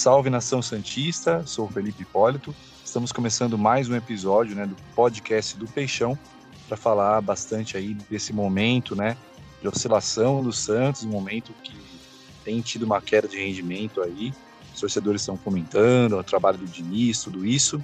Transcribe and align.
Salve 0.00 0.30
nação 0.30 0.62
Santista, 0.62 1.42
sou 1.44 1.68
Felipe 1.68 2.04
Hipólito. 2.04 2.56
Estamos 2.82 3.12
começando 3.12 3.58
mais 3.58 3.86
um 3.86 3.94
episódio 3.94 4.56
né, 4.56 4.64
do 4.64 4.74
podcast 4.96 5.58
do 5.58 5.66
Peixão 5.66 6.18
para 6.66 6.74
falar 6.74 7.20
bastante 7.20 7.76
aí 7.76 7.92
desse 8.08 8.32
momento 8.32 8.96
né, 8.96 9.14
de 9.60 9.68
oscilação 9.68 10.42
do 10.42 10.54
Santos, 10.54 11.04
um 11.04 11.10
momento 11.10 11.52
que 11.62 11.76
tem 12.42 12.62
tido 12.62 12.84
uma 12.84 13.02
queda 13.02 13.28
de 13.28 13.36
rendimento 13.36 14.00
aí. 14.00 14.32
Os 14.72 14.80
torcedores 14.80 15.20
estão 15.20 15.36
comentando 15.36 16.16
o 16.16 16.24
trabalho 16.24 16.56
do 16.56 16.64
Diniz, 16.64 17.22
tudo 17.22 17.44
isso. 17.44 17.78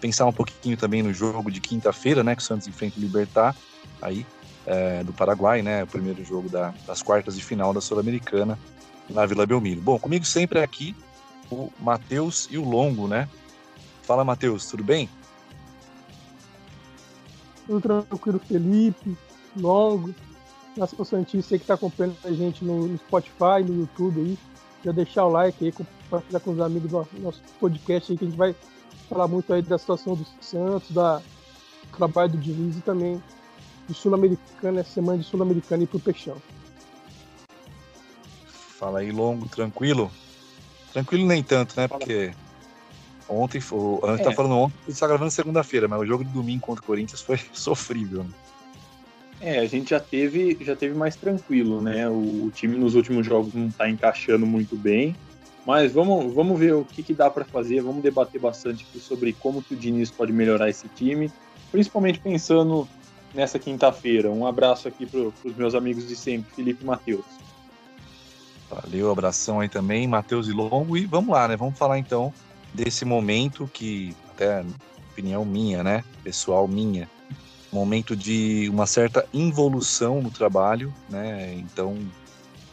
Pensar 0.00 0.26
um 0.26 0.32
pouquinho 0.32 0.76
também 0.76 1.02
no 1.02 1.12
jogo 1.12 1.50
de 1.50 1.60
quinta-feira, 1.60 2.22
né, 2.22 2.36
que 2.36 2.42
o 2.42 2.44
Santos 2.44 2.68
enfrenta 2.68 2.96
o 2.96 3.02
Libertar 3.02 3.56
aí 4.00 4.24
é, 4.64 5.02
do 5.02 5.12
Paraguai, 5.12 5.62
né, 5.62 5.82
o 5.82 5.86
primeiro 5.88 6.24
jogo 6.24 6.48
da, 6.48 6.72
das 6.86 7.02
quartas 7.02 7.34
de 7.34 7.42
final 7.42 7.74
da 7.74 7.80
Sul-Americana 7.80 8.56
na 9.10 9.26
Vila 9.26 9.44
Belmiro. 9.44 9.80
Bom, 9.80 9.98
comigo 9.98 10.24
sempre 10.24 10.60
é 10.60 10.62
aqui 10.62 10.94
o 11.50 11.70
Matheus 11.80 12.48
e 12.50 12.58
o 12.58 12.68
Longo, 12.68 13.06
né? 13.06 13.28
Fala, 14.02 14.24
Matheus, 14.24 14.66
tudo 14.66 14.84
bem? 14.84 15.08
Tudo 17.66 17.80
tranquilo, 17.80 18.38
Felipe, 18.38 19.16
Longo, 19.56 20.14
Nação 20.76 21.04
Santista 21.04 21.56
que 21.56 21.64
está 21.64 21.74
acompanhando 21.74 22.16
a 22.24 22.30
gente 22.30 22.64
no, 22.64 22.86
no, 22.86 22.98
Spotify, 22.98 23.64
no 23.66 23.80
YouTube 23.80 24.20
aí. 24.20 24.38
Já 24.84 24.92
deixar 24.92 25.24
o 25.24 25.30
like 25.30 25.64
aí, 25.64 25.72
compartilhar 25.72 26.40
com 26.40 26.52
os 26.52 26.60
amigos 26.60 26.90
do 26.90 27.06
nosso 27.20 27.42
podcast 27.58 28.12
aí, 28.12 28.18
que 28.18 28.24
a 28.24 28.28
gente 28.28 28.36
vai 28.36 28.54
falar 29.08 29.26
muito 29.26 29.52
aí 29.52 29.62
da 29.62 29.78
situação 29.78 30.14
do 30.14 30.26
Santos, 30.40 30.90
da 30.90 31.18
do 31.18 31.96
trabalho 31.96 32.32
do 32.32 32.38
Diniz 32.38 32.76
e 32.76 32.80
também 32.80 33.22
do 33.88 33.94
Sul-Americano, 33.94 34.78
essa 34.78 34.90
semana 34.90 35.18
de 35.18 35.24
Sul-Americano 35.24 35.82
e 35.84 35.86
pro 35.86 35.98
Peixão. 35.98 36.36
Fala 38.78 39.00
aí, 39.00 39.10
Longo, 39.10 39.48
tranquilo? 39.48 40.10
Tranquilo 40.96 41.26
nem 41.26 41.42
tanto, 41.42 41.78
né? 41.78 41.86
Porque 41.86 42.30
ontem, 43.28 43.60
foi, 43.60 43.98
a 44.04 44.12
gente 44.12 44.16
tá 44.16 44.22
é. 44.22 44.24
tá 44.30 44.32
falando 44.32 44.56
ontem, 44.56 44.74
a 44.86 44.90
gente 44.90 44.98
tá 44.98 45.06
gravando 45.06 45.30
segunda-feira, 45.30 45.86
mas 45.86 46.00
o 46.00 46.06
jogo 46.06 46.24
de 46.24 46.30
domingo 46.30 46.62
contra 46.62 46.82
o 46.82 46.86
Corinthians 46.86 47.20
foi 47.20 47.38
sofrível. 47.52 48.24
Né? 48.24 48.30
É, 49.42 49.58
a 49.58 49.66
gente 49.66 49.90
já 49.90 50.00
teve, 50.00 50.56
já 50.62 50.74
teve 50.74 50.94
mais 50.94 51.14
tranquilo, 51.14 51.82
né? 51.82 52.08
O, 52.08 52.46
o, 52.46 52.50
time 52.50 52.78
nos 52.78 52.94
últimos 52.94 53.26
jogos 53.26 53.52
não 53.52 53.70
tá 53.70 53.90
encaixando 53.90 54.46
muito 54.46 54.74
bem. 54.74 55.14
Mas 55.66 55.92
vamos, 55.92 56.32
vamos 56.32 56.58
ver 56.58 56.72
o 56.72 56.82
que, 56.82 57.02
que 57.02 57.12
dá 57.12 57.28
para 57.28 57.44
fazer, 57.44 57.82
vamos 57.82 58.02
debater 58.02 58.40
bastante 58.40 58.86
sobre 58.98 59.34
como 59.34 59.62
que 59.62 59.74
o 59.74 59.76
Diniz 59.76 60.10
pode 60.10 60.32
melhorar 60.32 60.70
esse 60.70 60.88
time, 60.88 61.30
principalmente 61.70 62.20
pensando 62.20 62.88
nessa 63.34 63.58
quinta-feira. 63.58 64.30
Um 64.30 64.46
abraço 64.46 64.88
aqui 64.88 65.04
para 65.04 65.20
os 65.20 65.56
meus 65.56 65.74
amigos 65.74 66.08
de 66.08 66.16
sempre, 66.16 66.54
Felipe 66.54 66.82
e 66.82 66.86
Matheus. 66.86 67.45
Valeu, 68.70 69.10
abração 69.10 69.60
aí 69.60 69.68
também, 69.68 70.06
Matheus 70.06 70.48
e 70.48 70.52
Longo. 70.52 70.96
E 70.96 71.06
vamos 71.06 71.30
lá, 71.30 71.46
né? 71.46 71.56
Vamos 71.56 71.78
falar 71.78 71.98
então 71.98 72.32
desse 72.74 73.04
momento 73.04 73.70
que, 73.72 74.14
até 74.30 74.64
opinião 75.12 75.44
minha, 75.44 75.82
né? 75.82 76.04
Pessoal 76.22 76.66
minha, 76.66 77.08
momento 77.72 78.16
de 78.16 78.68
uma 78.70 78.86
certa 78.86 79.26
involução 79.32 80.20
no 80.20 80.30
trabalho, 80.30 80.92
né? 81.08 81.54
Então, 81.54 81.96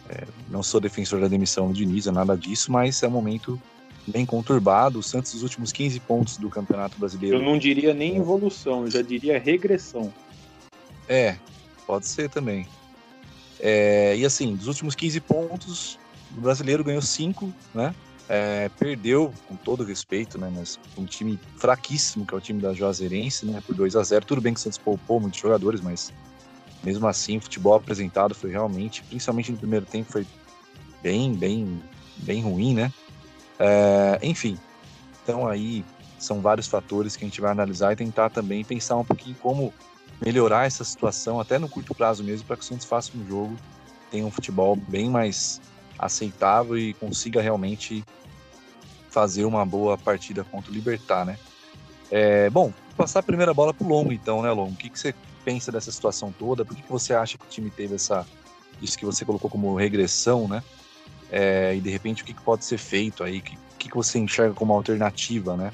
é, 0.09 0.23
não 0.49 0.63
sou 0.63 0.81
defensor 0.81 1.21
da 1.21 1.27
demissão 1.27 1.67
do 1.67 1.73
Diniz, 1.73 2.07
é 2.07 2.11
nada 2.11 2.35
disso, 2.35 2.71
mas 2.71 3.01
é 3.03 3.07
um 3.07 3.11
momento 3.11 3.61
bem 4.07 4.25
conturbado. 4.25 4.99
O 4.99 5.03
Santos, 5.03 5.33
os 5.33 5.43
últimos 5.43 5.71
15 5.71 5.99
pontos 6.01 6.37
do 6.37 6.49
Campeonato 6.49 6.97
Brasileiro. 6.99 7.37
Eu 7.37 7.41
não 7.41 7.57
diria 7.57 7.93
nem 7.93 8.17
evolução, 8.17 8.81
eu 8.85 8.91
já 8.91 9.01
diria 9.01 9.39
regressão. 9.39 10.13
É, 11.07 11.37
pode 11.85 12.07
ser 12.07 12.29
também. 12.29 12.67
É, 13.65 14.13
e 14.17 14.25
assim, 14.25 14.57
dos 14.57 14.67
últimos 14.67 14.93
15 14.93 15.21
pontos, 15.21 15.97
o 16.35 16.41
brasileiro 16.41 16.83
ganhou 16.83 17.01
5, 17.01 17.53
né? 17.73 17.95
É, 18.27 18.69
perdeu, 18.77 19.33
com 19.47 19.55
todo 19.55 19.85
respeito, 19.85 20.37
né? 20.37 20.51
Mas 20.53 20.77
um 20.97 21.05
time 21.05 21.39
fraquíssimo, 21.55 22.25
que 22.25 22.33
é 22.33 22.37
o 22.37 22.41
time 22.41 22.61
da 22.61 22.73
Juazeirense, 22.73 23.45
né? 23.45 23.63
Por 23.65 23.73
2 23.73 23.95
a 23.95 24.03
0 24.03 24.25
Tudo 24.25 24.41
bem 24.41 24.53
que 24.53 24.59
o 24.59 24.63
Santos 24.63 24.77
poupou 24.77 25.21
muitos 25.21 25.39
jogadores, 25.39 25.79
mas 25.79 26.11
mesmo 26.83 27.07
assim, 27.07 27.37
o 27.37 27.41
futebol 27.41 27.75
apresentado 27.75 28.35
foi 28.35 28.51
realmente, 28.51 29.01
principalmente 29.03 29.53
no 29.53 29.57
primeiro 29.57 29.85
tempo, 29.85 30.11
foi 30.11 30.27
bem, 31.01 31.33
bem, 31.33 31.81
bem 32.17 32.41
ruim, 32.41 32.73
né? 32.73 32.91
É, 33.57 34.19
enfim, 34.21 34.57
então 35.23 35.47
aí 35.47 35.85
são 36.19 36.41
vários 36.41 36.67
fatores 36.67 37.15
que 37.15 37.23
a 37.23 37.27
gente 37.27 37.39
vai 37.39 37.51
analisar 37.51 37.93
e 37.93 37.95
tentar 37.95 38.29
também 38.29 38.65
pensar 38.65 38.97
um 38.97 39.05
pouquinho 39.05 39.37
como 39.37 39.73
melhorar 40.21 40.65
essa 40.65 40.83
situação, 40.83 41.39
até 41.39 41.57
no 41.59 41.69
curto 41.69 41.93
prazo 41.93 42.23
mesmo, 42.23 42.47
para 42.47 42.57
que 42.57 42.63
o 42.63 42.65
Santos 42.65 42.85
faça 42.85 43.11
um 43.15 43.27
jogo, 43.27 43.55
tenha 44.09 44.25
um 44.25 44.31
futebol 44.31 44.75
bem 44.75 45.09
mais 45.09 45.61
aceitável 45.97 46.77
e 46.77 46.93
consiga 46.93 47.41
realmente 47.41 48.03
fazer 49.09 49.45
uma 49.45 49.65
boa 49.65 49.97
partida 49.97 50.43
contra 50.43 50.71
o 50.71 50.73
Libertar, 50.73 51.25
né? 51.25 51.37
É, 52.09 52.49
bom, 52.49 52.73
passar 52.97 53.19
a 53.19 53.23
primeira 53.23 53.53
bola 53.53 53.73
para 53.73 53.85
o 53.85 53.89
Longo, 53.89 54.11
então, 54.11 54.41
né, 54.41 54.51
Longo? 54.51 54.73
O 54.73 54.75
que, 54.75 54.89
que 54.89 54.99
você 54.99 55.13
pensa 55.43 55.71
dessa 55.71 55.91
situação 55.91 56.31
toda? 56.31 56.65
Por 56.65 56.75
que, 56.75 56.81
que 56.81 56.91
você 56.91 57.13
acha 57.13 57.37
que 57.37 57.45
o 57.45 57.49
time 57.49 57.69
teve 57.69 57.95
essa, 57.95 58.25
isso 58.81 58.97
que 58.97 59.05
você 59.05 59.23
colocou 59.23 59.49
como 59.49 59.75
regressão, 59.75 60.47
né? 60.47 60.63
É, 61.31 61.75
e 61.75 61.81
de 61.81 61.89
repente 61.89 62.21
o 62.21 62.25
que, 62.25 62.33
que 62.33 62.41
pode 62.41 62.65
ser 62.65 62.77
feito 62.77 63.23
aí? 63.23 63.39
O 63.39 63.41
que, 63.41 63.57
que, 63.79 63.89
que 63.89 63.95
você 63.95 64.19
enxerga 64.19 64.53
como 64.53 64.73
alternativa, 64.73 65.55
né? 65.57 65.71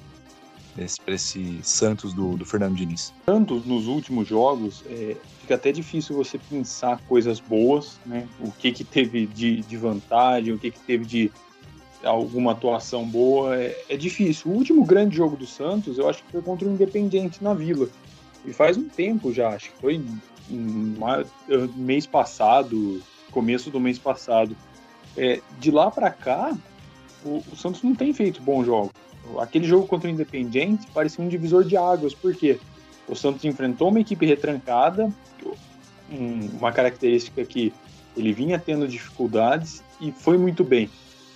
Para 1.04 1.14
esse 1.14 1.60
Santos 1.64 2.14
do, 2.14 2.38
do, 2.38 2.46
Fernando 2.46 2.76
Diniz? 2.76 3.14
Santos, 3.26 3.66
nos 3.66 3.88
últimos 3.88 4.28
jogos, 4.28 4.84
é, 4.88 5.16
fica 5.42 5.56
até 5.56 5.72
difícil 5.72 6.16
você 6.16 6.38
pensar 6.38 7.02
coisas 7.08 7.40
boas, 7.40 8.00
né? 8.06 8.28
O 8.40 8.52
que, 8.52 8.72
que 8.72 8.84
teve 8.84 9.26
de, 9.26 9.62
de 9.62 9.78
vantagem, 9.78 10.54
o 10.54 10.60
que, 10.60 10.72
que 10.72 10.80
teve 10.80 11.06
de 11.06 11.32
alguma 12.04 12.54
atuação 12.54 13.06
boa, 13.06 13.58
é, 13.58 13.78
é, 13.90 13.98
difícil. 13.98 14.52
O 14.52 14.56
último 14.56 14.86
grande 14.86 15.18
jogo 15.18 15.36
do 15.36 15.46
Santos, 15.46 15.98
eu 15.98 16.10
acho 16.10 16.24
que 16.24 16.32
foi 16.32 16.42
contra 16.42 16.68
o 16.68 16.72
Independente 16.72 17.44
na 17.44 17.54
Vila. 17.54 17.90
E 18.46 18.54
faz 18.54 18.78
um 18.78 18.88
tempo 18.88 19.34
já, 19.34 19.50
acho 19.50 19.72
que 19.72 19.82
foi 19.82 20.02
mês 21.76 22.06
passado, 22.06 23.02
começo 23.32 23.70
do 23.70 23.80
mês 23.80 24.00
passado. 24.00 24.56
É, 25.18 25.42
de 25.60 25.72
lá 25.72 25.92
para 25.92 26.10
cá, 26.12 26.56
o, 27.24 27.44
o 27.52 27.56
Santos 27.56 27.84
não 27.84 27.96
tem 27.96 28.14
feito 28.14 28.42
bons 28.42 28.66
jogos. 28.66 28.92
Aquele 29.40 29.68
jogo 29.68 29.86
contra 29.86 30.10
o 30.10 30.12
Independiente 30.12 30.88
parecia 30.94 31.24
um 31.24 31.28
divisor 31.28 31.64
de 31.64 31.78
águas, 31.78 32.14
porque 32.14 32.60
o 33.08 33.16
Santos 33.16 33.44
enfrentou 33.46 33.90
uma 33.90 34.00
equipe 34.00 34.26
retrancada, 34.26 35.12
uma 36.60 36.72
característica 36.72 37.44
que 37.46 37.74
ele 38.16 38.34
vinha 38.34 38.58
tendo 38.58 38.88
dificuldades 38.88 39.84
e 40.02 40.12
foi 40.12 40.38
muito 40.38 40.64
bem. 40.64 40.90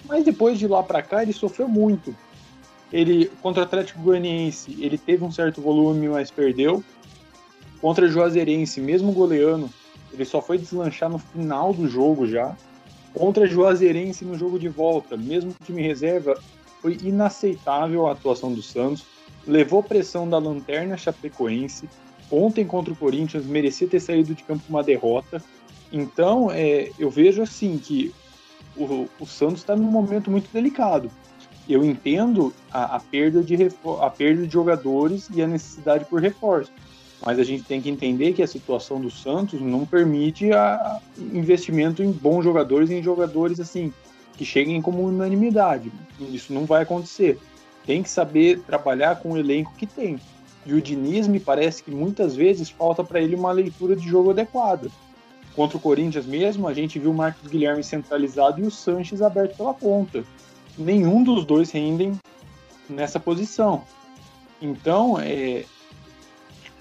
Mas 0.05 0.23
depois 0.23 0.59
de 0.59 0.67
lá 0.67 0.83
para 0.83 1.01
cá 1.01 1.23
ele 1.23 1.33
sofreu 1.33 1.67
muito. 1.67 2.15
Ele 2.91 3.31
contra 3.41 3.61
o 3.61 3.65
Atlético 3.65 4.01
Goianiense, 4.01 4.75
ele 4.79 4.97
teve 4.97 5.23
um 5.23 5.31
certo 5.31 5.61
volume, 5.61 6.07
mas 6.09 6.29
perdeu. 6.29 6.83
Contra 7.81 8.05
o 8.05 8.07
Juazeirense, 8.07 8.79
mesmo 8.79 9.11
goleando, 9.11 9.69
ele 10.11 10.23
só 10.25 10.41
foi 10.41 10.57
deslanchar 10.57 11.09
no 11.09 11.17
final 11.17 11.73
do 11.73 11.87
jogo 11.87 12.27
já. 12.27 12.55
Contra 13.13 13.45
Juazeirense 13.45 14.25
no 14.25 14.37
jogo 14.37 14.57
de 14.57 14.67
volta, 14.67 15.15
mesmo 15.15 15.53
com 15.53 15.63
o 15.63 15.65
time 15.65 15.81
reserva, 15.81 16.39
foi 16.81 16.97
inaceitável 17.03 18.07
a 18.07 18.11
atuação 18.11 18.51
do 18.51 18.61
Santos, 18.61 19.05
levou 19.47 19.83
pressão 19.83 20.27
da 20.27 20.37
lanterna 20.37 20.97
chapecoense. 20.97 21.87
Ontem 22.31 22.65
contra 22.65 22.91
o 22.91 22.95
Corinthians 22.95 23.45
merecia 23.45 23.87
ter 23.87 23.99
saído 23.99 24.33
de 24.33 24.43
campo 24.43 24.63
uma 24.67 24.83
derrota. 24.83 25.41
Então, 25.91 26.49
é, 26.51 26.89
eu 26.97 27.09
vejo 27.09 27.41
assim 27.41 27.77
que 27.77 28.13
o, 28.75 29.07
o 29.19 29.25
Santos 29.25 29.59
está 29.59 29.75
num 29.75 29.83
momento 29.83 30.31
muito 30.31 30.51
delicado. 30.51 31.11
Eu 31.69 31.85
entendo 31.85 32.53
a, 32.71 32.95
a, 32.95 32.99
perda 32.99 33.41
de 33.41 33.55
a 34.01 34.09
perda 34.09 34.45
de 34.45 34.51
jogadores 34.51 35.29
e 35.33 35.41
a 35.41 35.47
necessidade 35.47 36.05
por 36.05 36.19
reforço, 36.21 36.71
mas 37.25 37.39
a 37.39 37.43
gente 37.43 37.63
tem 37.63 37.81
que 37.81 37.89
entender 37.89 38.33
que 38.33 38.43
a 38.43 38.47
situação 38.47 38.99
do 38.99 39.09
Santos 39.09 39.61
não 39.61 39.85
permite 39.85 40.51
a, 40.51 40.99
investimento 41.17 42.03
em 42.03 42.11
bons 42.11 42.43
jogadores, 42.43 42.89
em 42.91 43.01
jogadores 43.01 43.59
assim 43.59 43.93
que 44.35 44.43
cheguem 44.43 44.81
como 44.81 45.03
unanimidade. 45.03 45.91
Isso 46.19 46.51
não 46.53 46.65
vai 46.65 46.83
acontecer. 46.83 47.39
Tem 47.85 48.01
que 48.01 48.09
saber 48.09 48.59
trabalhar 48.61 49.17
com 49.17 49.31
o 49.31 49.37
elenco 49.37 49.73
que 49.77 49.85
tem. 49.85 50.19
E 50.65 50.73
o 50.73 50.81
Diniz 50.81 51.27
me 51.27 51.39
parece 51.39 51.83
que 51.83 51.91
muitas 51.91 52.35
vezes 52.35 52.69
falta 52.69 53.03
para 53.03 53.21
ele 53.21 53.35
uma 53.35 53.51
leitura 53.51 53.95
de 53.95 54.07
jogo 54.07 54.31
adequada. 54.31 54.89
Contra 55.55 55.77
o 55.77 55.79
Corinthians 55.79 56.25
mesmo, 56.25 56.67
a 56.67 56.73
gente 56.73 56.97
viu 56.97 57.11
o 57.11 57.13
Marcos 57.13 57.49
Guilherme 57.49 57.83
centralizado 57.83 58.59
e 58.59 58.65
o 58.65 58.71
Sanches 58.71 59.21
aberto 59.21 59.55
pela 59.57 59.73
ponta. 59.73 60.23
Nenhum 60.77 61.23
dos 61.23 61.45
dois 61.45 61.69
rendem 61.69 62.17
nessa 62.89 63.19
posição. 63.19 63.83
Então, 64.61 65.19
é, 65.19 65.65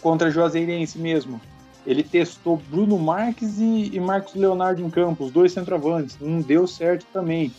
contra 0.02 0.28
a 0.28 0.31
Juazeirense 0.31 0.99
mesmo, 0.99 1.40
ele 1.87 2.02
testou 2.02 2.60
Bruno 2.69 2.99
Marques 2.99 3.58
e, 3.58 3.90
e 3.93 4.00
Marcos 4.00 4.34
Leonardo 4.34 4.82
em 4.82 4.90
campo, 4.90 5.25
os 5.25 5.31
dois 5.31 5.52
centroavantes. 5.52 6.16
Não 6.20 6.40
deu 6.40 6.66
certo 6.66 7.06
também. 7.12 7.52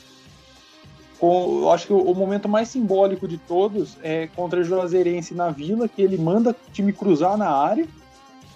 Com, 1.19 1.69
acho 1.71 1.87
que 1.87 1.93
o, 1.93 1.99
o, 1.99 2.15
momento 2.15 2.49
mais 2.49 2.69
simbólico 2.69 3.27
de 3.27 3.37
todos 3.37 3.97
é 4.01 4.27
contra 4.27 4.59
o 4.59 4.63
Juazeirense 4.63 5.33
na 5.33 5.49
Vila, 5.49 5.87
que 5.87 6.01
ele 6.01 6.17
manda 6.17 6.51
o 6.51 6.71
time 6.71 6.91
cruzar 6.91 7.37
na 7.37 7.49
área. 7.49 7.87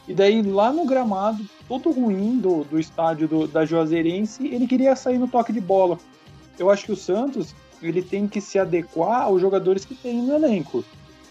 E 0.08 0.14
daí, 0.14 0.42
lá 0.42 0.72
no 0.72 0.86
gramado, 0.86 1.46
todo 1.68 1.92
ruim 1.92 2.38
do, 2.38 2.64
do 2.64 2.80
estádio 2.80 3.28
do, 3.28 3.48
da 3.48 3.66
Juazeirense, 3.66 4.48
ele 4.48 4.68
queria 4.68 4.96
sair 4.96 5.18
no 5.18 5.28
toque 5.28 5.52
de 5.52 5.60
bola. 5.60 5.98
Eu 6.58 6.70
acho 6.70 6.86
que 6.86 6.92
o 6.92 6.96
Santos 6.96 7.54
ele 7.82 8.02
tem 8.02 8.28
que 8.28 8.42
se 8.42 8.58
adequar 8.58 9.24
aos 9.24 9.42
jogadores 9.42 9.86
que 9.86 9.94
tem 9.94 10.22
no 10.22 10.34
elenco. 10.34 10.84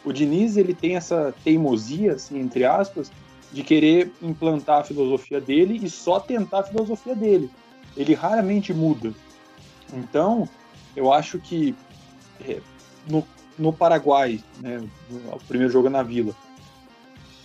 O 0.06 0.12
Diniz 0.12 0.56
ele 0.56 0.72
tem 0.72 0.94
essa 0.94 1.34
teimosia, 1.42 2.12
assim, 2.12 2.38
entre 2.38 2.64
aspas, 2.64 3.10
de 3.52 3.64
querer 3.64 4.12
implantar 4.22 4.80
a 4.80 4.84
filosofia 4.84 5.40
dele 5.40 5.80
e 5.82 5.90
só 5.90 6.20
tentar 6.20 6.60
a 6.60 6.62
filosofia 6.62 7.16
dele. 7.16 7.50
Ele 7.96 8.14
raramente 8.14 8.72
muda. 8.72 9.12
Então, 9.92 10.48
eu 10.94 11.12
acho 11.12 11.40
que 11.40 11.74
é, 12.40 12.60
no, 13.10 13.26
no 13.58 13.72
Paraguai, 13.72 14.40
né, 14.60 14.80
o 15.10 15.38
primeiro 15.48 15.72
jogo 15.72 15.90
na 15.90 16.04
Vila, 16.04 16.32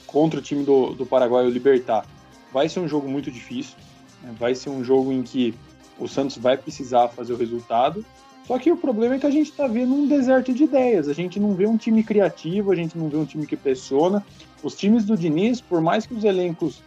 contra 0.06 0.40
o 0.40 0.44
time 0.44 0.64
do, 0.64 0.94
do 0.94 1.04
Paraguai, 1.04 1.44
o 1.44 1.50
Libertar, 1.50 2.06
vai 2.54 2.70
ser 2.70 2.80
um 2.80 2.88
jogo 2.88 3.10
muito 3.10 3.32
difícil. 3.32 3.76
Né, 4.22 4.36
vai 4.38 4.54
ser 4.54 4.70
um 4.70 4.84
jogo 4.84 5.12
em 5.12 5.24
que 5.24 5.56
o 5.98 6.08
Santos 6.08 6.38
vai 6.38 6.58
precisar 6.58 7.08
fazer 7.08 7.34
o 7.34 7.38
resultado. 7.38 8.06
Só 8.48 8.58
que 8.58 8.72
o 8.72 8.78
problema 8.78 9.16
é 9.16 9.20
que 9.20 9.26
a 9.26 9.32
gente 9.32 9.52
está 9.52 9.68
vendo 9.68 9.94
um 9.94 10.08
deserto 10.08 10.54
de 10.54 10.64
ideias. 10.64 11.08
A 11.08 11.14
gente 11.14 11.40
não 11.40 11.54
vê 11.54 11.68
um 11.68 11.78
time 11.78 12.04
criativo, 12.04 12.72
a 12.72 12.76
gente 12.76 12.98
não 12.98 13.08
vê 13.08 13.18
um 13.18 13.26
time 13.26 13.46
que 13.46 13.56
pressiona. 13.56 14.26
Os 14.64 14.76
times 14.76 15.06
do 15.06 15.16
Diniz, 15.16 15.62
por 15.62 15.80
mais 15.82 16.06
que 16.06 16.14
os 16.14 16.24
elencos 16.24 16.82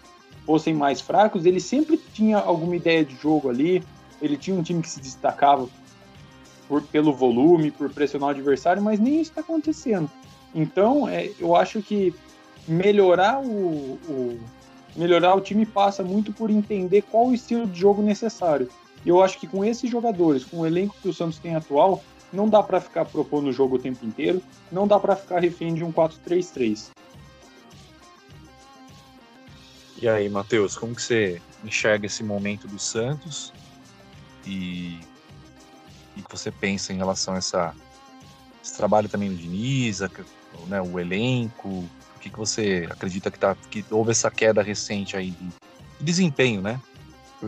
fossem 0.45 0.75
mais 0.75 1.01
fracos, 1.01 1.47
ele 1.47 1.61
sempre 1.61 1.97
tinha 2.13 2.39
alguma 2.39 2.77
ideia 2.77 3.05
de 3.05 3.15
jogo 3.17 3.49
ali. 3.49 3.83
Ele 4.21 4.37
tinha 4.37 4.57
um 4.57 4.63
time 4.63 4.83
que 4.83 4.91
se 4.91 5.01
destacava 5.01 5.69
por, 6.69 6.83
pelo 6.83 7.13
volume, 7.13 7.71
por 7.71 7.91
pressionar 7.91 8.29
o 8.29 8.33
adversário, 8.33 8.83
mas 8.83 8.99
nem 8.99 9.21
isso 9.21 9.31
está 9.31 9.41
acontecendo. 9.41 10.11
Então, 10.55 11.09
é, 11.09 11.31
eu 11.39 11.55
acho 11.57 11.83
que 11.83 12.15
melhorar 12.67 13.41
o, 13.41 13.99
o, 14.09 14.41
melhorar 14.97 15.35
o 15.35 15.41
time 15.41 15.67
passa 15.67 16.03
muito 16.03 16.33
por 16.33 16.51
entender 16.51 17.03
qual 17.03 17.29
o 17.29 17.35
estilo 17.35 17.67
de 17.67 17.79
jogo 17.79 18.03
necessário. 18.03 18.69
E 19.05 19.09
eu 19.09 19.23
acho 19.23 19.39
que 19.39 19.47
com 19.47 19.65
esses 19.65 19.91
jogadores, 19.91 20.45
com 20.45 20.61
o 20.61 20.67
elenco 20.67 20.97
que 21.01 21.09
o 21.09 21.15
Santos 21.15 21.39
tem 21.39 21.55
atual, 21.55 22.03
não 22.33 22.49
dá 22.49 22.63
para 22.63 22.81
ficar 22.81 23.05
propondo 23.05 23.49
o 23.49 23.53
jogo 23.53 23.77
o 23.77 23.79
tempo 23.79 24.05
inteiro, 24.05 24.43
não 24.73 24.87
dá 24.87 24.99
para 24.99 25.15
ficar 25.15 25.41
refém 25.41 25.75
de 25.75 25.85
um 25.85 25.93
4-3-3. 25.93 26.91
E 30.01 30.09
aí, 30.09 30.29
Matheus, 30.29 30.77
como 30.77 30.95
que 30.95 31.03
você 31.03 31.41
enxerga 31.65 32.07
esse 32.07 32.23
momento 32.23 32.67
do 32.67 32.79
Santos 32.79 33.53
e 34.45 35.01
o 36.17 36.23
que 36.23 36.31
você 36.31 36.51
pensa 36.51 36.93
em 36.93 36.97
relação 36.97 37.35
a 37.35 37.39
essa, 37.39 37.75
esse 38.63 38.77
trabalho 38.77 39.09
também 39.09 39.31
do 39.31 39.37
Diniz, 39.37 40.03
a, 40.03 40.11
né, 40.67 40.81
o 40.83 40.99
elenco, 40.99 41.69
o 41.69 42.19
que, 42.21 42.31
que 42.31 42.39
você 42.39 42.87
acredita 42.91 43.31
que, 43.31 43.39
tá, 43.39 43.57
que 43.71 43.85
houve 43.91 44.11
essa 44.11 44.31
queda 44.31 44.63
recente 44.63 45.17
aí 45.17 45.31
de, 45.31 45.47
de 45.47 45.53
desempenho, 46.01 46.61
né? 46.61 46.81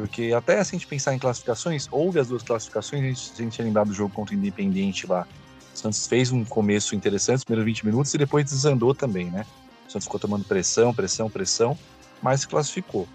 Porque 0.01 0.35
até 0.37 0.63
se 0.63 0.75
a 0.75 0.79
gente 0.79 0.87
pensar 0.87 1.15
em 1.15 1.19
classificações, 1.19 1.89
houve 1.91 2.21
as 2.21 2.29
duas 2.29 2.43
classificações, 2.43 3.03
a 3.03 3.07
gente, 3.07 3.33
a 3.33 3.43
gente 3.43 3.63
lembrado 3.63 3.89
do 3.89 3.95
jogo 3.95 4.13
contra 4.13 4.35
o 4.35 4.39
Independiente 4.39 5.07
lá. 5.07 5.27
O 5.75 5.79
Santos 5.79 6.07
fez 6.07 6.31
um 6.31 6.45
começo 6.45 6.95
interessante, 6.95 7.39
os 7.39 7.45
primeiros 7.45 7.65
20 7.65 7.87
minutos, 7.87 8.13
e 8.13 8.19
depois 8.19 8.45
desandou 8.45 8.95
também, 8.95 9.31
né? 9.31 9.47
O 9.89 9.91
Santos 9.91 10.05
ficou 10.05 10.21
tomando 10.21 10.45
pressão, 10.45 10.93
pressão, 10.93 11.31
pressão, 11.31 11.79
mas 12.21 12.43
se 12.43 12.49
classificou. 12.49 13.09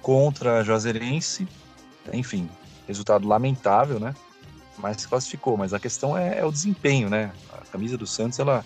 Contra 0.00 0.60
a 0.60 0.62
Juazeirense, 0.62 1.48
enfim, 2.12 2.48
resultado 2.86 3.26
lamentável, 3.26 3.98
né? 3.98 4.14
Mas 4.78 5.02
se 5.02 5.08
classificou. 5.08 5.56
Mas 5.56 5.74
a 5.74 5.80
questão 5.80 6.16
é, 6.16 6.38
é 6.38 6.44
o 6.44 6.52
desempenho, 6.52 7.10
né? 7.10 7.32
A 7.52 7.66
camisa 7.66 7.98
do 7.98 8.06
Santos, 8.06 8.38
ela 8.38 8.64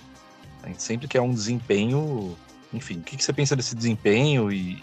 a 0.62 0.68
gente 0.68 0.82
sempre 0.82 1.08
quer 1.08 1.22
um 1.22 1.32
desempenho. 1.32 2.36
Enfim, 2.70 2.98
o 2.98 3.02
que, 3.02 3.16
que 3.16 3.24
você 3.24 3.32
pensa 3.32 3.56
desse 3.56 3.74
desempenho 3.74 4.52
e 4.52 4.82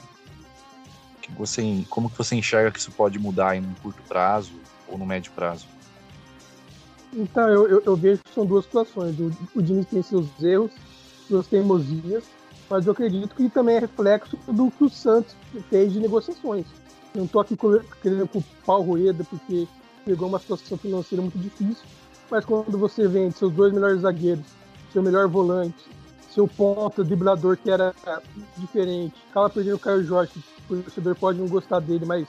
que 1.24 1.32
você, 1.32 1.86
como 1.90 2.10
que 2.10 2.18
você 2.18 2.36
enxerga 2.36 2.72
que 2.72 2.80
isso 2.80 2.92
pode 2.92 3.18
mudar 3.18 3.56
em 3.56 3.62
um 3.62 3.74
curto 3.82 4.02
prazo 4.04 4.52
ou 4.88 4.98
no 4.98 5.06
médio 5.06 5.32
prazo? 5.32 5.66
Então, 7.16 7.48
eu, 7.48 7.68
eu, 7.68 7.84
eu 7.86 7.96
vejo 7.96 8.22
que 8.24 8.34
são 8.34 8.46
duas 8.46 8.66
situações. 8.66 9.18
O, 9.20 9.32
o 9.56 9.62
Diniz 9.62 9.86
tem 9.86 10.02
seus 10.02 10.28
erros, 10.42 10.72
suas 11.28 11.48
teimosias, 11.48 12.24
mas 12.70 12.86
eu 12.86 12.92
acredito 12.92 13.36
que 13.36 13.50
também 13.50 13.78
é 13.78 13.80
reflexo 13.80 14.38
do 14.48 14.70
que 14.72 14.84
o 14.84 14.90
Santos 14.90 15.36
fez 15.70 15.94
de 15.94 16.00
negociações. 16.00 16.66
Eu 17.14 17.20
não 17.20 17.26
estou 17.26 17.42
aqui 17.42 17.56
querendo 18.02 18.28
culpar 18.28 18.78
o 18.78 18.82
Rueda 18.82 19.24
porque 19.24 19.68
pegou 20.04 20.28
uma 20.28 20.40
situação 20.40 20.78
financeira 20.78 21.22
muito 21.22 21.38
difícil, 21.38 21.86
mas 22.30 22.44
quando 22.44 22.78
você 22.78 23.08
vende 23.08 23.38
seus 23.38 23.54
dois 23.54 23.72
melhores 23.72 24.02
zagueiros, 24.02 24.46
seu 24.92 25.02
melhor 25.02 25.28
volante, 25.28 25.86
seu 26.34 26.48
ponta, 26.48 27.04
driblador 27.04 27.58
que 27.58 27.70
era 27.70 27.94
diferente, 28.58 29.14
acaba 29.30 29.50
perdendo 29.50 29.76
o 29.76 29.80
Caio 29.80 30.04
Jorge, 30.04 30.32
o 30.70 30.78
torcedor 30.78 31.16
pode 31.16 31.40
não 31.40 31.48
gostar 31.48 31.80
dele, 31.80 32.06
mas 32.06 32.28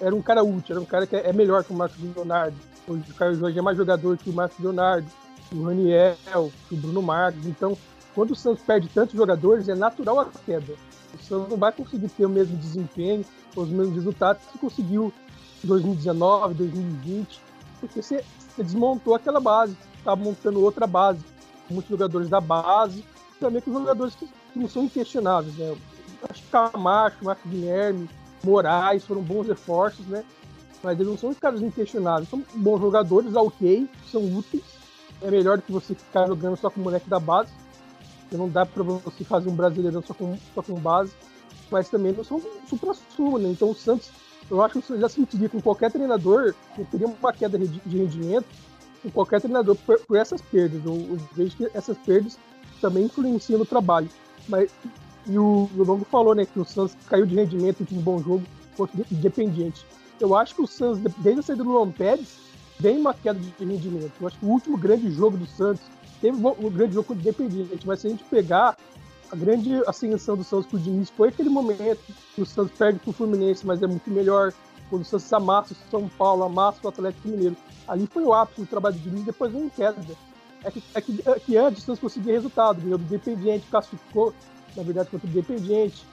era 0.00 0.14
um 0.14 0.22
cara 0.22 0.42
útil, 0.42 0.74
era 0.74 0.80
um 0.80 0.84
cara 0.86 1.06
que 1.06 1.14
é 1.14 1.32
melhor 1.32 1.62
que 1.62 1.72
o 1.72 1.76
Marcos 1.76 1.98
Leonardo. 2.02 2.56
Hoje 2.88 3.04
o 3.08 3.14
Caio 3.14 3.36
Jorge 3.36 3.58
é 3.58 3.62
mais 3.62 3.76
jogador 3.76 4.16
que 4.18 4.28
o 4.28 4.32
Marcos 4.32 4.58
Leonardo, 4.58 5.06
o 5.52 5.62
Raniel, 5.62 6.50
o 6.70 6.76
Bruno 6.76 7.00
Marques. 7.00 7.46
Então, 7.46 7.78
quando 8.14 8.32
o 8.32 8.36
Santos 8.36 8.62
perde 8.64 8.88
tantos 8.88 9.14
jogadores, 9.14 9.68
é 9.68 9.74
natural 9.74 10.20
a 10.20 10.26
queda. 10.44 10.74
O 11.14 11.22
Santos 11.22 11.48
não 11.48 11.56
vai 11.56 11.70
conseguir 11.70 12.08
ter 12.08 12.26
o 12.26 12.28
mesmo 12.28 12.56
desempenho, 12.56 13.24
os 13.54 13.68
mesmos 13.68 13.94
resultados 13.94 14.42
que 14.50 14.58
conseguiu 14.58 15.12
em 15.62 15.66
2019, 15.66 16.54
2020, 16.54 17.40
porque 17.80 18.02
você, 18.02 18.24
você 18.54 18.62
desmontou 18.62 19.14
aquela 19.14 19.40
base, 19.40 19.76
está 19.96 20.16
montando 20.16 20.60
outra 20.60 20.86
base. 20.86 21.20
Muitos 21.70 21.90
jogadores 21.90 22.28
da 22.28 22.40
base, 22.40 23.02
também 23.40 23.60
com 23.60 23.72
jogadores 23.72 24.14
que, 24.14 24.26
que 24.26 24.58
não 24.58 24.68
são 24.68 24.84
inquestionáveis, 24.84 25.56
né? 25.56 25.76
Acho 26.28 26.42
que 26.42 26.50
Camacho, 26.50 27.16
Marcos 27.22 27.50
Guilherme, 27.50 28.08
Moraes 28.42 29.04
foram 29.04 29.22
bons 29.22 29.48
reforços, 29.48 30.06
né? 30.06 30.24
Mas 30.82 30.98
eles 30.98 31.10
não 31.10 31.18
são 31.18 31.30
os 31.30 31.38
caras 31.38 31.62
inquestionáveis. 31.62 32.28
São 32.28 32.42
bons 32.56 32.80
jogadores, 32.80 33.34
ok, 33.34 33.88
são 34.10 34.22
úteis. 34.36 34.62
É 35.22 35.30
melhor 35.30 35.56
do 35.56 35.62
que 35.62 35.72
você 35.72 35.94
ficar 35.94 36.26
jogando 36.26 36.56
só 36.56 36.68
com 36.68 36.80
o 36.80 36.84
moleque 36.84 37.08
da 37.08 37.18
base. 37.18 37.50
Não 38.30 38.48
dá 38.48 38.66
para 38.66 38.82
você 38.82 39.24
fazer 39.24 39.48
um 39.48 39.54
brasileirão 39.54 40.02
só 40.02 40.12
com, 40.12 40.36
só 40.54 40.62
com 40.62 40.74
base. 40.74 41.12
Mas 41.70 41.88
também 41.88 42.12
não 42.12 42.24
são 42.24 42.40
supra-sumo, 42.68 43.38
né? 43.38 43.48
Então 43.48 43.70
o 43.70 43.74
Santos, 43.74 44.10
eu 44.50 44.62
acho 44.62 44.80
que 44.80 44.92
eu 44.92 45.00
já 45.00 45.08
sentiria 45.08 45.48
com 45.48 45.60
qualquer 45.60 45.90
treinador 45.90 46.54
que 46.74 46.84
teria 46.84 47.06
uma 47.06 47.32
queda 47.32 47.58
de 47.58 47.98
rendimento 47.98 48.46
com 49.02 49.10
qualquer 49.10 49.40
treinador 49.40 49.76
por, 49.76 49.98
por 50.00 50.16
essas 50.16 50.42
perdas. 50.42 50.84
Eu, 50.84 50.94
eu 50.94 51.18
vejo 51.32 51.56
que 51.56 51.70
essas 51.74 51.96
perdas 51.98 52.38
também 52.84 53.04
influenciam 53.04 53.58
no 53.58 53.64
trabalho. 53.64 54.10
Mas 54.46 54.70
e 55.26 55.38
o, 55.38 55.70
Longo 55.74 56.04
falou, 56.04 56.34
né, 56.34 56.44
que 56.44 56.60
o 56.60 56.64
Santos 56.66 56.94
caiu 57.08 57.24
de 57.24 57.34
rendimento 57.34 57.82
de 57.82 57.94
um 57.94 58.02
bom 58.02 58.18
jogo 58.18 58.42
contra 58.76 59.00
o. 59.00 59.04
Eu 60.20 60.36
acho 60.36 60.54
que 60.54 60.60
o 60.60 60.66
Santos, 60.66 61.00
desde 61.18 61.40
a 61.40 61.42
saída 61.42 61.64
do 61.64 61.70
Luan 61.70 61.90
Pérez, 61.90 62.36
vem 62.78 62.98
uma 62.98 63.14
queda 63.14 63.40
de 63.40 63.64
rendimento. 63.64 64.12
Eu 64.20 64.26
acho 64.26 64.38
que 64.38 64.44
o 64.44 64.50
último 64.50 64.76
grande 64.76 65.10
jogo 65.10 65.38
do 65.38 65.46
Santos 65.46 65.82
teve 66.20 66.36
um 66.36 66.70
grande 66.70 66.94
jogo 66.94 67.08
contra 67.08 67.22
o 67.22 67.26
Independiente, 67.26 67.86
mas 67.86 68.00
se 68.00 68.06
a 68.06 68.10
gente 68.10 68.24
pegar 68.24 68.76
a 69.32 69.36
grande 69.36 69.82
ascensão 69.86 70.36
do 70.36 70.44
Santos 70.44 70.66
pro 70.66 70.78
Diniz 70.78 71.08
foi 71.10 71.28
aquele 71.28 71.48
momento 71.48 72.00
que 72.34 72.42
o 72.42 72.46
Santos 72.46 72.76
perde 72.76 72.98
pro 72.98 73.12
Fluminense, 73.12 73.66
mas 73.66 73.82
é 73.82 73.86
muito 73.86 74.10
melhor. 74.10 74.52
Quando 74.90 75.02
o 75.02 75.04
Santos 75.06 75.32
amassa 75.32 75.72
o 75.72 75.90
São 75.90 76.08
Paulo, 76.18 76.44
amassa 76.44 76.80
o 76.84 76.88
Atlético 76.88 77.28
Mineiro. 77.28 77.56
Ali 77.88 78.06
foi 78.06 78.22
o 78.24 78.34
ápice 78.34 78.60
do 78.60 78.66
trabalho 78.66 78.94
do 78.96 79.00
Diniz, 79.00 79.24
depois 79.24 79.50
vem 79.50 79.64
em 79.64 79.68
queda. 79.70 79.96
É 80.64 80.70
que, 80.70 80.82
é 80.94 81.00
que, 81.00 81.22
é 81.26 81.40
que 81.40 81.56
antes 81.56 81.82
Santos 81.82 82.00
conseguia 82.00 82.32
resultado, 82.32 82.80
ganhou 82.80 82.98
do 82.98 83.04
Independiente, 83.04 83.66
classificou, 83.70 84.32
na 84.76 84.82
verdade, 84.82 85.10
contra 85.10 85.26
o 85.26 85.30
Independiente, 85.30 86.04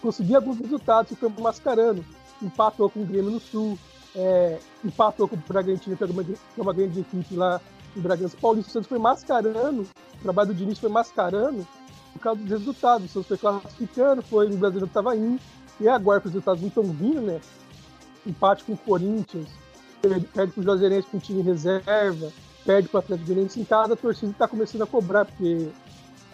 conseguia 0.00 0.38
alguns 0.38 0.58
resultados 0.58 1.16
foi 1.18 1.28
mascarando. 1.38 2.04
Empatou 2.42 2.90
com 2.90 3.00
o 3.00 3.06
Grêmio 3.06 3.30
no 3.30 3.40
Sul, 3.40 3.78
é, 4.14 4.58
empatou 4.84 5.28
com 5.28 5.36
o 5.36 5.42
Bragantino, 5.46 5.96
que 5.96 6.02
é 6.02 6.06
uma, 6.06 6.24
que 6.24 6.34
é 6.58 6.62
uma 6.62 6.72
grande 6.72 7.00
equipe 7.00 7.34
lá 7.34 7.60
em 7.96 8.00
Bragança 8.00 8.36
Paulista. 8.40 8.70
O 8.70 8.72
Santos 8.72 8.88
foi 8.88 8.98
mascarando, 8.98 9.82
o 9.82 10.22
trabalho 10.22 10.48
do 10.48 10.54
Diniz 10.54 10.78
foi 10.78 10.90
mascarando 10.90 11.66
por 12.12 12.20
causa 12.20 12.40
dos 12.40 12.50
resultados. 12.50 13.06
O 13.06 13.12
Santos 13.12 13.28
foi 13.28 13.38
classificando, 13.38 14.22
foi 14.22 14.48
no 14.48 14.56
Brasileiro 14.56 14.86
estava 14.86 15.16
indo, 15.16 15.40
e 15.80 15.88
agora 15.88 16.20
que 16.20 16.26
os 16.26 16.32
resultados 16.32 16.60
não 16.60 16.68
estão 16.68 16.84
vindo, 16.84 17.20
né? 17.20 17.40
Empate 18.26 18.64
com 18.64 18.72
o 18.72 18.78
Corinthians, 18.78 19.48
perde, 20.00 20.26
perde 20.26 20.52
com 20.52 20.60
o 20.60 20.64
Juazeirense 20.64 21.08
com 21.08 21.18
o 21.18 21.20
time 21.20 21.42
reserva, 21.42 22.32
perde 22.64 22.88
para 22.88 22.98
o 22.98 23.00
Atlético 23.00 23.26
Goianiense 23.26 23.60
em 23.60 23.64
casa, 23.64 23.94
a 23.94 23.96
torcida 23.96 24.32
está 24.32 24.48
começando 24.48 24.82
a 24.82 24.86
cobrar, 24.86 25.24
porque 25.24 25.68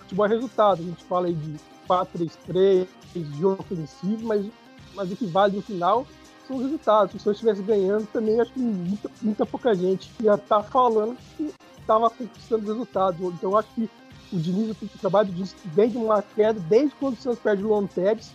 futebol 0.00 0.26
é 0.26 0.28
resultado. 0.28 0.82
A 0.82 0.84
gente 0.84 1.04
fala 1.04 1.26
aí 1.26 1.34
de 1.34 1.56
4-3-3, 1.88 2.86
de 3.14 3.46
ofensivo, 3.46 4.26
mas, 4.26 4.46
mas 4.94 5.10
o 5.10 5.16
que 5.16 5.26
vale 5.26 5.56
no 5.56 5.62
final 5.62 6.06
são 6.46 6.56
os 6.56 6.62
resultados. 6.62 7.20
Se 7.20 7.26
eu 7.26 7.32
estivesse 7.32 7.62
ganhando 7.62 8.06
também, 8.12 8.40
acho 8.40 8.52
que 8.52 8.60
muita, 8.60 9.10
muita 9.22 9.46
pouca 9.46 9.74
gente 9.74 10.10
ia 10.20 10.34
estar 10.34 10.62
tá 10.62 10.62
falando 10.62 11.16
que 11.36 11.52
estava 11.78 12.10
conquistando 12.10 12.66
resultados. 12.66 13.20
Então, 13.20 13.56
acho 13.56 13.68
que 13.74 13.90
o 14.32 14.38
Diniz, 14.38 14.76
o 14.80 14.98
trabalho 14.98 15.28
do 15.28 15.34
Diniz 15.34 15.54
vem 15.64 15.90
de 15.90 15.96
uma 15.96 16.22
queda 16.22 16.60
desde 16.60 16.94
quando 16.96 17.14
o 17.14 17.20
Santos 17.20 17.40
perde 17.40 17.64
o 17.64 17.68
Luan 17.68 17.86
Pérez. 17.86 18.32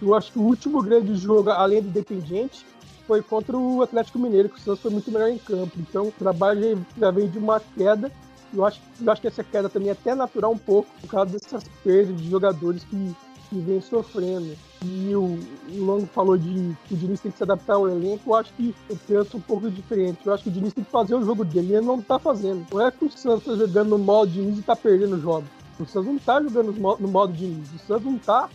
Eu 0.00 0.14
acho 0.14 0.32
que 0.32 0.38
o 0.38 0.42
último 0.42 0.82
grande 0.82 1.14
jogo, 1.14 1.50
além 1.50 1.82
do 1.82 1.88
Independiente, 1.88 2.64
foi 3.06 3.22
contra 3.22 3.56
o 3.56 3.82
Atlético 3.82 4.18
Mineiro, 4.18 4.48
que 4.48 4.58
o 4.58 4.60
Santos 4.60 4.80
foi 4.80 4.90
muito 4.90 5.10
melhor 5.10 5.28
em 5.28 5.38
campo. 5.38 5.72
Então, 5.78 6.08
o 6.08 6.12
trabalho 6.12 6.84
já 6.98 7.10
vem 7.10 7.28
de 7.28 7.38
uma 7.38 7.60
queda 7.60 8.10
eu 8.54 8.64
acho, 8.64 8.80
eu 9.00 9.12
acho 9.12 9.20
que 9.20 9.26
essa 9.26 9.42
queda 9.42 9.68
também 9.68 9.88
é 9.88 9.92
até 9.92 10.14
natural 10.14 10.52
um 10.52 10.58
pouco 10.58 10.88
por 11.00 11.10
causa 11.10 11.32
dessas 11.32 11.64
perdas 11.82 12.16
de 12.16 12.30
jogadores 12.30 12.84
que, 12.84 13.16
que 13.48 13.58
vem 13.58 13.80
sofrendo. 13.80 14.56
E 14.84 15.14
o, 15.14 15.38
o 15.72 15.84
Long 15.84 16.06
falou 16.06 16.36
de 16.36 16.76
que 16.86 16.94
o 16.94 16.96
Diniz 16.96 17.20
tem 17.20 17.32
que 17.32 17.38
se 17.38 17.42
adaptar 17.42 17.74
ao 17.74 17.88
elenco. 17.88 18.30
Eu 18.30 18.34
acho 18.34 18.52
que 18.54 18.74
eu 18.88 18.96
penso 19.08 19.36
um 19.38 19.40
pouco 19.40 19.70
diferente. 19.70 20.20
Eu 20.24 20.32
acho 20.32 20.44
que 20.44 20.50
o 20.50 20.52
Diniz 20.52 20.72
tem 20.72 20.84
que 20.84 20.90
fazer 20.90 21.14
o 21.14 21.24
jogo 21.24 21.44
dele. 21.44 21.74
Ele 21.74 21.86
não 21.86 22.00
tá 22.00 22.18
fazendo. 22.18 22.64
Não 22.72 22.86
é 22.86 22.90
que 22.90 23.04
o 23.04 23.10
Santos 23.10 23.44
tá 23.44 23.56
jogando 23.56 23.90
no 23.90 23.98
modo 23.98 24.30
Diniz 24.30 24.58
e 24.58 24.62
tá 24.62 24.76
perdendo 24.76 25.16
o 25.16 25.20
jogo. 25.20 25.46
O 25.80 25.86
Santos 25.86 26.06
não 26.06 26.18
tá 26.18 26.40
jogando 26.40 26.72
no 26.72 27.08
modo 27.08 27.32
Diniz. 27.32 27.72
O 27.74 27.78
Santos 27.78 28.04
não 28.04 28.18
tá. 28.18 28.48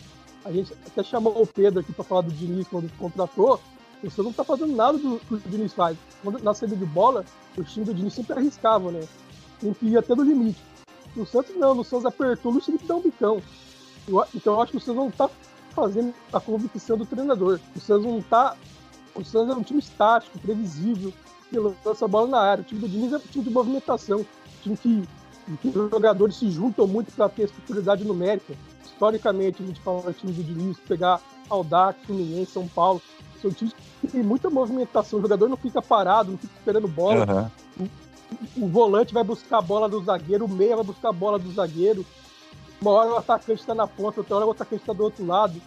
A 0.44 0.52
gente 0.52 0.72
até 0.86 1.02
chamou 1.02 1.42
o 1.42 1.46
Pedro 1.46 1.80
aqui 1.80 1.92
para 1.92 2.04
falar 2.04 2.22
do 2.22 2.30
Diniz 2.30 2.66
quando 2.68 2.90
contratou. 2.96 3.60
O 4.02 4.10
Santos 4.10 4.24
não 4.24 4.32
tá 4.32 4.44
fazendo 4.44 4.74
nada 4.74 4.96
do 4.96 5.18
que 5.18 5.34
o 5.34 5.38
Diniz 5.38 5.72
faz. 5.72 5.96
Quando, 6.22 6.42
na 6.42 6.54
saída 6.54 6.74
de 6.74 6.86
bola, 6.86 7.24
o 7.56 7.62
time 7.62 7.84
do 7.84 7.94
Diniz 7.94 8.14
sempre 8.14 8.32
arriscava, 8.32 8.90
né? 8.90 9.00
Tem 9.60 9.74
que 9.74 9.86
ir 9.86 9.98
até 9.98 10.14
do 10.14 10.22
limite. 10.22 10.60
No 11.14 11.26
Santos 11.26 11.56
não, 11.56 11.74
no 11.74 11.84
Santos 11.84 12.06
apertou, 12.06 12.54
o 12.54 12.60
Felipe 12.60 12.86
dá 12.86 12.96
um 12.96 13.02
bicão. 13.02 13.42
Eu, 14.08 14.24
então 14.34 14.54
eu 14.54 14.62
acho 14.62 14.72
que 14.72 14.78
o 14.78 14.80
Santos 14.80 15.02
não 15.02 15.10
tá 15.10 15.28
fazendo 15.74 16.14
a 16.32 16.40
convicção 16.40 16.96
do 16.96 17.04
treinador. 17.04 17.60
O 17.76 17.80
Santos 17.80 18.06
não 18.06 18.22
tá. 18.22 18.56
O 19.14 19.24
Santos 19.24 19.54
é 19.54 19.58
um 19.58 19.62
time 19.62 19.80
estático, 19.80 20.38
previsível, 20.38 21.12
que 21.48 21.58
lança 21.58 22.04
a 22.04 22.08
bola 22.08 22.28
na 22.28 22.40
área. 22.40 22.62
O 22.62 22.64
time 22.64 22.80
do 22.80 22.88
Diniz 22.88 23.12
é 23.12 23.16
um 23.16 23.20
time 23.20 23.44
de 23.44 23.50
movimentação, 23.50 24.20
um 24.20 24.62
time 24.62 24.76
que, 24.76 25.08
que 25.60 25.68
os 25.68 25.90
jogadores 25.90 26.36
se 26.36 26.50
juntam 26.50 26.86
muito 26.86 27.12
para 27.12 27.28
ter 27.28 27.48
superioridade 27.48 28.04
numérica. 28.04 28.54
Historicamente, 28.84 29.62
a 29.62 29.66
gente 29.66 29.80
fala 29.80 30.02
do 30.02 30.12
time 30.12 30.32
do 30.32 30.44
Diniz, 30.44 30.78
pegar 30.86 31.20
Aldax, 31.48 31.98
Fluminense, 32.06 32.52
São 32.52 32.68
Paulo. 32.68 33.02
São 33.40 33.50
times 33.50 33.74
que 34.00 34.08
tem 34.08 34.22
muita 34.22 34.50
movimentação. 34.50 35.18
O 35.18 35.22
jogador 35.22 35.48
não 35.48 35.56
fica 35.56 35.80
parado, 35.80 36.32
não 36.32 36.38
fica 36.38 36.52
esperando 36.54 36.88
bola. 36.88 37.50
Uhum 37.78 37.88
o 38.56 38.68
volante 38.68 39.12
vai 39.12 39.24
buscar 39.24 39.58
a 39.58 39.62
bola 39.62 39.88
do 39.88 40.02
zagueiro, 40.02 40.44
o 40.44 40.48
meia 40.48 40.76
vai 40.76 40.84
buscar 40.84 41.08
a 41.08 41.12
bola 41.12 41.38
do 41.38 41.50
zagueiro. 41.52 42.04
Uma 42.80 42.92
hora 42.92 43.10
o 43.10 43.16
atacante 43.16 43.60
está 43.60 43.74
na 43.74 43.86
ponta, 43.86 44.20
outra 44.20 44.36
hora 44.36 44.46
o 44.46 44.50
atacante 44.50 44.82
está 44.82 44.92
do 44.92 45.02
outro 45.02 45.26
lado. 45.26 45.60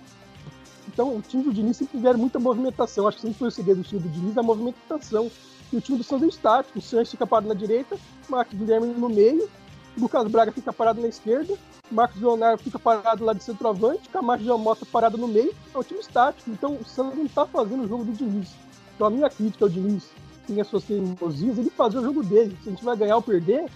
Então, 0.88 1.15
o 1.15 1.22
time 1.22 1.44
do 1.44 1.53
Diniz 1.53 1.77
sempre 1.77 1.98
tiveram 1.98 2.20
muita 2.20 2.39
movimentação. 2.39 3.08
Acho 3.08 3.18
que 3.18 3.22
sempre 3.22 3.39
foi 3.39 3.48
o 3.48 3.51
segredo 3.51 3.82
do 3.82 3.84
time 3.84 4.01
do 4.01 4.10
Diniz, 4.10 4.38
a 4.38 4.44
movimentação. 4.44 5.30
E 5.72 5.77
o 5.77 5.82
time 5.82 5.98
do 5.98 6.03
Santos 6.03 6.25
é 6.25 6.30
estático. 6.30 6.80
O 6.80 6.82
Santos 6.82 7.12
fica 7.12 7.25
parado 7.25 7.48
na 7.48 7.53
direita, 7.53 7.96
o 8.27 8.32
Marcos 8.32 8.58
Guilherme 8.58 8.88
no 8.88 9.10
meio, 9.10 9.44
o 9.44 9.62
Lucas 9.98 10.28
Braga 10.28 10.52
fica 10.52 10.74
parado 10.74 11.02
na 11.02 11.08
esquerda, 11.08 11.56
Marcos 11.92 12.20
Leonardo 12.20 12.64
fica 12.64 12.80
parado 12.80 13.24
lá 13.24 13.34
de 13.34 13.44
centroavante, 13.44 14.10
Camacho 14.10 14.44
de 14.44 14.50
Mota 14.50 14.86
parado 14.86 15.18
no 15.18 15.28
meio. 15.28 15.54
É 15.74 15.78
um 15.78 15.84
time 15.84 16.00
estático. 16.00 16.50
Então, 16.50 16.76
o 16.76 16.84
Santos 16.84 17.18
não 17.18 17.26
está 17.26 17.46
fazendo 17.46 17.84
o 17.84 17.88
jogo 17.88 18.04
do 18.04 18.12
Diniz. 18.12 18.50
Então, 18.96 19.08
a 19.08 19.10
minha 19.10 19.30
crítica 19.30 19.66
ao 19.66 19.70
Diniz 19.70 20.10
tem 20.48 20.60
as 20.60 20.68
suas 20.68 20.84
teimosias, 20.84 21.58
ele 21.58 21.70
fazia 21.70 22.00
o 22.00 22.04
jogo 22.04 22.24
dele. 22.24 22.58
Se 22.64 22.70
a 22.70 22.72
gente 22.72 22.84
vai 22.84 22.98
ganhar 22.98 23.16
ou 23.16 23.22
perder, 23.22 23.70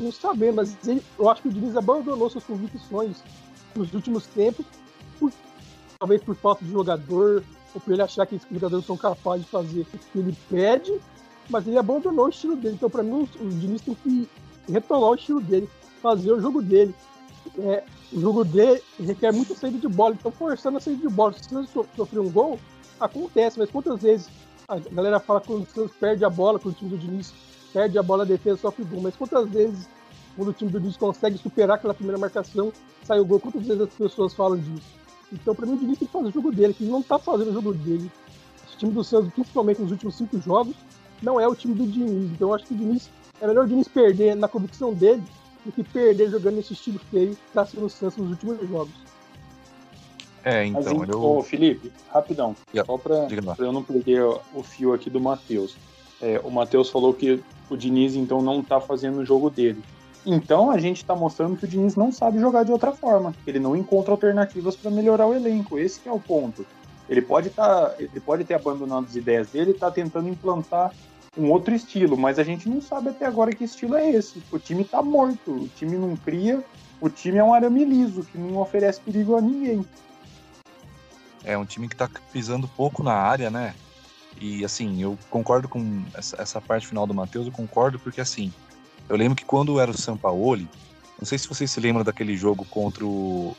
não 0.00 0.10
sabemos. 0.10 0.56
Mas 0.56 0.88
ele, 0.88 1.02
eu 1.18 1.28
acho 1.28 1.42
que 1.42 1.48
o 1.48 1.52
Diniz 1.52 1.76
abandonou 1.76 2.30
suas 2.30 2.44
convicções 2.44 3.22
nos 3.74 3.92
últimos 3.92 4.26
tempos, 4.26 4.64
por, 5.18 5.32
talvez 5.98 6.22
por 6.22 6.34
falta 6.36 6.64
de 6.64 6.70
jogador, 6.70 7.44
ou 7.74 7.80
por 7.80 7.92
ele 7.92 8.02
achar 8.02 8.26
que 8.26 8.36
os 8.36 8.42
jogadores 8.50 8.86
são 8.86 8.96
capazes 8.96 9.44
de 9.44 9.50
fazer 9.50 9.80
o 9.82 9.98
que 9.98 10.18
ele 10.18 10.36
pede, 10.48 10.98
mas 11.50 11.66
ele 11.66 11.76
abandonou 11.76 12.26
o 12.26 12.30
estilo 12.30 12.56
dele. 12.56 12.76
Então, 12.76 12.88
para 12.88 13.02
mim, 13.02 13.28
o 13.40 13.48
Diniz 13.48 13.82
tem 13.82 13.94
que 13.94 14.28
retomar 14.70 15.10
o 15.10 15.14
estilo 15.14 15.40
dele, 15.40 15.68
fazer 16.00 16.32
o 16.32 16.40
jogo 16.40 16.62
dele. 16.62 16.94
É, 17.58 17.84
o 18.12 18.20
jogo 18.20 18.44
dele 18.44 18.82
requer 18.98 19.32
muita 19.32 19.54
saída 19.54 19.78
de 19.78 19.88
bola, 19.88 20.14
então 20.14 20.30
forçando 20.30 20.78
a 20.78 20.80
saída 20.80 21.08
de 21.08 21.14
bola. 21.14 21.32
Se 21.32 21.52
você 21.52 21.86
sofrer 21.96 22.20
um 22.20 22.30
gol, 22.30 22.58
acontece, 23.00 23.58
mas 23.58 23.70
quantas 23.70 24.00
vezes 24.00 24.28
a 24.68 24.78
galera 24.78 25.20
fala 25.20 25.40
que 25.40 25.52
o 25.52 25.66
Santos 25.66 25.92
perde 25.98 26.24
a 26.24 26.30
bola, 26.30 26.58
quando 26.58 26.74
o 26.74 26.78
time 26.78 26.90
do 26.90 26.98
Diniz 26.98 27.34
perde 27.72 27.98
a 27.98 28.02
bola, 28.02 28.22
a 28.22 28.26
defesa 28.26 28.56
sofre 28.56 28.84
gol. 28.84 29.02
Mas 29.02 29.16
quantas 29.16 29.48
vezes, 29.50 29.88
quando 30.36 30.48
o 30.48 30.52
time 30.52 30.70
do 30.70 30.80
Diniz 30.80 30.96
consegue 30.96 31.36
superar 31.36 31.76
aquela 31.76 31.92
primeira 31.92 32.18
marcação, 32.18 32.72
sai 33.02 33.20
o 33.20 33.24
gol? 33.24 33.40
Quantas 33.40 33.66
vezes 33.66 33.82
as 33.82 33.92
pessoas 33.92 34.32
falam 34.32 34.58
disso? 34.58 34.86
Então, 35.32 35.54
para 35.54 35.66
mim, 35.66 35.74
o 35.74 35.78
Diniz 35.78 35.98
tem 35.98 36.06
que 36.06 36.12
fazer 36.12 36.28
o 36.28 36.32
jogo 36.32 36.52
dele, 36.52 36.72
que 36.72 36.84
ele 36.84 36.92
não 36.92 37.02
tá 37.02 37.18
fazendo 37.18 37.50
o 37.50 37.52
jogo 37.52 37.74
dele. 37.74 38.10
O 38.72 38.76
time 38.78 38.92
do 38.92 39.04
Santos, 39.04 39.32
principalmente 39.32 39.82
nos 39.82 39.90
últimos 39.90 40.16
cinco 40.16 40.40
jogos, 40.40 40.74
não 41.22 41.38
é 41.38 41.46
o 41.46 41.54
time 41.54 41.74
do 41.74 41.86
Diniz. 41.86 42.30
Então, 42.30 42.48
eu 42.48 42.54
acho 42.54 42.64
que 42.64 42.74
o 42.74 42.76
Diniz 42.76 43.10
é 43.40 43.46
melhor 43.46 43.64
o 43.64 43.68
Diniz 43.68 43.88
perder 43.88 44.34
na 44.36 44.48
convicção 44.48 44.92
dele 44.92 45.22
do 45.64 45.72
que 45.72 45.82
perder 45.82 46.30
jogando 46.30 46.56
nesse 46.56 46.72
estilo 46.72 46.98
feio 47.10 47.30
que 47.30 47.52
tá 47.52 47.64
sendo 47.64 47.86
o 47.86 47.90
Santos 47.90 48.18
nos 48.18 48.30
últimos 48.30 48.68
jogos. 48.68 48.92
É, 50.44 50.66
então. 50.66 50.98
Mas, 50.98 51.08
eu... 51.08 51.22
Ô, 51.22 51.42
Felipe, 51.42 51.90
rapidão. 52.10 52.54
Yeah. 52.72 52.86
Só 52.86 52.98
para 52.98 53.26
eu 53.58 53.72
não 53.72 53.82
perder 53.82 54.22
o 54.22 54.62
fio 54.62 54.92
aqui 54.92 55.08
do 55.08 55.20
Matheus. 55.20 55.74
É, 56.20 56.40
o 56.44 56.50
Matheus 56.50 56.90
falou 56.90 57.14
que 57.14 57.42
o 57.70 57.76
Diniz, 57.76 58.14
então, 58.14 58.42
não 58.42 58.62
tá 58.62 58.80
fazendo 58.80 59.18
o 59.18 59.24
jogo 59.24 59.50
dele. 59.50 59.82
Então 60.26 60.70
a 60.70 60.78
gente 60.78 60.98
está 60.98 61.14
mostrando 61.14 61.56
que 61.56 61.64
o 61.64 61.68
Diniz 61.68 61.96
não 61.96 62.10
sabe 62.10 62.38
jogar 62.38 62.64
de 62.64 62.72
outra 62.72 62.92
forma. 62.92 63.34
Ele 63.46 63.58
não 63.58 63.76
encontra 63.76 64.12
alternativas 64.12 64.74
para 64.74 64.90
melhorar 64.90 65.26
o 65.26 65.34
elenco. 65.34 65.78
Esse 65.78 66.00
é 66.06 66.12
o 66.12 66.20
ponto. 66.20 66.64
Ele 67.08 67.20
pode, 67.20 67.50
tá, 67.50 67.94
ele 67.98 68.20
pode 68.20 68.44
ter 68.44 68.54
abandonado 68.54 69.04
as 69.04 69.14
ideias 69.14 69.50
dele 69.50 69.72
e 69.72 69.74
tá 69.74 69.90
tentando 69.90 70.28
implantar 70.28 70.94
um 71.36 71.50
outro 71.50 71.74
estilo, 71.74 72.16
mas 72.16 72.38
a 72.38 72.44
gente 72.44 72.68
não 72.68 72.80
sabe 72.80 73.08
até 73.08 73.26
agora 73.26 73.54
que 73.54 73.64
estilo 73.64 73.96
é 73.96 74.10
esse. 74.10 74.42
O 74.52 74.58
time 74.58 74.82
está 74.82 75.02
morto, 75.02 75.50
o 75.50 75.68
time 75.76 75.96
não 75.96 76.16
cria, 76.16 76.64
o 77.00 77.08
time 77.08 77.38
é 77.38 77.44
um 77.44 77.52
arame 77.52 77.84
liso 77.84 78.22
que 78.24 78.38
não 78.38 78.58
oferece 78.58 79.00
perigo 79.00 79.36
a 79.36 79.40
ninguém. 79.40 79.84
É 81.44 81.58
um 81.58 81.64
time 81.64 81.88
que 81.88 81.96
tá 81.96 82.08
pisando 82.32 82.68
pouco 82.68 83.02
na 83.02 83.12
área, 83.12 83.50
né? 83.50 83.74
E 84.40 84.64
assim, 84.64 85.02
eu 85.02 85.18
concordo 85.30 85.68
com 85.68 86.02
essa, 86.14 86.40
essa 86.40 86.60
parte 86.60 86.86
final 86.86 87.06
do 87.06 87.14
Matheus, 87.14 87.46
eu 87.46 87.52
concordo 87.52 87.98
porque 87.98 88.20
assim, 88.20 88.52
eu 89.08 89.16
lembro 89.16 89.36
que 89.36 89.44
quando 89.44 89.78
era 89.78 89.90
o 89.90 89.96
Sampaoli, 89.96 90.68
não 91.18 91.26
sei 91.26 91.38
se 91.38 91.48
vocês 91.48 91.70
se 91.70 91.80
lembram 91.80 92.04
daquele 92.04 92.36
jogo 92.36 92.64
contra 92.64 93.04
o 93.04 93.56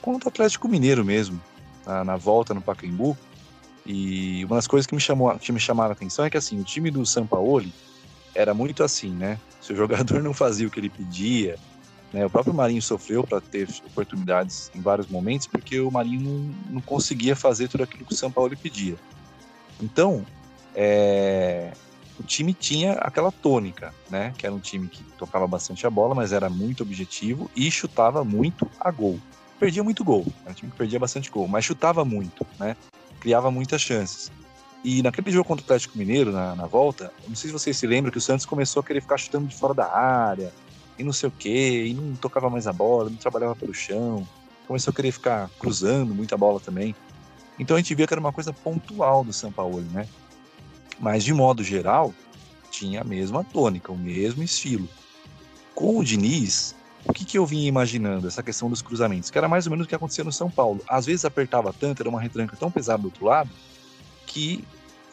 contra 0.00 0.28
o 0.28 0.30
Atlético 0.30 0.68
Mineiro 0.68 1.04
mesmo, 1.04 1.40
na, 1.86 2.04
na 2.04 2.16
volta 2.16 2.52
no 2.52 2.60
Pacaembu. 2.60 3.16
E 3.86 4.44
uma 4.44 4.56
das 4.56 4.66
coisas 4.66 4.86
que 4.86 4.94
me 4.94 5.00
chamou, 5.00 5.36
que 5.38 5.52
me 5.52 5.60
chamaram 5.60 5.90
a 5.90 5.92
atenção 5.92 6.24
é 6.24 6.30
que 6.30 6.36
assim, 6.36 6.58
o 6.58 6.64
time 6.64 6.90
do 6.90 7.04
Sampaoli 7.04 7.72
era 8.34 8.54
muito 8.54 8.82
assim, 8.82 9.10
né? 9.10 9.38
Se 9.60 9.72
o 9.72 9.76
jogador 9.76 10.20
não 10.22 10.32
fazia 10.32 10.66
o 10.66 10.70
que 10.70 10.80
ele 10.80 10.90
pedia, 10.90 11.56
né? 12.12 12.24
O 12.24 12.30
próprio 12.30 12.54
Marinho 12.54 12.80
sofreu 12.80 13.24
para 13.24 13.40
ter 13.40 13.68
oportunidades 13.86 14.70
em 14.74 14.80
vários 14.80 15.08
momentos, 15.08 15.46
porque 15.46 15.80
o 15.80 15.90
Marinho 15.90 16.20
não, 16.20 16.54
não 16.74 16.80
conseguia 16.80 17.36
fazer 17.36 17.68
tudo 17.68 17.84
aquilo 17.84 18.04
que 18.04 18.12
o 18.12 18.16
São 18.16 18.30
Paulo 18.30 18.56
pedia. 18.56 18.96
Então, 19.82 20.24
é, 20.74 21.72
o 22.18 22.22
time 22.22 22.54
tinha 22.54 22.92
aquela 22.92 23.30
tônica, 23.30 23.92
né? 24.08 24.32
Que 24.38 24.46
era 24.46 24.54
um 24.54 24.60
time 24.60 24.88
que 24.88 25.02
tocava 25.18 25.46
bastante 25.46 25.86
a 25.86 25.90
bola, 25.90 26.14
mas 26.14 26.32
era 26.32 26.48
muito 26.48 26.82
objetivo 26.82 27.50
e 27.54 27.70
chutava 27.70 28.24
muito 28.24 28.70
a 28.80 28.90
gol. 28.90 29.18
Perdia 29.58 29.84
muito 29.84 30.04
gol, 30.04 30.26
era 30.42 30.50
um 30.50 30.54
time 30.54 30.70
que 30.70 30.78
perdia 30.78 30.98
bastante 30.98 31.30
gol, 31.30 31.46
mas 31.48 31.64
chutava 31.64 32.04
muito, 32.04 32.46
né? 32.58 32.76
Criava 33.24 33.50
muitas 33.50 33.80
chances. 33.80 34.30
E 34.84 35.02
naquele 35.02 35.30
jogo 35.30 35.48
contra 35.48 35.62
o 35.62 35.64
Atlético 35.64 35.96
Mineiro, 35.96 36.30
na, 36.30 36.54
na 36.54 36.66
volta, 36.66 37.10
não 37.26 37.34
sei 37.34 37.48
se 37.48 37.54
vocês 37.54 37.74
se 37.74 37.86
lembram 37.86 38.12
que 38.12 38.18
o 38.18 38.20
Santos 38.20 38.44
começou 38.44 38.80
a 38.80 38.84
querer 38.84 39.00
ficar 39.00 39.16
chutando 39.16 39.46
de 39.46 39.56
fora 39.56 39.72
da 39.72 39.90
área, 39.90 40.52
e 40.98 41.02
não 41.02 41.10
sei 41.10 41.30
o 41.30 41.32
quê, 41.32 41.86
e 41.86 41.94
não 41.94 42.14
tocava 42.16 42.50
mais 42.50 42.66
a 42.66 42.72
bola, 42.72 43.08
não 43.08 43.16
trabalhava 43.16 43.56
pelo 43.56 43.72
chão, 43.72 44.28
começou 44.66 44.90
a 44.92 44.94
querer 44.94 45.10
ficar 45.10 45.48
cruzando 45.58 46.14
muita 46.14 46.36
bola 46.36 46.60
também. 46.60 46.94
Então 47.58 47.78
a 47.78 47.80
gente 47.80 47.94
via 47.94 48.06
que 48.06 48.12
era 48.12 48.20
uma 48.20 48.30
coisa 48.30 48.52
pontual 48.52 49.24
do 49.24 49.32
São 49.32 49.50
Paulo, 49.50 49.80
né? 49.80 50.06
Mas 51.00 51.24
de 51.24 51.32
modo 51.32 51.64
geral, 51.64 52.12
tinha 52.70 53.00
a 53.00 53.04
mesma 53.04 53.42
tônica, 53.42 53.90
o 53.90 53.96
mesmo 53.96 54.42
estilo. 54.42 54.86
Com 55.74 55.96
o 55.96 56.04
Diniz, 56.04 56.74
o 57.04 57.12
que, 57.12 57.24
que 57.24 57.38
eu 57.38 57.44
vinha 57.44 57.68
imaginando? 57.68 58.26
Essa 58.26 58.42
questão 58.42 58.68
dos 58.70 58.80
cruzamentos, 58.80 59.30
que 59.30 59.36
era 59.36 59.48
mais 59.48 59.66
ou 59.66 59.70
menos 59.70 59.86
o 59.86 59.88
que 59.88 59.94
acontecia 59.94 60.24
no 60.24 60.32
São 60.32 60.50
Paulo. 60.50 60.80
Às 60.88 61.06
vezes 61.06 61.24
apertava 61.24 61.72
tanto, 61.72 62.00
era 62.00 62.08
uma 62.08 62.20
retranca 62.20 62.56
tão 62.56 62.70
pesada 62.70 63.02
do 63.02 63.06
outro 63.06 63.26
lado, 63.26 63.50
que 64.26 64.64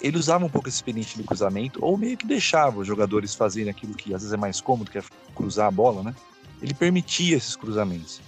ele 0.01 0.17
usava 0.17 0.45
um 0.45 0.49
pouco 0.49 0.67
esse 0.67 0.77
experiente 0.77 1.17
do 1.17 1.23
cruzamento, 1.23 1.83
ou 1.83 1.97
meio 1.97 2.17
que 2.17 2.25
deixava 2.25 2.79
os 2.79 2.87
jogadores 2.87 3.35
fazerem 3.35 3.69
aquilo 3.69 3.93
que 3.93 4.13
às 4.13 4.21
vezes 4.21 4.33
é 4.33 4.37
mais 4.37 4.59
cômodo, 4.59 4.89
que 4.89 4.97
é 4.97 5.03
cruzar 5.35 5.67
a 5.67 5.71
bola, 5.71 6.01
né? 6.01 6.15
Ele 6.61 6.73
permitia 6.73 7.37
esses 7.37 7.55
cruzamentos. 7.55 8.21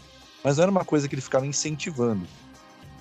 Mas 0.43 0.57
não 0.57 0.63
era 0.63 0.71
uma 0.71 0.85
coisa 0.85 1.07
que 1.07 1.15
ele 1.15 1.21
ficava 1.21 1.47
incentivando. 1.47 2.27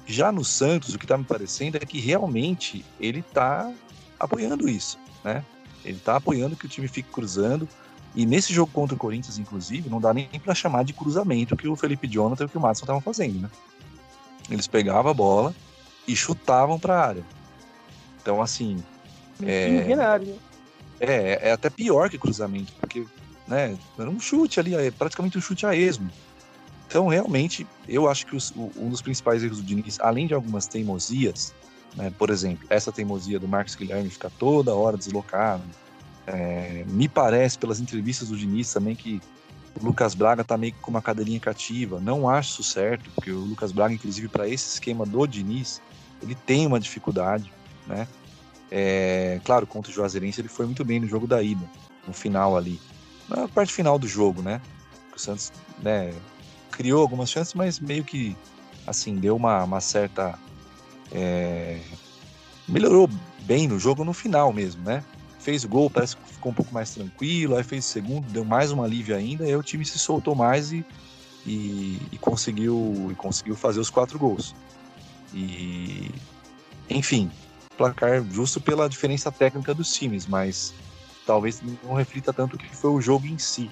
Já 0.06 0.32
no 0.32 0.44
Santos, 0.44 0.94
o 0.94 0.98
que 0.98 1.04
está 1.04 1.18
me 1.18 1.24
parecendo 1.24 1.76
é 1.76 1.80
que 1.80 2.00
realmente 2.00 2.84
ele 3.00 3.20
está 3.20 3.72
apoiando 4.18 4.68
isso, 4.68 4.98
né? 5.24 5.44
Ele 5.84 5.96
está 5.96 6.16
apoiando 6.16 6.56
que 6.56 6.66
o 6.66 6.68
time 6.68 6.86
fique 6.88 7.10
cruzando. 7.10 7.68
E 8.14 8.26
nesse 8.26 8.52
jogo 8.52 8.70
contra 8.72 8.94
o 8.94 8.98
Corinthians, 8.98 9.38
inclusive, 9.38 9.88
não 9.88 10.00
dá 10.00 10.12
nem 10.12 10.28
para 10.42 10.54
chamar 10.54 10.84
de 10.84 10.92
cruzamento 10.92 11.56
que 11.56 11.66
o 11.66 11.76
Felipe 11.76 12.06
Jonathan 12.06 12.46
e 12.52 12.58
o 12.58 12.60
Madison 12.60 12.84
estavam 12.84 13.00
fazendo, 13.00 13.40
né? 13.40 13.50
Eles 14.50 14.66
pegavam 14.66 15.10
a 15.10 15.14
bola 15.14 15.54
e 16.06 16.14
chutavam 16.14 16.78
para 16.78 16.94
a 16.94 17.06
área. 17.06 17.24
Então, 18.20 18.42
assim. 18.42 18.82
É, 19.42 19.96
né? 19.96 20.36
é, 21.00 21.48
é 21.48 21.52
até 21.52 21.68
pior 21.68 22.08
que 22.08 22.18
cruzamento, 22.18 22.72
porque 22.74 23.04
né, 23.48 23.76
era 23.98 24.08
um 24.08 24.20
chute 24.20 24.60
ali, 24.60 24.74
é 24.74 24.90
praticamente 24.90 25.36
um 25.36 25.40
chute 25.40 25.66
a 25.66 25.74
esmo. 25.74 26.08
Então, 26.86 27.08
realmente, 27.08 27.66
eu 27.88 28.08
acho 28.08 28.26
que 28.26 28.36
os, 28.36 28.50
o, 28.50 28.70
um 28.76 28.88
dos 28.88 29.02
principais 29.02 29.42
erros 29.42 29.58
do 29.58 29.64
Diniz, 29.64 29.98
além 30.00 30.26
de 30.26 30.34
algumas 30.34 30.66
teimosias, 30.66 31.54
né, 31.96 32.12
por 32.18 32.30
exemplo, 32.30 32.66
essa 32.70 32.92
teimosia 32.92 33.40
do 33.40 33.48
Marcos 33.48 33.74
Guilherme 33.74 34.10
ficar 34.10 34.30
toda 34.38 34.74
hora 34.74 34.96
deslocado, 34.96 35.62
é, 36.26 36.84
me 36.88 37.08
parece, 37.08 37.58
pelas 37.58 37.80
entrevistas 37.80 38.28
do 38.28 38.36
Diniz 38.36 38.72
também, 38.72 38.94
que 38.94 39.20
o 39.80 39.84
Lucas 39.84 40.14
Braga 40.14 40.44
tá 40.44 40.56
meio 40.56 40.72
que 40.72 40.80
com 40.80 40.90
uma 40.90 41.02
cadeirinha 41.02 41.40
cativa. 41.40 42.00
Não 42.00 42.28
acho 42.28 42.52
isso 42.52 42.72
certo, 42.72 43.10
porque 43.14 43.30
o 43.30 43.40
Lucas 43.40 43.72
Braga, 43.72 43.94
inclusive, 43.94 44.28
para 44.28 44.48
esse 44.48 44.74
esquema 44.74 45.04
do 45.06 45.26
Diniz, 45.26 45.80
ele 46.22 46.34
tem 46.34 46.66
uma 46.66 46.78
dificuldade, 46.78 47.52
né? 47.86 48.06
É, 48.70 49.40
claro, 49.44 49.66
contra 49.66 49.90
o 49.90 49.94
Juazeirense 49.94 50.40
ele 50.40 50.48
foi 50.48 50.64
muito 50.64 50.84
bem 50.84 50.98
no 50.98 51.06
jogo 51.06 51.26
da 51.26 51.42
ida, 51.42 51.68
no 52.06 52.12
final 52.12 52.56
ali. 52.56 52.80
Na 53.28 53.46
parte 53.46 53.72
final 53.72 53.98
do 53.98 54.06
jogo, 54.06 54.40
né? 54.40 54.60
O 55.14 55.18
Santos 55.18 55.52
né, 55.82 56.14
criou 56.70 57.02
algumas 57.02 57.30
chances, 57.30 57.52
mas 57.52 57.78
meio 57.78 58.02
que 58.02 58.36
assim, 58.86 59.16
deu 59.16 59.36
uma, 59.36 59.64
uma 59.64 59.80
certa. 59.80 60.38
É, 61.10 61.80
melhorou 62.66 63.10
bem 63.40 63.68
no 63.68 63.78
jogo 63.78 64.04
no 64.04 64.12
final 64.12 64.52
mesmo, 64.52 64.82
né? 64.82 65.04
Fez 65.42 65.64
gol, 65.64 65.90
parece 65.90 66.16
que 66.16 66.34
ficou 66.34 66.52
um 66.52 66.54
pouco 66.54 66.72
mais 66.72 66.94
tranquilo, 66.94 67.56
aí 67.56 67.64
fez 67.64 67.84
segundo, 67.84 68.24
deu 68.30 68.44
mais 68.44 68.70
um 68.70 68.82
alívio 68.82 69.16
ainda, 69.16 69.44
aí 69.44 69.56
o 69.56 69.62
time 69.62 69.84
se 69.84 69.98
soltou 69.98 70.34
mais 70.34 70.72
e, 70.72 70.84
e, 71.44 72.00
e 72.12 72.18
conseguiu, 72.18 73.08
e 73.10 73.14
conseguiu 73.14 73.56
fazer 73.56 73.80
os 73.80 73.90
quatro 73.90 74.18
gols. 74.18 74.54
E 75.34 76.10
enfim, 76.88 77.30
placar 77.76 78.22
justo 78.30 78.60
pela 78.60 78.88
diferença 78.88 79.32
técnica 79.32 79.74
dos 79.74 79.92
times, 79.92 80.26
mas 80.26 80.72
talvez 81.26 81.60
não 81.82 81.94
reflita 81.94 82.32
tanto 82.32 82.54
o 82.54 82.58
que 82.58 82.74
foi 82.76 82.90
o 82.90 83.00
jogo 83.00 83.26
em 83.26 83.38
si, 83.38 83.68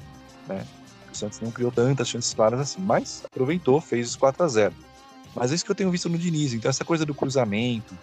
né? 0.48 0.66
O 1.10 1.16
Santos 1.16 1.40
não 1.40 1.50
criou 1.50 1.70
tantas 1.70 2.08
chances 2.08 2.34
claras 2.34 2.60
assim, 2.60 2.80
mas 2.80 3.22
aproveitou, 3.24 3.80
fez 3.80 4.10
os 4.10 4.16
4 4.16 4.44
a 4.44 4.48
0 4.48 4.74
mas 5.34 5.52
é 5.52 5.54
isso 5.54 5.64
que 5.64 5.70
eu 5.70 5.76
tenho 5.76 5.90
visto 5.90 6.08
no 6.08 6.18
Diniz. 6.18 6.52
Então, 6.54 6.68
essa 6.68 6.84
coisa 6.84 7.06
do 7.06 7.14
cruzamento, 7.14 7.96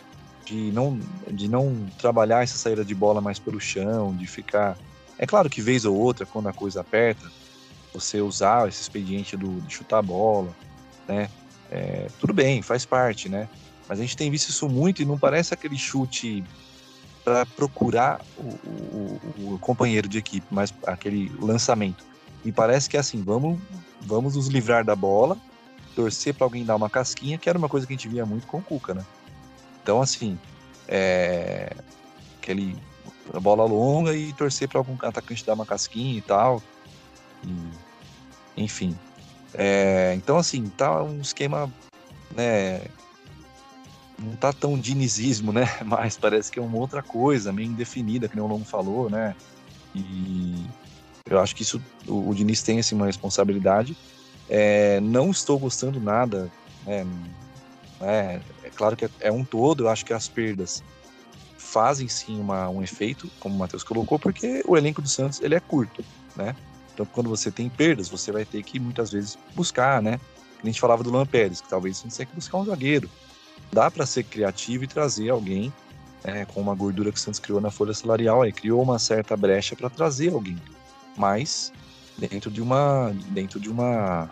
de 0.47 0.71
não, 0.71 0.97
de 1.29 1.49
não 1.49 1.85
trabalhar 1.99 2.43
essa 2.43 2.57
saída 2.57 2.85
de 2.85 2.95
bola 2.95 3.19
mais 3.19 3.37
pelo 3.37 3.59
chão, 3.59 4.15
de 4.15 4.25
ficar. 4.25 4.77
É 5.17 5.25
claro 5.25 5.49
que 5.49 5.61
vez 5.61 5.83
ou 5.83 5.95
outra, 5.95 6.25
quando 6.25 6.47
a 6.47 6.53
coisa 6.53 6.81
aperta, 6.81 7.29
você 7.93 8.21
usar 8.21 8.67
esse 8.67 8.81
expediente 8.81 9.35
do, 9.35 9.59
de 9.61 9.73
chutar 9.73 9.99
a 9.99 10.01
bola, 10.01 10.55
né? 11.07 11.29
É, 11.69 12.07
tudo 12.19 12.33
bem, 12.33 12.61
faz 12.61 12.85
parte, 12.85 13.27
né? 13.27 13.49
Mas 13.89 13.99
a 13.99 14.01
gente 14.01 14.15
tem 14.15 14.31
visto 14.31 14.49
isso 14.49 14.69
muito 14.69 15.01
e 15.01 15.05
não 15.05 15.17
parece 15.17 15.53
aquele 15.53 15.77
chute 15.77 16.43
para 17.25 17.45
procurar 17.45 18.21
o, 18.37 18.41
o, 18.41 19.21
o, 19.53 19.59
companheiro 19.59 20.07
de 20.07 20.17
equipe, 20.17 20.47
mas 20.49 20.73
aquele 20.85 21.29
lançamento. 21.41 22.05
E 22.45 22.53
parece 22.53 22.89
que 22.89 22.95
é 22.95 23.01
assim, 23.01 23.21
vamos, 23.21 23.59
vamos 24.01 24.35
nos 24.35 24.47
livrar 24.47 24.85
da 24.85 24.95
bola 24.95 25.37
torcer 25.93 26.33
para 26.33 26.45
alguém 26.45 26.63
dar 26.63 26.75
uma 26.75 26.89
casquinha, 26.89 27.39
que 27.39 27.49
era 27.49 27.57
uma 27.57 27.67
coisa 27.67 27.87
que 27.87 27.91
a 27.91 27.95
gente 27.95 28.07
via 28.07 28.23
muito 28.23 28.45
com 28.45 28.59
o 28.59 28.61
Cuca, 28.61 28.93
né? 28.93 29.03
Então, 29.87 30.01
assim, 30.01 30.37
é... 30.85 31.73
aquele 32.41 32.75
a 33.33 33.39
bola 33.39 33.63
longa 33.63 34.13
e 34.13 34.33
torcer 34.33 34.67
para 34.67 34.79
algum 34.79 34.97
atacante 35.01 35.45
dar 35.45 35.53
uma 35.53 35.65
casquinha 35.65 36.17
e 36.17 36.21
tal. 36.21 36.61
E... 37.41 38.61
enfim. 38.61 38.93
É... 39.53 40.13
então, 40.17 40.35
assim, 40.35 40.67
tá 40.67 41.01
um 41.01 41.21
esquema, 41.21 41.71
né? 42.35 42.81
Não 44.19 44.35
tá 44.35 44.51
tão 44.51 44.77
dinizismo, 44.77 45.53
né? 45.53 45.65
Mas 45.85 46.17
parece 46.17 46.51
que 46.51 46.59
é 46.59 46.61
uma 46.61 46.77
outra 46.77 47.01
coisa, 47.01 47.53
meio 47.53 47.69
indefinida, 47.69 48.27
que 48.27 48.35
nem 48.35 48.43
o 48.43 48.47
Longo 48.49 48.65
falou, 48.65 49.09
né? 49.09 49.37
E 49.95 50.65
eu 51.29 51.39
acho 51.39 51.55
que 51.55 51.63
isso, 51.63 51.81
o, 52.05 52.29
o 52.29 52.35
Diniz 52.35 52.61
tem 52.61 52.77
assim, 52.77 52.93
uma 52.93 53.05
responsabilidade 53.05 53.95
é, 54.49 54.99
não 54.99 55.31
estou 55.31 55.57
gostando 55.57 55.97
nada. 56.01 56.51
Né, 56.85 57.05
é, 58.01 58.39
é, 58.67 58.69
claro 58.69 58.95
que 58.95 59.09
é, 59.19 59.31
um 59.31 59.43
todo, 59.43 59.85
eu 59.85 59.89
acho 59.89 60.05
que 60.05 60.13
as 60.13 60.27
perdas 60.27 60.83
fazem 61.57 62.07
sim 62.07 62.39
uma, 62.39 62.69
um 62.69 62.83
efeito, 62.83 63.29
como 63.39 63.55
o 63.55 63.57
Matheus 63.57 63.83
colocou, 63.83 64.19
porque 64.19 64.63
o 64.67 64.77
elenco 64.77 65.01
do 65.01 65.09
Santos 65.09 65.41
ele 65.41 65.55
é 65.55 65.59
curto, 65.59 66.03
né? 66.35 66.55
Então, 66.93 67.05
quando 67.05 67.29
você 67.29 67.51
tem 67.51 67.69
perdas, 67.69 68.09
você 68.09 68.31
vai 68.31 68.45
ter 68.45 68.63
que 68.63 68.79
muitas 68.79 69.11
vezes 69.11 69.37
buscar, 69.55 70.01
né? 70.01 70.19
A 70.61 70.65
gente 70.65 70.79
falava 70.79 71.03
do 71.03 71.11
Luan 71.11 71.25
Pérez, 71.25 71.61
que 71.61 71.69
talvez 71.69 71.97
você 71.97 72.17
tenha 72.17 72.27
que 72.27 72.35
buscar 72.35 72.57
um 72.57 72.65
zagueiro. 72.65 73.09
Dá 73.71 73.91
para 73.91 74.05
ser 74.05 74.23
criativo 74.23 74.83
e 74.83 74.87
trazer 74.87 75.29
alguém 75.29 75.71
né, 76.23 76.45
com 76.45 76.61
uma 76.61 76.73
gordura 76.73 77.11
que 77.11 77.17
o 77.17 77.21
Santos 77.21 77.39
criou 77.39 77.61
na 77.61 77.69
folha 77.69 77.93
salarial, 77.93 78.41
aí 78.41 78.51
criou 78.51 78.81
uma 78.81 78.97
certa 78.97 79.37
brecha 79.37 79.75
para 79.75 79.89
trazer 79.89 80.33
alguém. 80.33 80.57
Mas 81.15 81.71
dentro 82.17 82.49
de 82.49 82.61
uma 82.61 83.13
dentro 83.29 83.59
de 83.59 83.69
uma 83.69 84.29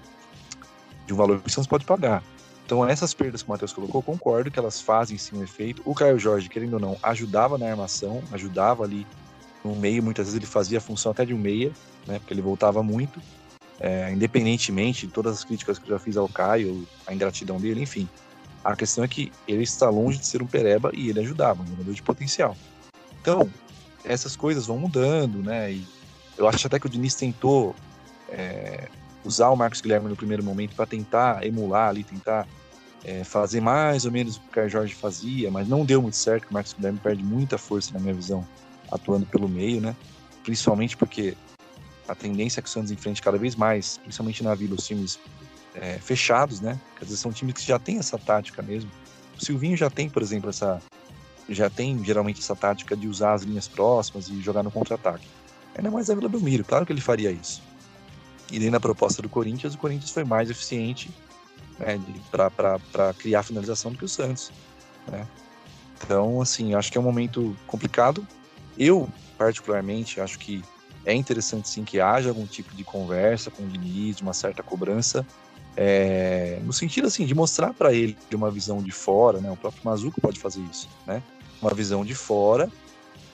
de 1.06 1.14
um 1.14 1.18
valor 1.18 1.40
que 1.40 1.48
o 1.48 1.52
Santos 1.52 1.68
pode 1.68 1.86
pagar. 1.86 2.24
Então 2.66 2.88
essas 2.88 3.14
perdas 3.14 3.44
que 3.44 3.48
o 3.48 3.52
Matheus 3.52 3.72
colocou, 3.72 4.02
concordo 4.02 4.50
que 4.50 4.58
elas 4.58 4.82
fazem 4.82 5.18
sim 5.18 5.38
um 5.38 5.44
efeito. 5.44 5.82
O 5.86 5.94
Caio 5.94 6.18
Jorge, 6.18 6.50
querendo 6.50 6.74
ou 6.74 6.80
não, 6.80 6.98
ajudava 7.04 7.58
na 7.58 7.70
armação, 7.70 8.24
ajudava 8.32 8.84
ali 8.84 9.06
no 9.64 9.76
meio, 9.76 10.02
muitas 10.02 10.26
vezes 10.26 10.38
ele 10.38 10.46
fazia 10.46 10.80
a 10.80 10.82
função 10.82 11.12
até 11.12 11.26
de 11.26 11.34
um 11.34 11.38
meia, 11.38 11.72
né, 12.08 12.20
porque 12.20 12.34
ele 12.34 12.42
voltava 12.42 12.84
muito, 12.84 13.22
é, 13.80 14.12
independentemente 14.12 15.08
de 15.08 15.14
todas 15.14 15.34
as 15.34 15.44
críticas 15.44 15.78
que 15.78 15.86
eu 15.86 15.96
já 15.96 16.00
fiz 16.00 16.18
ao 16.18 16.28
Caio, 16.28 16.88
a 17.06 17.14
ingratidão 17.14 17.60
dele, 17.60 17.82
enfim. 17.82 18.08
A 18.64 18.76
questão 18.76 19.04
é 19.04 19.08
que 19.08 19.32
ele 19.48 19.64
está 19.64 19.90
longe 19.90 20.18
de 20.18 20.26
ser 20.26 20.42
um 20.42 20.48
pereba 20.48 20.92
e 20.94 21.10
ele 21.10 21.20
ajudava, 21.20 21.62
um 21.62 21.68
jogador 21.68 21.94
de 21.94 22.02
potencial. 22.02 22.56
Então, 23.22 23.50
essas 24.04 24.36
coisas 24.36 24.66
vão 24.66 24.78
mudando, 24.78 25.42
né, 25.42 25.72
e 25.72 25.86
eu 26.38 26.48
acho 26.48 26.66
até 26.66 26.80
que 26.80 26.86
o 26.86 26.90
Diniz 26.90 27.16
tentou 27.16 27.76
é, 28.30 28.88
usar 29.26 29.50
o 29.50 29.56
Marcos 29.56 29.82
Guilherme 29.82 30.08
no 30.08 30.16
primeiro 30.16 30.44
momento 30.44 30.76
para 30.76 30.86
tentar 30.86 31.46
emular 31.46 31.90
ali, 31.90 32.04
tentar 32.04 32.48
é, 33.04 33.24
fazer 33.24 33.60
mais 33.60 34.06
ou 34.06 34.12
menos 34.12 34.38
o 34.38 34.40
que 34.42 34.48
o 34.48 34.52
Caio 34.52 34.70
Jorge 34.70 34.94
fazia, 34.94 35.52
mas 35.52 35.68
não 35.68 35.84
deu 35.84 36.02
muito 36.02 36.16
certo, 36.16 36.50
o 36.50 36.54
Marcos 36.54 36.74
Guilherme 36.74 37.00
perde 37.00 37.24
muita 37.24 37.58
força 37.58 37.94
na 37.94 38.00
minha 38.00 38.14
visão, 38.14 38.48
atuando 38.92 39.26
pelo 39.26 39.50
meio, 39.50 39.82
né? 39.82 39.96
Principalmente 40.44 40.96
porque 40.96 41.36
a 42.08 42.16
tendência 42.16 42.60
é 42.60 42.62
que 42.62 42.70
o 42.70 42.72
Santos 42.72 42.92
enfrente 42.92 43.22
cada 43.22 43.38
vez 43.38 43.56
mais, 43.56 43.98
principalmente 43.98 44.44
na 44.44 44.54
Vila, 44.54 44.76
os 44.76 44.86
times 44.86 45.20
é, 45.74 45.98
fechados, 46.00 46.62
né? 46.62 46.80
Quer 46.98 47.06
dizer, 47.06 47.18
são 47.18 47.32
times 47.32 47.56
que 47.56 47.64
já 47.64 47.80
têm 47.80 47.98
essa 47.98 48.18
tática 48.18 48.62
mesmo. 48.62 48.90
O 49.40 49.44
Silvinho 49.44 49.76
já 49.76 49.90
tem, 49.90 50.10
por 50.10 50.22
exemplo, 50.22 50.50
essa 50.50 50.82
já 51.48 51.70
tem 51.70 52.04
geralmente 52.04 52.40
essa 52.40 52.56
tática 52.56 52.96
de 52.96 53.08
usar 53.08 53.34
as 53.34 53.44
linhas 53.44 53.68
próximas 53.68 54.28
e 54.30 54.42
jogar 54.42 54.64
no 54.64 54.72
contra-ataque. 54.72 55.28
Ainda 55.78 55.92
mais 55.92 56.10
a 56.10 56.16
Vila 56.16 56.30
Belmiro, 56.30 56.64
claro 56.64 56.86
que 56.86 56.94
ele 56.94 57.02
faria 57.02 57.32
isso. 57.32 57.62
E 58.52 58.60
nem 58.60 58.70
na 58.70 58.80
proposta 58.80 59.22
do 59.22 59.30
Corinthians, 59.30 59.74
o 59.74 59.78
Corinthians 59.78 60.12
foi 60.12 60.24
mais 60.24 60.50
eficiente 60.50 61.10
né, 61.80 62.00
para 62.32 63.14
criar 63.14 63.44
finalização 63.44 63.92
do 63.92 63.98
que 63.98 64.06
o 64.06 64.10
Santos. 64.10 64.52
Né? 65.08 65.28
Então, 66.04 66.42
assim, 66.42 66.74
acho 66.74 66.92
que 66.92 66.98
é 66.98 67.02
um 67.02 67.04
momento 67.04 67.56
complicado. 67.66 68.26
Eu, 68.78 69.10
particularmente, 69.38 70.20
acho 70.20 70.38
que 70.38 70.64
é 71.06 71.14
interessante 71.14 71.70
sim 71.70 71.84
que 71.84 72.00
haja 72.00 72.30
algum 72.30 72.46
tipo 72.46 72.76
de 72.76 72.84
conversa 72.84 73.52
com 73.52 73.64
o 73.64 73.68
Diniz, 73.68 74.22
uma 74.22 74.34
certa 74.34 74.64
cobrança, 74.64 75.26
é, 75.78 76.60
no 76.64 76.72
sentido 76.72 77.08
assim 77.08 77.26
de 77.26 77.36
mostrar 77.36 77.74
para 77.74 77.94
ele 77.94 78.18
de 78.30 78.36
uma 78.36 78.50
visão 78.50 78.82
de 78.82 78.92
fora, 78.92 79.40
né? 79.40 79.52
O 79.52 79.58
próprio 79.58 79.82
Mazuco 79.84 80.22
pode 80.22 80.40
fazer 80.40 80.62
isso, 80.72 80.88
né? 81.06 81.22
Uma 81.62 81.74
visão 81.74 82.06
de 82.06 82.16
fora 82.16 82.70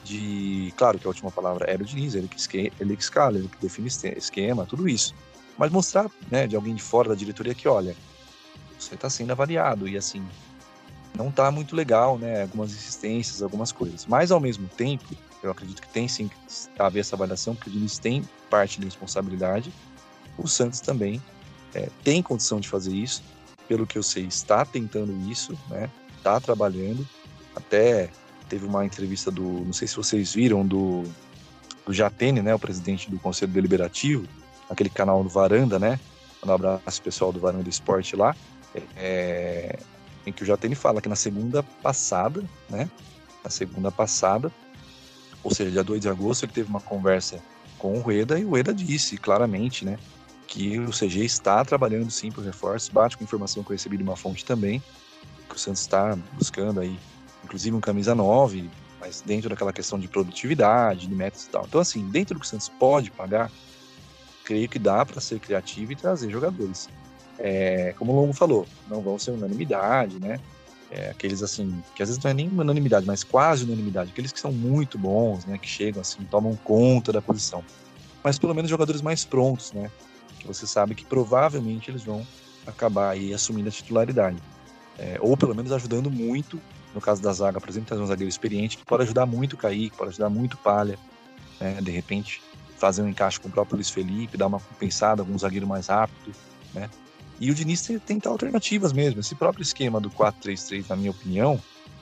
de. 0.03 0.73
Claro 0.77 0.99
que 0.99 1.05
a 1.05 1.09
última 1.09 1.31
palavra 1.31 1.69
era 1.69 1.81
o 1.81 1.85
Diniz, 1.85 2.15
ele 2.15 2.27
que, 2.27 2.39
esque, 2.39 2.71
ele 2.79 2.95
que 2.95 3.03
escala, 3.03 3.37
ele 3.37 3.47
que 3.47 3.57
define 3.61 3.87
esquema, 3.87 4.65
tudo 4.65 4.87
isso. 4.87 5.13
Mas 5.57 5.71
mostrar 5.71 6.09
né, 6.29 6.47
de 6.47 6.55
alguém 6.55 6.73
de 6.73 6.81
fora 6.81 7.09
da 7.09 7.15
diretoria 7.15 7.53
que, 7.53 7.67
olha, 7.67 7.95
você 8.79 8.95
está 8.95 9.09
sendo 9.09 9.31
avaliado 9.31 9.87
e 9.87 9.95
assim, 9.95 10.25
não 11.15 11.29
está 11.29 11.51
muito 11.51 11.75
legal, 11.75 12.17
né? 12.17 12.43
Algumas 12.43 12.71
insistências, 12.71 13.41
algumas 13.41 13.71
coisas. 13.71 14.05
Mas 14.05 14.31
ao 14.31 14.39
mesmo 14.39 14.67
tempo, 14.69 15.05
eu 15.43 15.51
acredito 15.51 15.81
que 15.81 15.89
tem 15.89 16.07
sim 16.07 16.27
que 16.27 16.35
haver 16.79 17.01
essa 17.01 17.15
avaliação, 17.15 17.55
porque 17.55 17.69
o 17.69 17.73
Diniz 17.73 17.99
tem 17.99 18.27
parte 18.49 18.79
da 18.79 18.85
responsabilidade. 18.85 19.71
O 20.37 20.47
Santos 20.47 20.79
também 20.79 21.21
é, 21.73 21.89
tem 22.03 22.21
condição 22.21 22.59
de 22.59 22.67
fazer 22.67 22.93
isso. 22.93 23.23
Pelo 23.67 23.87
que 23.87 23.97
eu 23.97 24.03
sei, 24.03 24.25
está 24.25 24.65
tentando 24.65 25.13
isso, 25.29 25.57
né? 25.69 25.89
Está 26.17 26.39
trabalhando. 26.39 27.07
Até 27.55 28.09
teve 28.51 28.65
uma 28.65 28.85
entrevista 28.85 29.31
do, 29.31 29.41
não 29.41 29.71
sei 29.71 29.87
se 29.87 29.95
vocês 29.95 30.33
viram, 30.33 30.67
do, 30.67 31.03
do 31.85 31.93
Jatene, 31.93 32.41
né, 32.41 32.53
o 32.53 32.59
presidente 32.59 33.09
do 33.09 33.17
Conselho 33.17 33.49
Deliberativo, 33.49 34.27
aquele 34.69 34.89
canal 34.89 35.23
do 35.23 35.29
Varanda, 35.29 35.79
né? 35.79 35.97
Um 36.45 36.51
abraço 36.51 37.01
pessoal 37.01 37.31
do 37.31 37.39
Varanda 37.39 37.69
Esporte 37.69 38.13
lá, 38.13 38.35
é, 38.97 39.79
em 40.25 40.33
que 40.33 40.43
o 40.43 40.45
Jatene 40.45 40.75
fala 40.75 41.01
que 41.01 41.07
na 41.07 41.15
segunda 41.15 41.63
passada, 41.63 42.43
né? 42.69 42.89
Na 43.41 43.49
segunda 43.49 43.89
passada, 43.89 44.51
ou 45.41 45.53
seja, 45.53 45.71
dia 45.71 45.83
2 45.83 46.01
de 46.01 46.09
agosto, 46.09 46.43
ele 46.43 46.51
teve 46.51 46.69
uma 46.69 46.81
conversa 46.81 47.41
com 47.77 47.93
o 47.97 48.01
Rueda 48.01 48.37
e 48.37 48.43
o 48.43 48.49
Rueda 48.49 48.73
disse 48.73 49.17
claramente, 49.17 49.85
né? 49.85 49.97
Que 50.45 50.77
o 50.77 50.89
CG 50.89 51.23
está 51.23 51.63
trabalhando 51.63 52.11
sim 52.11 52.29
por 52.29 52.43
reforço, 52.43 52.91
bate 52.91 53.17
com 53.17 53.23
informação 53.23 53.63
que 53.63 53.71
eu 53.71 53.75
recebi 53.75 53.95
de 53.95 54.03
uma 54.03 54.17
fonte 54.17 54.43
também, 54.43 54.83
que 55.47 55.55
o 55.55 55.59
Santos 55.59 55.81
está 55.81 56.17
buscando 56.33 56.81
aí 56.81 56.99
inclusive 57.51 57.75
um 57.75 57.81
camisa 57.81 58.15
9, 58.15 58.69
mas 58.99 59.19
dentro 59.21 59.49
daquela 59.49 59.73
questão 59.73 59.99
de 59.99 60.07
produtividade, 60.07 61.07
de 61.07 61.13
métodos 61.13 61.45
e 61.45 61.49
tal. 61.49 61.65
Então, 61.67 61.81
assim, 61.81 62.07
dentro 62.07 62.35
do 62.35 62.39
que 62.39 62.45
o 62.45 62.49
Santos 62.49 62.69
pode 62.69 63.11
pagar, 63.11 63.51
creio 64.45 64.69
que 64.69 64.79
dá 64.79 65.05
para 65.05 65.19
ser 65.19 65.39
criativo 65.39 65.91
e 65.91 65.95
trazer 65.95 66.31
jogadores. 66.31 66.87
É, 67.37 67.93
como 67.97 68.13
o 68.13 68.15
Longo 68.15 68.33
falou, 68.33 68.65
não 68.89 69.01
vão 69.01 69.19
ser 69.19 69.31
unanimidade, 69.31 70.17
né? 70.19 70.39
É, 70.89 71.09
aqueles 71.09 71.43
assim, 71.43 71.81
que 71.93 72.01
às 72.01 72.09
vezes 72.09 72.23
não 72.23 72.31
é 72.31 72.33
nem 72.33 72.47
unanimidade, 72.47 73.05
mas 73.05 73.23
quase 73.23 73.65
unanimidade, 73.65 74.11
aqueles 74.11 74.31
que 74.31 74.39
são 74.39 74.51
muito 74.51 74.97
bons, 74.97 75.45
né? 75.45 75.57
Que 75.57 75.67
chegam 75.67 76.01
assim, 76.01 76.23
tomam 76.23 76.55
conta 76.55 77.11
da 77.11 77.21
posição. 77.21 77.63
Mas 78.23 78.39
pelo 78.39 78.53
menos 78.53 78.69
jogadores 78.69 79.01
mais 79.01 79.25
prontos, 79.25 79.73
né? 79.73 79.91
que 80.41 80.47
você 80.47 80.65
sabe 80.65 80.95
que 80.95 81.05
provavelmente 81.05 81.91
eles 81.91 82.03
vão 82.03 82.25
acabar 82.65 83.11
aí 83.11 83.33
assumindo 83.33 83.69
a 83.69 83.71
titularidade. 83.71 84.37
É, 84.97 85.17
ou 85.21 85.37
pelo 85.37 85.55
menos 85.55 85.71
ajudando 85.71 86.09
muito, 86.09 86.59
no 86.93 87.01
caso 87.01 87.21
da 87.21 87.31
zaga, 87.33 87.59
por 87.59 87.69
exemplo, 87.69 87.87
trazer 87.87 88.01
um 88.01 88.07
zagueiro 88.07 88.29
experiente 88.29 88.77
que 88.77 88.85
pode 88.85 89.03
ajudar 89.03 89.25
muito 89.25 89.53
o 89.53 89.57
Kaique, 89.57 89.95
pode 89.95 90.09
ajudar 90.11 90.29
muito 90.29 90.55
o 90.55 90.57
Palha, 90.57 90.97
né? 91.59 91.79
de 91.81 91.91
repente 91.91 92.41
fazer 92.77 93.01
um 93.01 93.07
encaixe 93.07 93.39
com 93.39 93.47
o 93.47 93.51
próprio 93.51 93.75
Luiz 93.75 93.89
Felipe, 93.89 94.37
dar 94.37 94.47
uma 94.47 94.59
compensada 94.59 95.23
com 95.23 95.31
um 95.31 95.37
zagueiro 95.37 95.67
mais 95.67 95.87
rápido, 95.87 96.33
né? 96.73 96.89
E 97.39 97.49
o 97.49 97.55
Diniz 97.55 97.87
tenta 98.05 98.29
alternativas 98.29 98.93
mesmo. 98.93 99.19
Esse 99.19 99.33
próprio 99.33 99.63
esquema 99.63 99.99
do 99.99 100.11
4-3-3, 100.11 100.85
na 100.89 100.95
minha 100.95 101.09
opinião, 101.09 101.59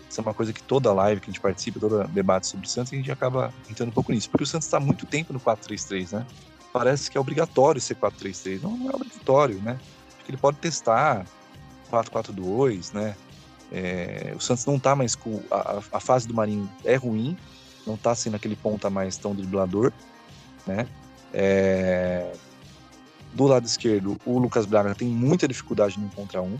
isso 0.10 0.20
é 0.20 0.22
uma 0.22 0.34
coisa 0.34 0.52
que 0.52 0.62
toda 0.62 0.92
live 0.92 1.22
que 1.22 1.30
a 1.30 1.32
gente 1.32 1.42
participa, 1.42 1.80
todo 1.80 2.06
debate 2.10 2.48
sobre 2.48 2.66
o 2.66 2.70
Santos, 2.70 2.92
a 2.92 2.96
gente 2.96 3.12
acaba 3.12 3.54
entrando 3.70 3.90
um 3.90 3.94
pouco 3.94 4.12
nisso. 4.12 4.30
Porque 4.30 4.44
o 4.44 4.48
Santos 4.48 4.68
está 4.68 4.80
muito 4.80 5.06
tempo 5.06 5.32
no 5.32 5.40
4-3-3, 5.40 6.14
né? 6.14 6.26
Parece 6.74 7.10
que 7.10 7.18
é 7.18 7.22
obrigatório 7.22 7.80
ser 7.80 7.96
4-3-3. 7.96 8.62
Não, 8.62 8.76
não 8.76 8.92
é 8.92 8.96
obrigatório, 8.96 9.62
né? 9.62 9.80
Acho 10.08 10.26
que 10.26 10.32
ele 10.32 10.38
pode 10.38 10.58
testar 10.58 11.26
4-4-2, 11.92 12.94
né? 12.94 13.16
É, 13.72 14.34
o 14.36 14.40
Santos 14.40 14.66
não 14.66 14.78
está 14.78 14.96
mais 14.96 15.16
com. 15.16 15.42
A, 15.52 15.80
a, 15.94 16.00
fase 16.00 16.28
do 16.28 16.34
Marinho 16.34 16.70
é 16.84 16.96
ruim, 16.96 17.38
não 17.86 17.96
está 17.96 18.16
sendo 18.16 18.36
aquele 18.36 18.56
ponta 18.56 18.90
mais 18.90 19.18
tão 19.18 19.36
driblador, 19.36 19.92
né? 20.66 20.88
É, 21.34 22.32
do 23.34 23.46
lado 23.46 23.66
esquerdo, 23.66 24.18
o 24.26 24.40
Lucas 24.40 24.66
Braga 24.66 24.96
tem 24.96 25.08
muita 25.08 25.48
dificuldade 25.48 26.00
no 26.00 26.08
um 26.08 26.10
contra 26.10 26.42
um. 26.42 26.60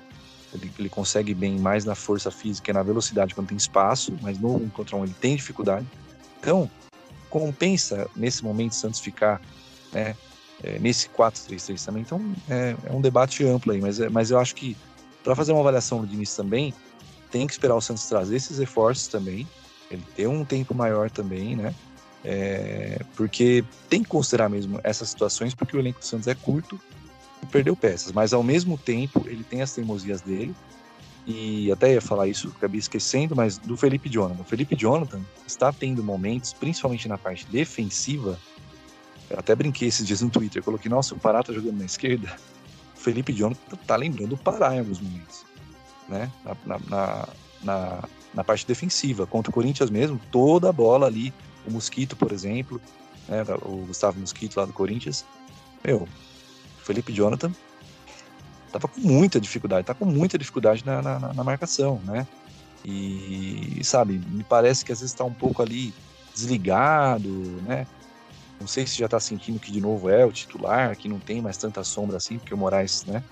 Ele, 0.54 0.72
ele, 0.80 0.90
consegue 0.90 1.34
bem 1.34 1.60
mais 1.60 1.86
na 1.86 1.94
força 1.94 2.32
física 2.32 2.72
e 2.72 2.74
na 2.74 2.82
velocidade 2.82 3.36
quando 3.36 3.48
tem 3.50 3.58
espaço, 3.58 4.16
mas 4.22 4.40
no 4.40 4.56
um 4.56 4.70
contra 4.70 4.96
um 4.96 5.04
ele 5.04 5.14
tem 5.20 5.36
dificuldade. 5.36 5.86
Então, 6.40 6.70
compensa 7.30 8.10
nesse 8.16 8.44
momento 8.44 8.72
o 8.72 8.76
Santos 8.76 9.00
ficar 9.00 9.42
né, 9.92 10.16
é, 10.64 10.80
nesse 10.80 11.10
4-3-3 11.10 11.86
também. 11.86 12.02
Então, 12.02 12.36
é, 12.50 12.76
é, 12.84 12.92
um 12.92 13.02
debate 13.02 13.46
amplo 13.46 13.72
aí, 13.72 13.82
mas, 13.82 14.00
é, 14.00 14.10
mas 14.10 14.32
eu 14.32 14.40
acho 14.40 14.56
que 14.56 14.76
para 15.24 15.36
fazer 15.36 15.52
uma 15.52 15.62
avaliação 15.62 16.04
do 16.04 16.14
início 16.14 16.42
também, 16.42 16.74
tem 17.32 17.48
que 17.48 17.54
esperar 17.54 17.76
o 17.76 17.82
Santos 17.82 18.06
trazer 18.06 18.36
esses 18.36 18.58
reforços 18.60 19.08
também, 19.08 19.48
ele 19.90 20.04
ter 20.16 20.28
um 20.28 20.46
tempo 20.46 20.74
maior 20.74 21.10
também, 21.10 21.56
né? 21.56 21.74
É, 22.24 23.02
porque 23.16 23.64
tem 23.90 24.04
que 24.04 24.10
considerar 24.10 24.50
mesmo 24.50 24.80
essas 24.84 25.10
situações, 25.10 25.56
porque 25.56 25.76
o 25.76 25.80
elenco 25.80 26.00
do 26.00 26.06
Santos 26.06 26.28
é 26.28 26.36
curto 26.36 26.80
e 27.42 27.46
perdeu 27.46 27.76
peças, 27.76 28.12
mas 28.12 28.34
ao 28.34 28.44
mesmo 28.44 28.78
tempo 28.78 29.24
ele 29.26 29.44
tem 29.44 29.62
as 29.62 29.74
teimosias 29.74 30.22
dele. 30.22 30.54
E 31.26 31.72
até 31.72 31.94
ia 31.94 32.02
falar 32.02 32.28
isso, 32.28 32.52
acabei 32.58 32.80
esquecendo, 32.80 33.36
mas 33.36 33.58
do 33.58 33.78
Felipe 33.78 34.10
Jonathan. 34.10 34.42
O 34.42 34.46
Felipe 34.46 34.76
Jonathan 34.76 35.22
está 35.46 35.72
tendo 35.72 36.04
momentos, 36.04 36.54
principalmente 36.54 37.08
na 37.08 37.18
parte 37.18 37.46
defensiva. 37.46 38.40
Eu 39.30 39.38
até 39.38 39.56
brinquei 39.56 39.88
esses 39.88 40.08
dias 40.08 40.22
no 40.22 40.30
Twitter, 40.30 40.64
coloquei, 40.64 40.90
nossa, 40.90 41.14
o 41.14 41.20
Pará 41.20 41.44
tá 41.44 41.54
jogando 41.54 41.78
na 41.78 41.86
esquerda. 41.86 42.36
O 42.96 43.00
Felipe 43.00 43.32
Jonathan 43.32 43.78
tá 43.86 43.96
lembrando 43.96 44.34
o 44.34 44.38
Pará 44.38 44.76
em 44.76 44.80
alguns 44.80 45.00
momentos, 45.00 45.46
né? 46.10 46.32
Na, 46.44 46.80
na, 46.90 47.28
na, 47.64 48.04
na 48.34 48.44
parte 48.44 48.66
defensiva. 48.66 49.26
Contra 49.26 49.50
o 49.50 49.54
Corinthians 49.54 49.90
mesmo, 49.90 50.20
toda 50.32 50.70
a 50.70 50.74
bola 50.74 51.08
ali 51.08 51.34
o 51.66 51.72
Mosquito, 51.72 52.16
por 52.16 52.32
exemplo, 52.32 52.82
né, 53.28 53.44
o 53.64 53.86
Gustavo 53.86 54.20
Mosquito 54.20 54.58
lá 54.58 54.66
do 54.66 54.74
Corinthians. 54.74 55.26
Meu, 55.86 56.08
Felipe 56.84 57.14
Jonathan 57.14 57.52
tava 58.72 58.88
com 58.88 59.00
muita 59.00 59.40
dificuldade, 59.40 59.86
tá 59.86 59.94
com 59.94 60.06
muita 60.06 60.38
dificuldade 60.38 60.86
na, 60.86 61.02
na, 61.02 61.34
na 61.34 61.44
marcação, 61.44 62.02
né? 62.04 62.28
E, 62.86 63.82
sabe, 63.84 64.22
me 64.30 64.44
parece 64.44 64.86
que 64.86 64.92
às 64.92 65.00
vezes 65.00 65.14
está 65.14 65.24
um 65.24 65.34
pouco 65.34 65.62
ali 65.62 65.94
desligado, 66.34 67.30
né? 67.64 67.86
Não 68.60 68.68
sei 68.68 68.86
se 68.86 68.98
já 68.98 69.06
está 69.06 69.20
sentindo 69.20 69.60
que 69.60 69.72
de 69.72 69.82
novo 69.82 70.10
é 70.10 70.26
o 70.26 70.32
titular, 70.32 70.96
que 70.96 71.08
não 71.08 71.20
tem 71.20 71.42
mais 71.42 71.58
tanta 71.58 71.84
sombra 71.84 72.18
assim, 72.18 72.38
porque 72.38 72.54
o 72.54 72.58
Moraes, 72.58 73.06
né? 73.06 73.24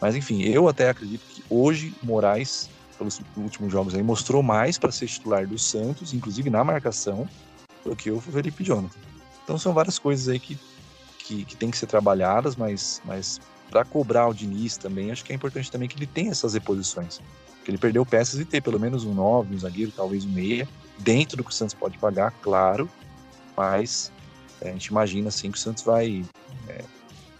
Mas 0.00 0.16
enfim, 0.16 0.42
eu 0.42 0.68
até 0.68 0.88
acredito 0.88 1.22
que 1.28 1.44
hoje 1.50 1.94
Moraes, 2.02 2.70
pelos 2.96 3.20
últimos 3.36 3.72
jogos 3.72 3.94
aí, 3.94 4.02
mostrou 4.02 4.42
mais 4.42 4.78
para 4.78 4.90
ser 4.90 5.06
titular 5.06 5.46
do 5.46 5.58
Santos, 5.58 6.14
inclusive 6.14 6.48
na 6.48 6.64
marcação, 6.64 7.28
do 7.84 7.94
que 7.94 8.10
o 8.10 8.20
Felipe 8.20 8.64
Jonathan. 8.64 8.98
Então 9.44 9.58
são 9.58 9.72
várias 9.72 9.98
coisas 9.98 10.28
aí 10.28 10.38
que, 10.38 10.58
que, 11.18 11.44
que 11.44 11.56
tem 11.56 11.70
que 11.70 11.76
ser 11.76 11.86
trabalhadas, 11.86 12.56
mas, 12.56 13.00
mas 13.04 13.40
para 13.70 13.84
cobrar 13.84 14.28
o 14.28 14.34
Diniz 14.34 14.76
também, 14.76 15.10
acho 15.10 15.24
que 15.24 15.32
é 15.32 15.36
importante 15.36 15.70
também 15.70 15.88
que 15.88 15.96
ele 15.96 16.06
tenha 16.06 16.30
essas 16.30 16.54
reposições. 16.54 17.20
Que 17.64 17.70
ele 17.70 17.78
perdeu 17.78 18.04
peças 18.06 18.40
e 18.40 18.44
ter 18.44 18.62
pelo 18.62 18.80
menos 18.80 19.04
um 19.04 19.14
9, 19.14 19.54
um 19.54 19.58
zagueiro, 19.58 19.92
talvez 19.94 20.24
um 20.24 20.30
meia, 20.30 20.68
dentro 20.98 21.36
do 21.36 21.44
que 21.44 21.50
o 21.50 21.54
Santos 21.54 21.74
pode 21.74 21.98
pagar, 21.98 22.32
claro, 22.42 22.88
mas 23.56 24.10
é, 24.60 24.70
a 24.70 24.72
gente 24.72 24.86
imagina 24.86 25.28
assim 25.28 25.50
que 25.50 25.58
o 25.58 25.60
Santos 25.60 25.82
vai. 25.82 26.24
É, 26.68 26.84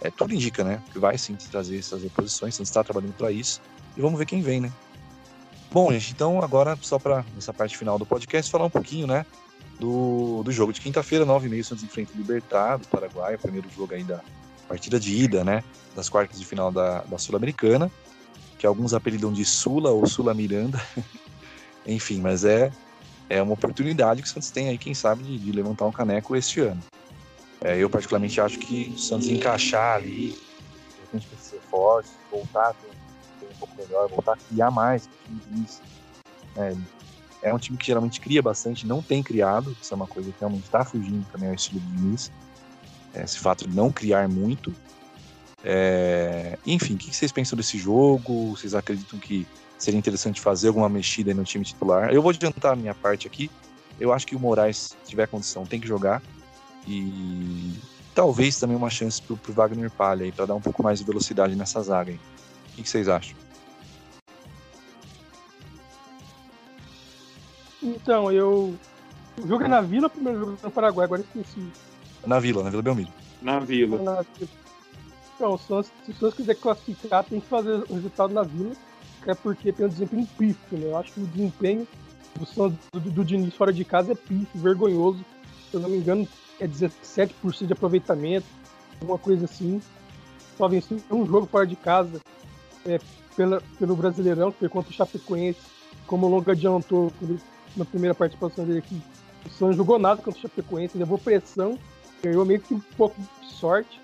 é, 0.01 0.11
tudo 0.11 0.35
indica, 0.35 0.65
né? 0.65 0.83
Que 0.93 0.99
vai 0.99 1.17
sim 1.19 1.35
trazer 1.35 1.79
essas 1.79 2.03
reposições, 2.03 2.55
o 2.55 2.57
Santos 2.59 2.71
está 2.71 2.85
trabalhando 2.85 3.15
para 3.15 3.31
isso. 3.31 3.61
E 3.97 4.01
vamos 4.01 4.19
ver 4.19 4.27
quem 4.27 4.41
vem, 4.41 4.61
né? 4.61 4.73
Bom, 5.73 5.93
gente, 5.93 6.13
então 6.13 6.43
agora, 6.43 6.77
só 6.81 6.99
para 6.99 7.25
essa 7.39 7.53
parte 7.53 7.77
final 7.77 7.99
do 7.99 8.07
podcast, 8.07 8.51
falar 8.51 8.65
um 8.65 8.71
pouquinho, 8.71 9.07
né? 9.07 9.25
do, 9.81 10.43
do 10.45 10.53
jogo 10.53 10.73
de 10.73 10.81
quinta-feira, 10.81 11.25
9h30, 11.25 11.65
Santos 11.65 11.83
enfrenta 11.83 12.13
o 12.15 12.17
Libertar 12.17 12.77
do 12.77 12.87
Paraguai, 12.87 13.35
o 13.35 13.39
primeiro 13.39 13.69
jogo 13.71 13.95
aí 13.95 14.05
da 14.05 14.21
partida 14.69 15.01
de 15.01 15.17
ida, 15.17 15.43
né, 15.43 15.65
das 15.97 16.09
quartas 16.09 16.39
de 16.39 16.45
final 16.45 16.71
da, 16.71 17.01
da 17.01 17.19
Sul-Americana, 17.19 17.91
que 18.59 18.67
alguns 18.67 18.93
apelidam 18.93 19.33
de 19.33 19.45
Sula 19.45 19.91
ou 19.91 20.07
Sula 20.07 20.35
Miranda, 20.35 20.81
enfim, 21.87 22.21
mas 22.21 22.45
é, 22.45 22.71
é 23.29 23.43
uma 23.43 23.55
oportunidade 23.55 24.23
que 24.23 24.29
o 24.29 24.31
Santos 24.31 24.51
tem 24.51 24.69
aí, 24.69 24.77
quem 24.77 24.95
sabe, 24.95 25.25
de, 25.25 25.39
de 25.39 25.51
levantar 25.51 25.87
um 25.87 25.93
caneco 25.93 26.37
este 26.37 26.61
ano. 26.61 26.81
É, 27.62 27.77
eu 27.77 27.90
particularmente 27.90 28.40
acho 28.40 28.59
que 28.59 28.92
o 28.94 28.99
Santos 28.99 29.29
encaixar 29.29 29.96
ali, 29.96 30.38
a 31.12 31.16
gente 31.16 31.27
precisa 31.27 31.57
ser 31.57 31.61
forte, 31.68 32.09
voltar 32.31 32.70
a 32.70 32.75
um 33.44 33.59
pouco 33.59 33.77
melhor, 33.77 34.09
voltar 34.09 34.33
a 34.33 34.37
criar 34.37 34.70
mais, 34.70 35.09
é, 36.57 36.75
é 37.42 37.55
um 37.55 37.59
time 37.59 37.77
que 37.77 37.87
geralmente 37.87 38.20
cria 38.20 38.42
bastante, 38.42 38.87
não 38.87 39.03
tem 39.03 39.23
criado, 39.23 39.77
isso 39.81 39.92
é 39.92 39.96
uma 39.96 40.07
coisa 40.07 40.31
que 40.31 40.40
realmente 40.40 40.64
está 40.64 40.85
fugindo 40.85 41.27
também 41.31 41.49
ao 41.49 41.55
estilo 41.55 41.81
do 41.81 41.96
Diniz, 41.96 42.31
é, 43.14 43.23
esse 43.23 43.38
fato 43.38 43.68
de 43.68 43.75
não 43.75 43.90
criar 43.90 44.29
muito. 44.29 44.75
É, 45.62 46.59
enfim, 46.66 46.94
o 46.94 46.99
que 46.99 47.14
vocês 47.14 47.33
pensam 47.33 47.57
desse 47.57 47.77
jogo? 47.77 48.57
Vocês 48.57 48.75
acreditam 48.75 49.18
que 49.18 49.46
seria 49.79 49.99
interessante 49.99 50.40
fazer 50.40 50.68
alguma 50.68 50.88
mexida 50.88 51.35
no 51.35 51.44
time 51.44 51.64
titular? 51.64 52.11
Eu 52.12 52.23
vou 52.23 52.31
adiantar 52.31 52.73
a 52.73 52.77
minha 52.77 52.94
parte 52.94 53.27
aqui. 53.27 53.51
Eu 53.99 54.12
acho 54.12 54.27
que 54.27 54.35
o 54.35 54.40
Moraes, 54.40 54.96
se 55.05 55.11
tiver 55.11 55.27
condição, 55.27 55.66
tem 55.66 55.81
que 55.81 55.87
jogar. 55.87 56.23
E 56.87 57.75
talvez 58.14 58.59
também 58.59 58.77
uma 58.77 58.90
chance 58.90 59.21
para 59.21 59.35
o 59.35 59.55
Wagner 59.55 59.90
Palha 59.90 60.25
aí, 60.25 60.33
para 60.33 60.47
dar 60.47 60.55
um 60.55 60.61
pouco 60.61 60.83
mais 60.83 60.99
de 60.99 61.05
velocidade 61.05 61.55
nessa 61.55 61.83
zaga. 61.83 62.11
Aí. 62.11 62.21
O 62.73 62.83
que 62.83 62.88
vocês 62.88 63.09
acham? 63.09 63.37
Então, 67.83 68.31
eu. 68.31 68.75
O 69.43 69.47
jogo 69.47 69.64
é 69.64 69.69
na 69.69 69.81
Vila, 69.81 70.07
o 70.07 70.11
primeiro 70.11 70.38
jogo 70.38 70.59
é 70.62 70.66
no 70.66 70.71
Paraguai, 70.71 71.05
agora 71.07 71.23
esqueci. 71.23 71.66
Na 72.27 72.38
Vila, 72.38 72.62
na 72.62 72.71
Vila 72.71 72.83
Belmiro. 72.83 73.11
Na 73.40 73.59
Vila. 73.59 74.03
Na... 74.03 74.25
Então, 75.35 75.57
se 75.57 75.73
o 75.73 76.14
Santos 76.14 76.35
quiser 76.35 76.55
classificar, 76.57 77.25
tem 77.25 77.40
que 77.40 77.47
fazer 77.47 77.83
o 77.88 77.95
resultado 77.95 78.35
na 78.35 78.43
Vila, 78.43 78.73
que 79.23 79.31
é 79.31 79.35
porque 79.35 79.73
tem 79.73 79.87
um 79.87 79.88
desempenho 79.88 80.29
pífio, 80.37 80.79
né? 80.79 80.87
Eu 80.88 80.99
acho 80.99 81.12
que 81.12 81.21
o 81.21 81.27
desempenho 81.27 81.88
do 82.38 82.45
Santos 82.45 82.79
do, 82.93 83.01
do, 83.01 83.11
do 83.11 83.25
Diniz 83.25 83.55
fora 83.55 83.73
de 83.73 83.83
casa 83.83 84.12
é 84.12 84.14
pífio, 84.14 84.61
vergonhoso. 84.61 85.25
Se 85.71 85.77
eu 85.77 85.81
não 85.81 85.88
me 85.88 85.97
engano, 85.97 86.29
é 86.61 86.68
17% 86.68 87.66
de 87.66 87.73
aproveitamento, 87.73 88.46
alguma 89.01 89.18
coisa 89.18 89.46
assim. 89.46 89.81
Só 90.57 90.68
venceu 90.68 91.01
um 91.11 91.27
jogo 91.27 91.46
fora 91.46 91.66
de 91.66 91.75
casa 91.75 92.20
é, 92.87 92.99
pela, 93.35 93.62
pelo 93.79 93.96
Brasileirão, 93.96 94.53
que 94.53 94.59
foi 94.59 94.68
contra 94.68 94.90
o 94.90 94.94
Chapecoense, 94.94 95.61
como 96.07 96.27
o 96.27 96.31
Longa 96.31 96.53
adiantou, 96.53 97.12
na 97.77 97.85
primeira 97.85 98.14
participação 98.14 98.64
dele 98.64 98.81
aqui. 98.81 99.01
O 99.46 99.51
Santos 99.51 99.77
jogou 99.77 99.99
nada 99.99 100.23
contra 100.23 100.38
o 100.38 100.42
Chapecoense, 100.42 100.99
levou 100.99 101.18
pressão, 101.18 101.79
ganhou 102.23 102.44
meio 102.44 102.61
que 102.61 102.75
um 102.75 102.81
pouco 102.96 103.16
de 103.20 103.53
sorte, 103.53 104.01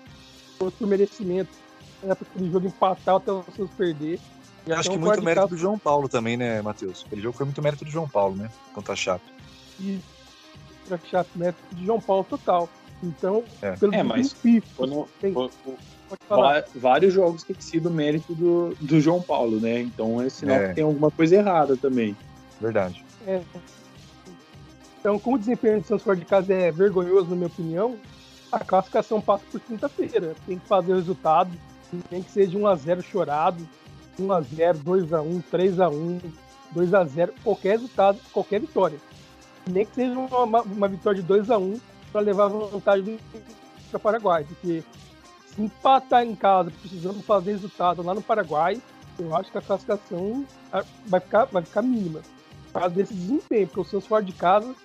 outro 0.59 0.87
merecimento. 0.87 1.51
Era 2.03 2.15
para 2.15 2.27
aquele 2.27 2.51
jogo 2.51 2.67
empatar 2.67 3.15
até 3.15 3.31
o 3.31 3.43
Santos 3.55 3.75
perder. 3.75 4.19
Acho 4.69 4.91
que 4.91 4.97
muito 4.97 5.21
mérito 5.21 5.47
do 5.47 5.57
João 5.57 5.79
Paulo 5.79 6.09
também, 6.09 6.35
né, 6.35 6.61
Matheus? 6.61 7.03
Aquele 7.05 7.21
jogo 7.21 7.37
foi 7.37 7.45
muito 7.45 7.61
mérito 7.61 7.85
do 7.85 7.91
João 7.91 8.07
Paulo, 8.07 8.35
né? 8.35 8.49
Contra 8.73 8.93
a 8.93 8.95
Chape. 8.95 9.25
E 9.79 9.99
a 10.95 10.97
Chape, 10.97 11.29
mérito 11.35 11.59
de 11.73 11.85
João 11.85 11.99
Paulo 11.99 12.23
total. 12.23 12.69
Então, 13.03 13.43
é, 13.61 13.71
pelo 13.71 13.93
é 13.93 14.01
mas 14.01 14.35
quando, 14.75 15.07
tem, 15.21 15.33
vários 16.75 17.13
jogos 17.13 17.43
têm 17.43 17.55
sido 17.59 17.91
mérito 17.91 18.33
do, 18.33 18.75
do 18.81 18.99
João 18.99 19.21
Paulo, 19.21 19.59
né? 19.59 19.81
Então 19.81 20.21
é 20.21 20.29
sinal 20.29 20.57
é. 20.57 20.69
que 20.69 20.75
tem 20.75 20.83
alguma 20.83 21.11
coisa 21.11 21.35
errada 21.35 21.77
também. 21.77 22.15
Verdade. 22.59 23.05
É. 23.27 23.41
Então, 24.99 25.19
como 25.19 25.35
o 25.35 25.39
desempenho 25.39 25.79
do 25.79 25.87
Santos 25.87 26.03
fora 26.03 26.17
de 26.17 26.25
casa 26.25 26.53
é 26.53 26.71
vergonhoso, 26.71 27.29
na 27.29 27.35
minha 27.35 27.47
opinião, 27.47 27.97
a 28.51 28.59
classificação 28.59 29.21
passa 29.21 29.43
por 29.51 29.59
quinta-feira. 29.61 30.35
Tem 30.45 30.57
que 30.57 30.67
fazer 30.67 30.93
o 30.93 30.95
resultado, 30.95 31.51
tem 32.09 32.23
que 32.23 32.31
ser 32.31 32.47
de 32.47 32.57
1x0 32.57 33.01
chorado, 33.03 33.67
1x0, 34.19 34.83
2x1, 34.83 35.43
3x1, 35.51 36.21
2x0, 36.75 37.29
qualquer 37.43 37.71
resultado, 37.71 38.19
qualquer 38.33 38.59
vitória. 38.59 38.97
Nem 39.69 39.85
que 39.85 39.95
seja 39.95 40.17
uma, 40.17 40.61
uma 40.61 40.87
vitória 40.87 41.21
de 41.21 41.27
2x1 41.27 41.79
para 42.11 42.21
levar 42.21 42.47
vantagem 42.47 43.19
para 43.89 43.97
o 43.97 43.99
Paraguai, 43.99 44.45
porque 44.45 44.83
empatar 45.57 46.23
em 46.23 46.35
casa, 46.35 46.71
precisando 46.71 47.21
fazer 47.23 47.51
resultado 47.51 48.03
lá 48.03 48.13
no 48.13 48.21
Paraguai, 48.21 48.81
eu 49.19 49.35
acho 49.35 49.51
que 49.51 49.57
a 49.57 49.61
classificação 49.61 50.45
ah, 50.71 50.83
vai 51.05 51.19
ficar, 51.19 51.45
vai 51.45 51.63
ficar 51.63 51.81
mínima. 51.81 52.21
Por 52.71 52.81
causa 52.81 52.95
desse 52.95 53.13
desempenho, 53.13 53.67
porque 53.67 53.79
o 53.79 53.83
Santos 53.83 54.07
fora 54.07 54.23
de 54.23 54.33
casa 54.33 54.75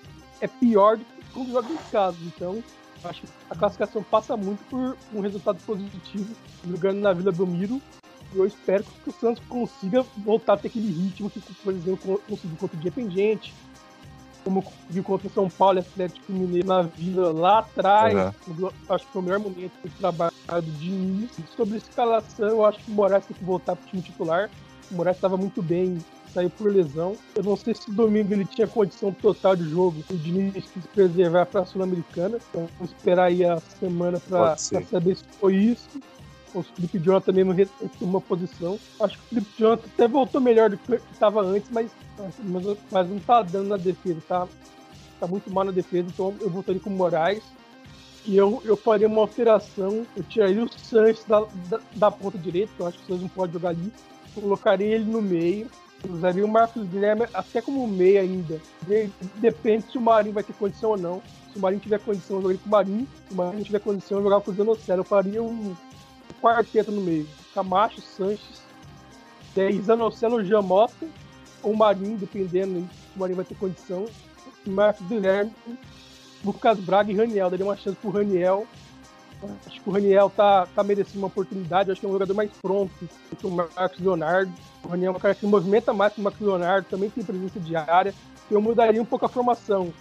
é 0.40 0.48
pior 0.48 0.96
do 0.96 1.04
que 1.04 1.32
quando 1.32 1.52
joga 1.52 1.68
em 1.70 1.76
casa. 1.90 2.16
Então, 2.22 2.62
acho 3.04 3.22
que 3.22 3.28
a 3.50 3.54
classificação 3.54 4.02
passa 4.02 4.36
muito 4.36 4.64
por 4.70 4.96
um 5.12 5.20
resultado 5.20 5.58
positivo 5.64 6.34
jogando 6.66 7.00
na 7.00 7.12
Vila 7.12 7.32
Belmiro. 7.32 7.80
E 8.32 8.38
eu 8.38 8.46
espero 8.46 8.82
que 8.82 9.10
o 9.10 9.12
Santos 9.12 9.42
consiga 9.46 10.02
voltar 10.18 10.54
a 10.54 10.56
ter 10.56 10.68
aquele 10.68 10.90
ritmo 10.90 11.28
que, 11.28 11.40
por 11.40 11.74
exemplo, 11.74 12.18
conseguiu 12.26 12.56
contra 12.56 12.76
o 12.76 12.80
Independente, 12.80 13.52
como 14.44 14.64
viu 14.88 15.02
contra 15.02 15.28
o 15.28 15.30
São 15.30 15.48
Paulo 15.48 15.78
e 15.78 15.80
Atlético 15.80 16.32
Mineiro 16.32 16.66
na 16.66 16.82
Vila 16.82 17.32
lá 17.32 17.58
atrás. 17.60 18.34
Uhum. 18.46 18.70
Acho 18.88 19.06
que 19.06 19.12
foi 19.12 19.22
o 19.22 19.24
melhor 19.24 19.40
momento 19.40 19.72
do 19.82 19.90
trabalho 19.98 20.32
do 20.48 20.70
Diniz. 20.78 21.30
Sobre 21.56 21.74
a 21.74 21.78
escalação, 21.78 22.48
eu 22.48 22.64
acho 22.64 22.78
que 22.78 22.90
o 22.90 22.94
Moraes 22.94 23.24
tem 23.26 23.36
que 23.36 23.44
voltar 23.44 23.76
para 23.76 23.84
o 23.84 23.88
time 23.88 24.02
titular. 24.02 24.50
O 24.90 24.94
Moraes 24.94 25.16
estava 25.16 25.36
muito 25.36 25.62
bem 25.62 25.98
saiu 26.32 26.50
por 26.50 26.72
lesão. 26.72 27.16
Eu 27.34 27.42
não 27.42 27.56
sei 27.56 27.74
se 27.74 27.90
domingo 27.90 28.32
ele 28.32 28.44
tinha 28.44 28.66
condição 28.66 29.12
total 29.12 29.54
de 29.54 29.68
jogo. 29.68 30.02
O 30.10 30.16
Diniz 30.16 30.64
quis 30.70 30.86
preservar 30.86 31.46
para 31.46 31.60
a 31.60 31.66
Sul-Americana. 31.66 32.38
Então, 32.50 32.68
vamos 32.78 32.92
esperar 32.92 33.24
aí 33.24 33.44
a 33.44 33.58
semana 33.78 34.18
para 34.18 34.56
saber 34.56 35.16
se 35.16 35.24
foi 35.38 35.54
isso. 35.56 36.00
O 36.54 36.62
Felipe 36.62 36.98
Jonathan 36.98 37.32
também 37.32 37.44
não 37.44 37.56
uma 38.00 38.20
posição. 38.20 38.78
Acho 39.00 39.18
que 39.18 39.24
o 39.24 39.28
Felipe 39.28 39.50
Jonathan 39.58 39.88
até 39.94 40.08
voltou 40.08 40.40
melhor 40.40 40.70
do 40.70 40.76
que 40.76 40.94
estava 41.12 41.42
antes, 41.42 41.70
mas, 41.70 41.90
mas, 42.38 42.78
mas 42.90 43.08
não 43.08 43.16
está 43.16 43.42
dando 43.42 43.68
na 43.68 43.76
defesa. 43.76 44.20
Tá, 44.28 44.48
tá 45.20 45.26
muito 45.26 45.50
mal 45.50 45.64
na 45.64 45.72
defesa, 45.72 46.08
então 46.08 46.34
eu 46.40 46.50
voltaria 46.50 46.80
com 46.80 46.90
o 46.90 46.92
Moraes. 46.92 47.42
E 48.24 48.36
eu, 48.36 48.62
eu 48.64 48.76
faria 48.76 49.08
uma 49.08 49.22
alteração. 49.22 50.06
Eu 50.16 50.22
tiraria 50.24 50.62
o 50.62 50.68
Sanches 50.72 51.24
da, 51.24 51.40
da, 51.68 51.80
da 51.94 52.10
ponta 52.10 52.38
direita, 52.38 52.72
que 52.76 52.80
eu 52.80 52.86
acho 52.86 52.98
que 52.98 53.04
o 53.04 53.06
Sanches 53.06 53.22
não 53.22 53.28
pode 53.28 53.52
jogar 53.52 53.70
ali. 53.70 53.92
Colocaria 54.34 54.94
ele 54.94 55.04
no 55.04 55.20
meio 55.20 55.68
usaria 56.08 56.44
o 56.44 56.48
Marcos 56.48 56.86
Guilherme 56.88 57.26
até 57.32 57.60
como 57.60 57.86
meia 57.86 58.22
ainda. 58.22 58.60
Depende 59.36 59.84
se 59.90 59.98
o 59.98 60.00
Marinho 60.00 60.34
vai 60.34 60.42
ter 60.42 60.52
condição 60.54 60.90
ou 60.90 60.98
não. 60.98 61.22
Se 61.52 61.58
o 61.58 61.60
Marinho 61.60 61.82
tiver 61.82 62.00
condição, 62.00 62.36
eu 62.36 62.42
jogaria 62.42 62.60
com 62.62 62.68
o 62.68 62.72
Marinho. 62.72 63.08
Se 63.28 63.34
o 63.34 63.36
Marinho 63.36 63.64
tiver 63.64 63.80
condição, 63.80 64.18
eu 64.18 64.24
jogava 64.24 64.42
com 64.42 64.50
o 64.50 64.54
Zanocelo. 64.54 65.00
Eu 65.00 65.04
faria 65.04 65.42
um 65.42 65.76
quarteto 66.42 66.90
no 66.90 67.00
meio. 67.00 67.28
Camacho, 67.54 68.00
Sanches, 68.00 68.62
Zanocelo, 69.82 70.44
Jamota 70.44 71.06
ou 71.62 71.74
Marinho, 71.76 72.18
dependendo 72.18 72.80
se 72.80 73.16
o 73.16 73.20
Marinho 73.20 73.36
vai 73.36 73.44
ter 73.44 73.54
condição. 73.54 74.06
Marcos 74.66 75.06
Guilherme, 75.06 75.52
Lucas 76.44 76.78
Braga 76.78 77.10
e 77.10 77.16
Raniel. 77.16 77.50
Daria 77.50 77.64
uma 77.64 77.76
chance 77.76 77.96
pro 77.96 78.10
Raniel 78.10 78.66
Acho 79.66 79.80
que 79.80 79.88
o 79.88 79.92
Raniel 79.92 80.30
tá, 80.30 80.66
tá 80.66 80.84
merecendo 80.84 81.18
uma 81.18 81.26
oportunidade. 81.26 81.90
Acho 81.90 82.00
que 82.00 82.06
é 82.06 82.08
um 82.08 82.12
jogador 82.12 82.34
mais 82.34 82.50
pronto 82.60 82.92
que 83.38 83.46
o 83.46 83.50
Marcos 83.50 83.98
Leonardo. 83.98 84.52
O 84.84 84.88
Raniel 84.88 85.12
é 85.12 85.16
um 85.16 85.20
cara 85.20 85.34
que 85.34 85.46
movimenta 85.46 85.92
mais 85.92 86.12
que 86.12 86.20
o 86.20 86.24
Marcos 86.24 86.40
Leonardo, 86.40 86.86
também 86.88 87.10
tem 87.10 87.24
presença 87.24 87.58
de 87.58 87.74
área. 87.74 88.14
Eu 88.50 88.60
mudaria 88.60 89.00
um 89.00 89.04
pouco 89.04 89.24
a 89.24 89.28
formação, 89.28 89.92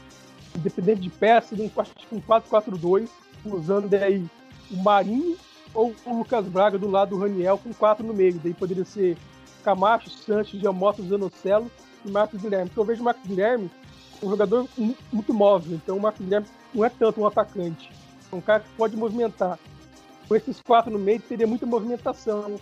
independente 0.55 1.01
de 1.01 1.09
peça, 1.09 1.55
de 1.55 1.61
um 1.61 1.69
4-4-2, 1.69 3.09
usando 3.45 3.87
daí 3.87 4.25
o 4.69 4.77
Marinho 4.77 5.37
ou 5.73 5.95
o 6.05 6.17
Lucas 6.17 6.47
Braga 6.47 6.77
do 6.77 6.89
lado 6.89 7.11
do 7.11 7.21
Raniel 7.21 7.57
com 7.57 7.73
quatro 7.73 8.05
no 8.05 8.13
meio. 8.13 8.39
Daí 8.43 8.53
poderia 8.53 8.85
ser 8.85 9.17
Camacho, 9.63 10.09
Sanches, 10.09 10.59
Giamotto, 10.59 11.03
Zanocelo 11.03 11.71
e 12.05 12.11
Marcos 12.11 12.41
Guilherme. 12.41 12.69
Porque 12.69 12.79
eu 12.79 12.85
vejo 12.85 13.01
o 13.01 13.05
Marcos 13.05 13.25
Guilherme 13.25 13.69
um 14.21 14.29
jogador 14.29 14.67
muito 15.11 15.33
móvel, 15.33 15.75
então 15.75 15.97
o 15.97 15.99
Marcos 15.99 16.23
Guilherme 16.23 16.47
não 16.73 16.85
é 16.85 16.89
tanto 16.89 17.21
um 17.21 17.25
atacante 17.25 17.89
um 18.35 18.41
cara 18.41 18.61
que 18.61 18.69
pode 18.77 18.95
movimentar. 18.95 19.59
Com 20.27 20.35
esses 20.35 20.61
quatro 20.61 20.91
no 20.91 20.99
meio, 20.99 21.19
teria 21.19 21.47
muita 21.47 21.65
movimentação. 21.65 22.55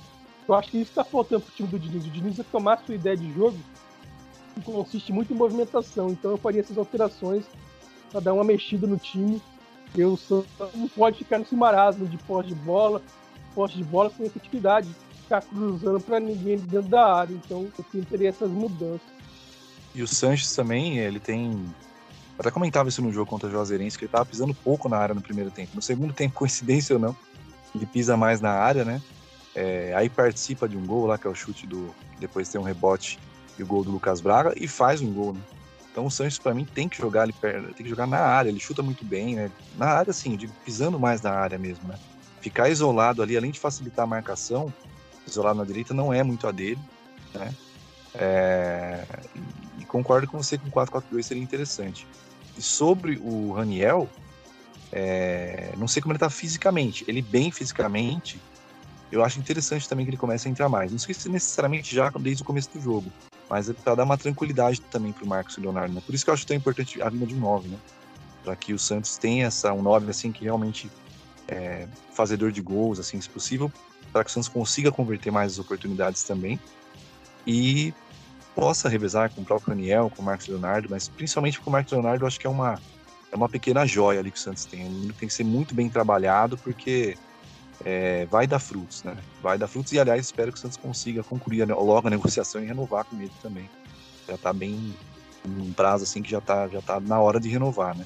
Eu 0.48 0.56
acho 0.56 0.72
que 0.72 0.78
isso 0.78 0.92
está 0.92 1.04
faltando 1.04 1.42
para 1.42 1.52
o 1.52 1.56
time 1.56 1.70
do 1.70 1.78
Diniz. 1.78 2.06
O 2.06 2.10
Diniz 2.10 2.38
vai 2.38 2.46
tomar 2.52 2.82
sua 2.84 2.96
ideia 2.96 3.16
de 3.16 3.32
jogo, 3.34 3.58
que 4.56 4.62
consiste 4.62 5.14
muito 5.14 5.32
em 5.32 5.36
movimentação. 5.36 6.10
Então 6.10 6.32
eu 6.32 6.38
faria 6.38 6.62
essas 6.62 6.78
alterações 6.78 7.46
para 8.12 8.20
dar 8.20 8.34
uma 8.34 8.44
mexida 8.44 8.88
no 8.88 8.98
time. 8.98 9.42
Eu 9.98 10.16
só 10.18 10.44
não 10.76 10.88
pode 10.88 11.20
ficar 11.20 11.40
nesse 11.40 11.56
marasmo 11.56 12.08
de 12.08 12.18
posse 12.18 12.50
de 12.50 12.56
bola, 12.56 13.02
posse 13.56 13.76
de 13.76 13.84
bola 13.84 14.12
sem 14.16 14.26
efetividade, 14.26 14.90
ficar 15.24 15.42
cruzando 15.42 16.00
para 16.00 16.20
ninguém 16.20 16.58
dentro 16.58 16.90
da 16.90 17.14
área. 17.14 17.34
Então 17.34 17.68
eu 17.78 17.86
tentaria 17.92 18.30
essas 18.30 18.50
mudanças. 18.50 19.02
E 19.96 20.04
o 20.04 20.08
Sanches 20.08 20.56
também, 20.56 21.00
ele 21.00 21.20
tem 21.20 21.66
eu 22.40 22.42
até 22.42 22.52
comentava 22.52 22.88
isso 22.88 23.02
no 23.02 23.12
jogo 23.12 23.30
contra 23.30 23.50
o 23.50 23.52
Juazeirense, 23.52 23.98
que 23.98 24.06
ele 24.06 24.12
tava 24.14 24.26
pisando 24.26 24.54
pouco 24.54 24.88
na 24.88 24.98
área 24.98 25.14
no 25.14 25.20
primeiro 25.20 25.52
tempo. 25.52 25.72
No 25.76 25.82
segundo 25.82 26.14
tempo, 26.14 26.36
coincidência 26.40 26.96
ou 26.96 27.00
não, 27.00 27.14
ele 27.76 27.86
pisa 27.86 28.16
mais 28.16 28.40
na 28.40 28.52
área, 28.52 28.86
né? 28.86 29.02
É, 29.54 29.94
aí 29.94 30.10
participa 30.10 30.70
de 30.70 30.78
um 30.78 30.86
gol 30.86 31.06
lá, 31.06 31.18
que 31.18 31.28
é 31.28 31.30
o 31.30 31.36
chute 31.36 31.68
do. 31.68 31.94
Depois 32.18 32.48
tem 32.48 32.60
um 32.62 32.64
rebote 32.64 33.20
e 33.58 33.64
o 33.64 33.68
gol 33.68 33.84
do 33.84 33.92
Lucas 33.92 34.22
Braga, 34.22 34.54
e 34.56 34.70
faz 34.70 35.02
um 35.02 35.12
gol, 35.12 35.34
né? 35.34 35.42
Então 36.00 36.08
o 36.08 36.12
Sanches, 36.12 36.40
para 36.40 36.54
mim, 36.54 36.64
tem 36.64 36.88
que 36.88 36.98
jogar 36.98 37.24
ali 37.24 37.34
tem 37.34 37.84
que 37.84 37.90
jogar 37.90 38.08
na 38.08 38.20
área, 38.20 38.48
ele 38.48 38.60
chuta 38.60 38.82
muito 38.82 39.04
bem, 39.04 39.36
né? 39.36 39.52
Na 39.78 39.88
área, 39.88 40.14
sim, 40.14 40.38
pisando 40.64 40.98
mais 40.98 41.22
na 41.22 41.32
área 41.32 41.60
mesmo, 41.60 41.90
né? 41.90 42.00
Ficar 42.40 42.70
isolado 42.70 43.22
ali, 43.22 43.36
além 43.36 43.52
de 43.52 43.60
facilitar 43.60 44.04
a 44.04 44.08
marcação, 44.08 44.74
isolado 45.28 45.60
na 45.60 45.66
direita 45.66 45.94
não 45.94 46.14
é 46.14 46.24
muito 46.24 46.48
a 46.48 46.54
dele, 46.54 46.80
né? 47.34 47.54
É, 48.16 49.06
e 49.78 49.84
concordo 49.84 50.26
com 50.26 50.42
você 50.42 50.58
que 50.58 50.66
um 50.66 50.72
4-4-2 50.72 51.24
seria 51.24 51.44
interessante. 51.44 52.08
E 52.58 52.62
sobre 52.62 53.20
o 53.22 53.52
Raniel, 53.52 54.10
é, 54.94 55.74
não 55.76 55.88
sei 55.88 56.02
como 56.02 56.14
ele 56.14 56.20
tá 56.20 56.30
fisicamente. 56.30 57.04
Ele 57.10 57.22
bem 57.22 57.52
fisicamente, 57.52 58.40
eu 59.12 59.22
acho 59.22 59.38
interessante 59.38 59.90
também 59.90 60.06
que 60.06 60.12
ele 60.12 60.18
comece 60.18 60.48
a 60.48 60.52
entrar 60.52 60.70
mais. 60.70 60.94
Não 60.94 61.00
sei 61.00 61.14
se 61.14 61.28
necessariamente 61.28 61.94
já 61.94 62.10
desde 62.12 62.42
o 62.42 62.46
começo 62.46 62.72
do 62.72 62.80
jogo, 62.80 63.12
mas 63.50 63.70
é 63.70 63.74
para 63.74 63.96
dar 63.96 64.04
uma 64.04 64.18
tranquilidade 64.18 64.80
também 64.82 65.12
para 65.12 65.24
o 65.24 65.28
Marcos 65.28 65.58
Leonardo. 65.58 65.94
Né? 65.94 66.02
Por 66.06 66.14
isso 66.14 66.24
que 66.24 66.30
eu 66.30 66.34
acho 66.34 66.46
tão 66.46 66.56
importante 66.56 67.02
a 67.02 67.10
vinda 67.10 67.26
de 67.26 67.34
um 67.34 67.40
9, 67.40 67.70
né? 67.70 67.78
Para 68.44 68.56
que 68.56 68.74
o 68.74 68.80
Santos 68.80 69.18
tenha 69.18 69.48
essa, 69.48 69.74
um 69.74 69.82
9 69.82 70.10
assim, 70.10 70.32
que 70.32 70.44
realmente 70.44 70.90
é 71.48 71.88
fazedor 72.14 72.52
de 72.52 72.62
gols, 72.62 73.00
assim, 73.00 73.20
se 73.20 73.28
possível, 73.28 73.72
para 74.14 74.24
que 74.24 74.30
o 74.30 74.34
Santos 74.34 74.48
consiga 74.48 74.92
converter 74.92 75.32
mais 75.32 75.54
as 75.54 75.60
oportunidades 75.60 76.24
também. 76.24 76.60
E 77.46 77.94
possa 78.54 78.88
revezar 78.88 79.34
com 79.34 79.42
o 79.42 79.46
próprio 79.46 79.74
Daniel, 79.74 80.12
com 80.16 80.22
o 80.22 80.26
Marcos 80.26 80.48
Leonardo, 80.48 80.88
mas 80.90 81.08
principalmente 81.08 81.60
com 81.60 81.70
o 81.70 81.74
Marcos 81.74 81.92
Leonardo, 81.92 82.24
eu 82.24 82.28
acho 82.28 82.40
que 82.40 82.46
é 82.46 82.50
uma, 82.50 82.80
é 83.32 83.36
uma 83.36 83.50
pequena 83.50 83.86
joia 83.86 84.20
ali 84.20 84.30
que 84.30 84.38
o 84.38 84.42
Santos 84.42 84.66
tem. 84.66 84.86
Um 84.86 85.08
tem 85.10 85.28
que 85.28 85.34
ser 85.34 85.44
muito 85.44 85.74
bem 85.74 85.90
trabalhado, 85.90 86.58
porque 86.58 87.18
é, 87.86 88.26
vai 88.26 88.46
dar 88.46 88.60
frutos, 88.60 89.04
né? 89.04 89.18
Vai 89.42 89.58
dar 89.58 89.68
frutos 89.68 89.92
e, 89.92 90.00
aliás, 90.00 90.26
espero 90.26 90.52
que 90.52 90.58
o 90.58 90.62
Santos 90.62 90.78
consiga 90.78 91.24
concluir 91.24 91.66
logo 91.68 92.08
a 92.08 92.12
negociação 92.12 92.62
e 92.62 92.66
renovar 92.66 93.06
com 93.06 93.16
ele 93.20 93.32
também. 93.42 93.70
Já 94.28 94.36
está 94.36 94.54
bem 94.54 94.94
um 95.46 95.72
prazo 95.74 96.04
assim 96.04 96.22
que 96.22 96.30
já 96.30 96.40
está 96.40 96.68
já 96.68 96.82
tá 96.82 97.00
na 97.00 97.20
hora 97.20 97.40
de 97.40 97.50
renovar, 97.50 97.98
né? 97.98 98.06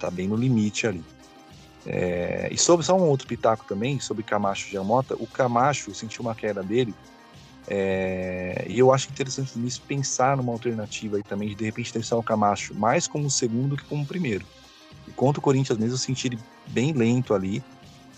Tá 0.00 0.10
bem 0.10 0.26
no 0.26 0.36
limite 0.36 0.86
ali. 0.86 1.04
É, 1.86 2.48
e 2.50 2.56
sobre 2.56 2.84
só 2.84 2.96
um 2.96 3.08
outro 3.08 3.26
pitaco 3.26 3.64
também, 3.66 4.00
sobre 4.00 4.22
Camacho 4.22 4.66
e 4.66 4.70
Giamota, 4.70 5.14
o 5.14 5.26
Camacho 5.26 5.94
sentiu 5.94 6.22
uma 6.22 6.34
queda 6.34 6.62
dele 6.62 6.94
é, 7.66 8.66
e 8.68 8.78
eu 8.78 8.92
acho 8.92 9.10
interessante 9.10 9.58
nisso 9.58 9.82
pensar 9.86 10.36
numa 10.36 10.52
alternativa 10.52 11.16
aí 11.16 11.22
também, 11.22 11.48
de 11.48 11.54
de 11.54 11.64
repente 11.64 11.92
testar 11.92 12.16
o 12.16 12.22
Camacho 12.22 12.74
mais 12.74 13.06
como 13.06 13.30
segundo 13.30 13.76
que 13.76 13.84
como 13.84 14.06
primeiro. 14.06 14.44
E 15.08 15.10
contra 15.12 15.40
o 15.40 15.42
Corinthians 15.42 15.78
mesmo, 15.78 15.94
eu 15.94 15.98
senti 15.98 16.28
ele 16.28 16.38
bem 16.66 16.92
lento 16.92 17.34
ali. 17.34 17.62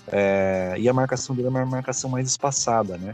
É, 0.09 0.75
e 0.79 0.89
a 0.89 0.93
marcação 0.93 1.35
dele 1.35 1.49
é 1.49 1.51
uma 1.51 1.67
marcação 1.67 2.09
mais 2.09 2.29
espaçada, 2.29 2.97
né? 2.97 3.13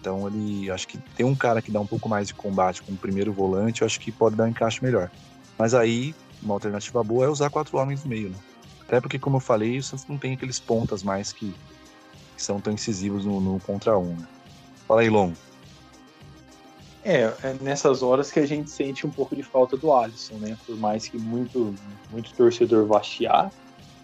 Então 0.00 0.26
ele 0.26 0.70
acho 0.70 0.88
que 0.88 0.98
tem 1.16 1.24
um 1.24 1.34
cara 1.34 1.62
que 1.62 1.70
dá 1.70 1.80
um 1.80 1.86
pouco 1.86 2.08
mais 2.08 2.26
de 2.26 2.34
combate 2.34 2.82
como 2.82 2.98
primeiro 2.98 3.32
volante, 3.32 3.82
eu 3.82 3.86
acho 3.86 4.00
que 4.00 4.10
pode 4.10 4.36
dar 4.36 4.44
um 4.44 4.48
encaixe 4.48 4.82
melhor. 4.82 5.10
Mas 5.58 5.74
aí, 5.74 6.14
uma 6.42 6.54
alternativa 6.54 7.02
boa 7.04 7.26
é 7.26 7.28
usar 7.28 7.50
quatro 7.50 7.78
homens 7.78 8.02
no 8.02 8.10
meio, 8.10 8.30
né? 8.30 8.36
Até 8.80 9.00
porque, 9.00 9.18
como 9.18 9.36
eu 9.36 9.40
falei, 9.40 9.78
o 9.78 9.82
Santos 9.82 10.06
não 10.06 10.18
tem 10.18 10.34
aqueles 10.34 10.58
pontas 10.58 11.02
mais 11.02 11.32
que, 11.32 11.54
que 12.36 12.42
são 12.42 12.60
tão 12.60 12.72
incisivos 12.72 13.24
no, 13.24 13.40
no 13.40 13.60
contra 13.60 13.96
um. 13.96 14.14
Né? 14.14 14.26
Fala 14.86 15.02
aí, 15.02 15.08
Long. 15.08 15.32
É, 17.04 17.32
é 17.42 17.56
nessas 17.60 18.02
horas 18.02 18.30
que 18.30 18.38
a 18.38 18.46
gente 18.46 18.70
sente 18.70 19.06
um 19.06 19.10
pouco 19.10 19.34
de 19.34 19.42
falta 19.42 19.76
do 19.76 19.92
Alisson, 19.92 20.34
né? 20.34 20.56
Por 20.66 20.76
mais 20.76 21.08
que 21.08 21.18
muito, 21.18 21.74
muito 22.10 22.32
torcedor 22.34 22.86
vá 22.86 23.00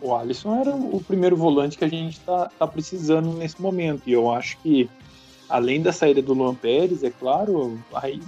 o 0.00 0.14
Alisson 0.14 0.60
era 0.60 0.74
o 0.74 1.00
primeiro 1.00 1.36
volante 1.36 1.76
que 1.76 1.84
a 1.84 1.88
gente 1.88 2.20
tá, 2.20 2.50
tá 2.58 2.66
precisando 2.66 3.32
nesse 3.32 3.60
momento. 3.60 4.02
E 4.06 4.12
eu 4.12 4.30
acho 4.30 4.58
que, 4.58 4.88
além 5.48 5.82
da 5.82 5.92
saída 5.92 6.22
do 6.22 6.34
Luan 6.34 6.54
Pérez, 6.54 7.02
é 7.02 7.10
claro, 7.10 7.78
aí, 7.92 8.20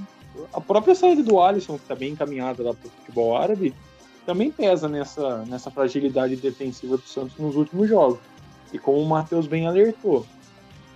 a 0.53 0.61
própria 0.61 0.95
saída 0.95 1.23
do 1.23 1.41
Alisson, 1.41 1.79
que 1.79 1.85
tá 1.87 1.95
bem 1.95 2.13
encaminhada 2.13 2.63
lá 2.63 2.75
pro 2.75 2.91
futebol 2.91 3.37
árabe, 3.37 3.75
também 4.27 4.51
pesa 4.51 4.89
nessa, 4.89 5.45
nessa 5.47 5.71
fragilidade 5.71 6.37
defensiva 6.37 6.97
do 6.97 7.07
Santos 7.07 7.37
nos 7.39 7.57
últimos 7.57 7.89
jogos. 7.89 8.19
E 8.73 8.79
como 8.79 9.01
o 9.01 9.09
Matheus 9.09 9.47
bem 9.47 9.67
alertou, 9.67 10.27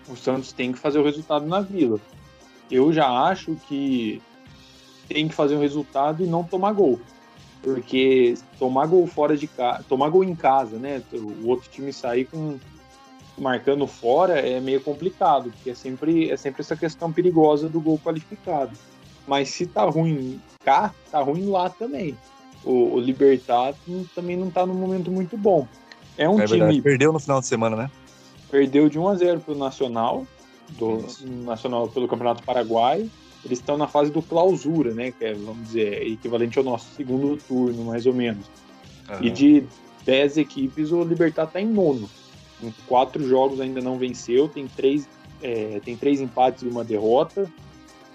o 0.08 0.16
Santos 0.16 0.52
tem 0.52 0.72
que 0.72 0.78
fazer 0.78 0.98
o 0.98 1.04
resultado 1.04 1.46
na 1.46 1.60
Vila 1.60 2.00
eu 2.70 2.92
já 2.92 3.08
acho 3.08 3.56
que 3.68 4.22
tem 5.08 5.28
que 5.28 5.34
fazer 5.34 5.56
um 5.56 5.60
resultado 5.60 6.24
e 6.24 6.26
não 6.26 6.42
tomar 6.42 6.72
gol. 6.72 7.00
Porque 7.64 8.34
tomar 8.58 8.86
gol 8.86 9.06
fora 9.06 9.36
de 9.36 9.46
casa, 9.46 9.82
tomar 9.88 10.10
gol 10.10 10.22
em 10.22 10.34
casa, 10.34 10.76
né? 10.78 11.02
O 11.14 11.48
outro 11.48 11.70
time 11.70 11.94
sair 11.94 12.26
com, 12.26 12.58
marcando 13.38 13.86
fora 13.86 14.38
é 14.38 14.60
meio 14.60 14.82
complicado, 14.82 15.50
porque 15.50 15.70
é 15.70 15.74
sempre, 15.74 16.30
é 16.30 16.36
sempre 16.36 16.60
essa 16.60 16.76
questão 16.76 17.10
perigosa 17.10 17.66
do 17.66 17.80
gol 17.80 17.98
qualificado. 17.98 18.72
Mas 19.26 19.48
se 19.48 19.66
tá 19.66 19.82
ruim 19.84 20.38
cá, 20.62 20.94
tá 21.10 21.20
ruim 21.20 21.48
lá 21.48 21.70
também. 21.70 22.14
O, 22.62 22.96
o 22.96 23.00
Libertar 23.00 23.74
também 24.14 24.36
não 24.36 24.50
tá 24.50 24.66
num 24.66 24.74
momento 24.74 25.10
muito 25.10 25.36
bom. 25.36 25.66
É 26.18 26.28
um 26.28 26.40
é 26.40 26.44
time. 26.44 26.58
Verdade. 26.58 26.82
Perdeu 26.82 27.12
no 27.12 27.18
final 27.18 27.40
de 27.40 27.46
semana, 27.46 27.76
né? 27.76 27.90
Perdeu 28.50 28.88
de 28.90 28.98
1 28.98 29.08
a 29.08 29.14
0 29.16 29.40
pro 29.40 29.54
Nacional, 29.54 30.26
do 30.70 30.98
Isso. 30.98 31.26
Nacional 31.26 31.88
pelo 31.88 32.06
Campeonato 32.06 32.42
Paraguai. 32.42 33.10
Eles 33.44 33.58
estão 33.58 33.76
na 33.76 33.86
fase 33.86 34.10
do 34.10 34.22
clausura, 34.22 34.92
né? 34.94 35.12
Que 35.12 35.26
é, 35.26 35.34
vamos 35.34 35.66
dizer, 35.66 36.02
é 36.02 36.08
equivalente 36.08 36.58
ao 36.58 36.64
nosso 36.64 36.94
segundo 36.94 37.36
turno, 37.36 37.84
mais 37.84 38.06
ou 38.06 38.14
menos. 38.14 38.46
Uhum. 39.08 39.26
E 39.26 39.30
de 39.30 39.64
10 40.04 40.38
equipes, 40.38 40.92
o 40.92 41.02
Libertar 41.02 41.46
tá 41.46 41.60
em 41.60 41.66
nono. 41.66 42.08
Em 42.62 42.72
quatro 42.86 43.26
jogos 43.26 43.60
ainda 43.60 43.80
não 43.80 43.98
venceu, 43.98 44.48
tem 44.48 44.66
três, 44.66 45.08
é, 45.42 45.80
tem 45.84 45.96
três 45.96 46.20
empates 46.20 46.62
e 46.62 46.68
uma 46.68 46.84
derrota, 46.84 47.50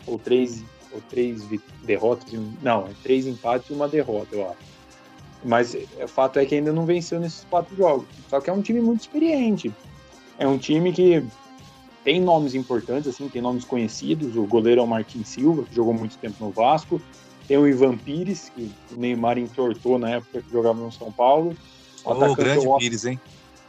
ou 0.07 0.17
três, 0.17 0.63
ou 0.91 1.01
três 1.09 1.45
derrotas, 1.83 2.33
não, 2.63 2.87
é 2.87 2.91
três 3.03 3.27
empates 3.27 3.69
e 3.69 3.73
uma 3.73 3.87
derrota, 3.87 4.35
eu 4.35 4.49
acho. 4.49 4.69
Mas 5.43 5.75
o 6.01 6.07
fato 6.07 6.39
é 6.39 6.45
que 6.45 6.55
ainda 6.55 6.73
não 6.73 6.85
venceu 6.85 7.19
nesses 7.19 7.45
quatro 7.49 7.75
jogos. 7.75 8.07
Só 8.29 8.41
que 8.41 8.49
é 8.49 8.53
um 8.53 8.61
time 8.61 8.81
muito 8.81 9.01
experiente. 9.01 9.71
É 10.37 10.45
um 10.45 10.57
time 10.57 10.91
que 10.91 11.23
tem 12.03 12.21
nomes 12.21 12.53
importantes, 12.55 13.07
assim, 13.07 13.27
tem 13.27 13.41
nomes 13.41 13.65
conhecidos. 13.65 14.35
O 14.35 14.43
goleiro 14.45 14.81
é 14.81 14.83
o 14.83 14.87
Marquinhos 14.87 15.27
Silva, 15.27 15.63
que 15.63 15.75
jogou 15.75 15.93
muito 15.93 16.17
tempo 16.17 16.43
no 16.43 16.51
Vasco. 16.51 17.01
Tem 17.47 17.57
o 17.57 17.67
Ivan 17.67 17.97
Pires, 17.97 18.51
que 18.55 18.71
o 18.91 18.99
Neymar 18.99 19.37
entortou 19.37 19.97
na 19.97 20.11
época 20.11 20.41
que 20.41 20.51
jogava 20.51 20.79
no 20.79 20.91
São 20.91 21.11
Paulo. 21.11 21.55
O 22.05 22.11
oh, 22.11 22.35
grande 22.35 22.65
é 22.65 22.69
o... 22.69 22.77
Pires, 22.77 23.05
hein? 23.05 23.19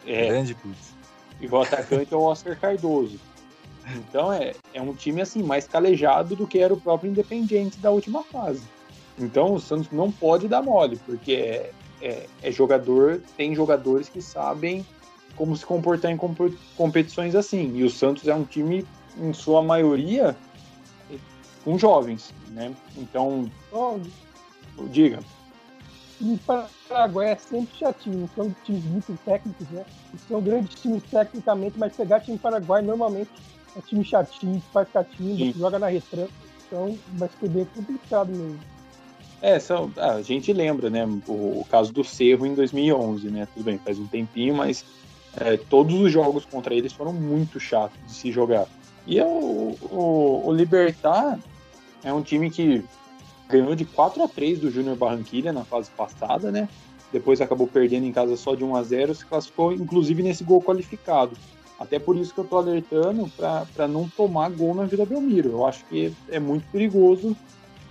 É. 0.07 0.29
Grande 0.29 0.55
Pires. 0.55 0.95
E 1.41 1.47
o 1.47 1.61
atacante 1.61 2.13
é 2.13 2.17
o 2.17 2.21
Oscar 2.21 2.59
Cardoso. 2.59 3.19
Então 3.97 4.33
é, 4.33 4.55
é 4.75 4.81
um 4.81 4.93
time 4.95 5.21
assim 5.21 5.43
mais 5.43 5.67
calejado 5.67 6.37
do 6.37 6.47
que 6.47 6.59
era 6.59 6.73
o 6.73 6.81
próprio 6.81 7.11
Independiente 7.11 7.79
da 7.79 7.91
última 7.91 8.23
fase. 8.23 8.63
Então 9.19 9.55
o 9.55 9.61
Santos 9.61 9.91
não 9.91 10.13
pode 10.13 10.47
dar 10.47 10.63
mole, 10.63 11.01
porque 11.05 11.33
é, 11.33 11.71
é, 12.01 12.27
é 12.43 12.53
jogador, 12.53 13.21
tem 13.37 13.55
jogadores 13.55 14.09
que 14.09 14.23
sabem 14.23 14.85
como 15.41 15.57
se 15.57 15.65
comportar 15.65 16.11
em 16.11 16.19
competições 16.77 17.35
assim. 17.35 17.75
E 17.75 17.83
o 17.83 17.89
Santos 17.89 18.29
é 18.29 18.35
um 18.35 18.45
time, 18.45 18.87
em 19.19 19.33
sua 19.33 19.63
maioria, 19.63 20.37
com 21.65 21.79
jovens, 21.79 22.35
né? 22.51 22.71
Então, 22.95 23.51
oh, 23.73 23.99
diga. 24.91 25.21
O 26.21 26.39
Paraguai 26.87 27.31
é 27.31 27.37
sempre 27.37 27.75
chatinho, 27.75 28.29
são 28.37 28.55
times 28.67 28.85
muito 28.85 29.19
técnicos, 29.25 29.67
né? 29.71 29.83
São 30.29 30.43
grandes 30.43 30.79
times 30.79 31.03
tecnicamente, 31.05 31.79
mas 31.79 31.97
pegar 31.97 32.21
time 32.21 32.37
Paraguai 32.37 32.83
normalmente 32.83 33.31
é 33.75 33.81
time 33.81 34.05
chatinho, 34.05 34.63
faz 34.75 34.91
catinho, 34.91 35.55
joga 35.55 35.79
na 35.79 35.87
retranca, 35.87 36.31
então 36.67 36.99
vai 37.15 37.31
ser 37.41 37.49
bem 37.49 37.65
complicado 37.75 38.29
mesmo. 38.29 38.61
É, 39.41 39.59
são, 39.59 39.91
a 39.97 40.21
gente 40.21 40.53
lembra, 40.53 40.91
né, 40.91 41.07
o, 41.27 41.61
o, 41.61 41.67
caso 41.71 41.91
do 41.95 42.05
Cerro 42.05 42.45
em 42.45 42.55
2011, 42.55 43.31
né, 43.31 43.49
tudo 43.55 43.65
bem, 43.65 43.79
faz 43.79 43.99
um 43.99 44.07
tempinho, 44.07 44.55
mas 44.55 44.85
é, 45.37 45.57
todos 45.57 45.95
os 45.95 46.11
jogos 46.11 46.45
contra 46.45 46.75
eles 46.75 46.93
foram 46.93 47.13
muito 47.13 47.61
chatos 47.61 47.99
de 48.07 48.13
se 48.13 48.33
jogar. 48.33 48.67
E 49.07 49.19
é 49.19 49.25
o, 49.25 49.77
o, 49.91 50.43
o 50.47 50.53
Libertar 50.53 51.39
é 52.03 52.13
um 52.13 52.23
time 52.23 52.51
que 52.51 52.85
ganhou 53.49 53.75
de 53.75 53.85
4 53.85 54.23
a 54.23 54.29
3 54.29 54.61
do 54.61 54.71
Júnior 54.71 54.97
Barranquilha 54.97 55.53
na 55.53 55.65
fase 55.65 55.91
passada, 55.91 56.51
né, 56.53 56.69
depois 57.13 57.41
acabou 57.41 57.67
perdendo 57.67 58.07
em 58.07 58.13
casa 58.13 58.37
só 58.37 58.55
de 58.55 58.65
1 58.65 58.77
a 58.77 58.83
0 58.83 59.15
se 59.15 59.27
classificou 59.27 59.73
inclusive 59.73 60.23
nesse 60.23 60.45
gol 60.45 60.63
qualificado. 60.63 61.37
Até 61.79 61.99
por 61.99 62.17
isso 62.17 62.35
que 62.35 62.41
eu 62.41 62.45
tô 62.45 62.59
alertando 62.59 63.29
para 63.37 63.89
não 63.89 64.09
tomar 64.09 64.51
gol 64.51 64.75
na 64.75 64.85
Vila 64.85 65.07
Belmiro. 65.07 65.49
Eu 65.51 65.67
acho 65.67 65.85
que 65.87 66.13
é 66.29 66.39
muito 66.39 66.71
perigoso 66.71 67.35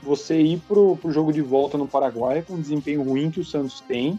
você 0.01 0.39
ir 0.39 0.59
pro, 0.67 0.95
pro 0.95 1.11
jogo 1.11 1.33
de 1.33 1.41
volta 1.41 1.77
no 1.77 1.87
Paraguai 1.87 2.43
com 2.43 2.53
o 2.53 2.61
desempenho 2.61 3.03
ruim 3.03 3.31
que 3.31 3.39
o 3.39 3.45
Santos 3.45 3.81
tem 3.81 4.17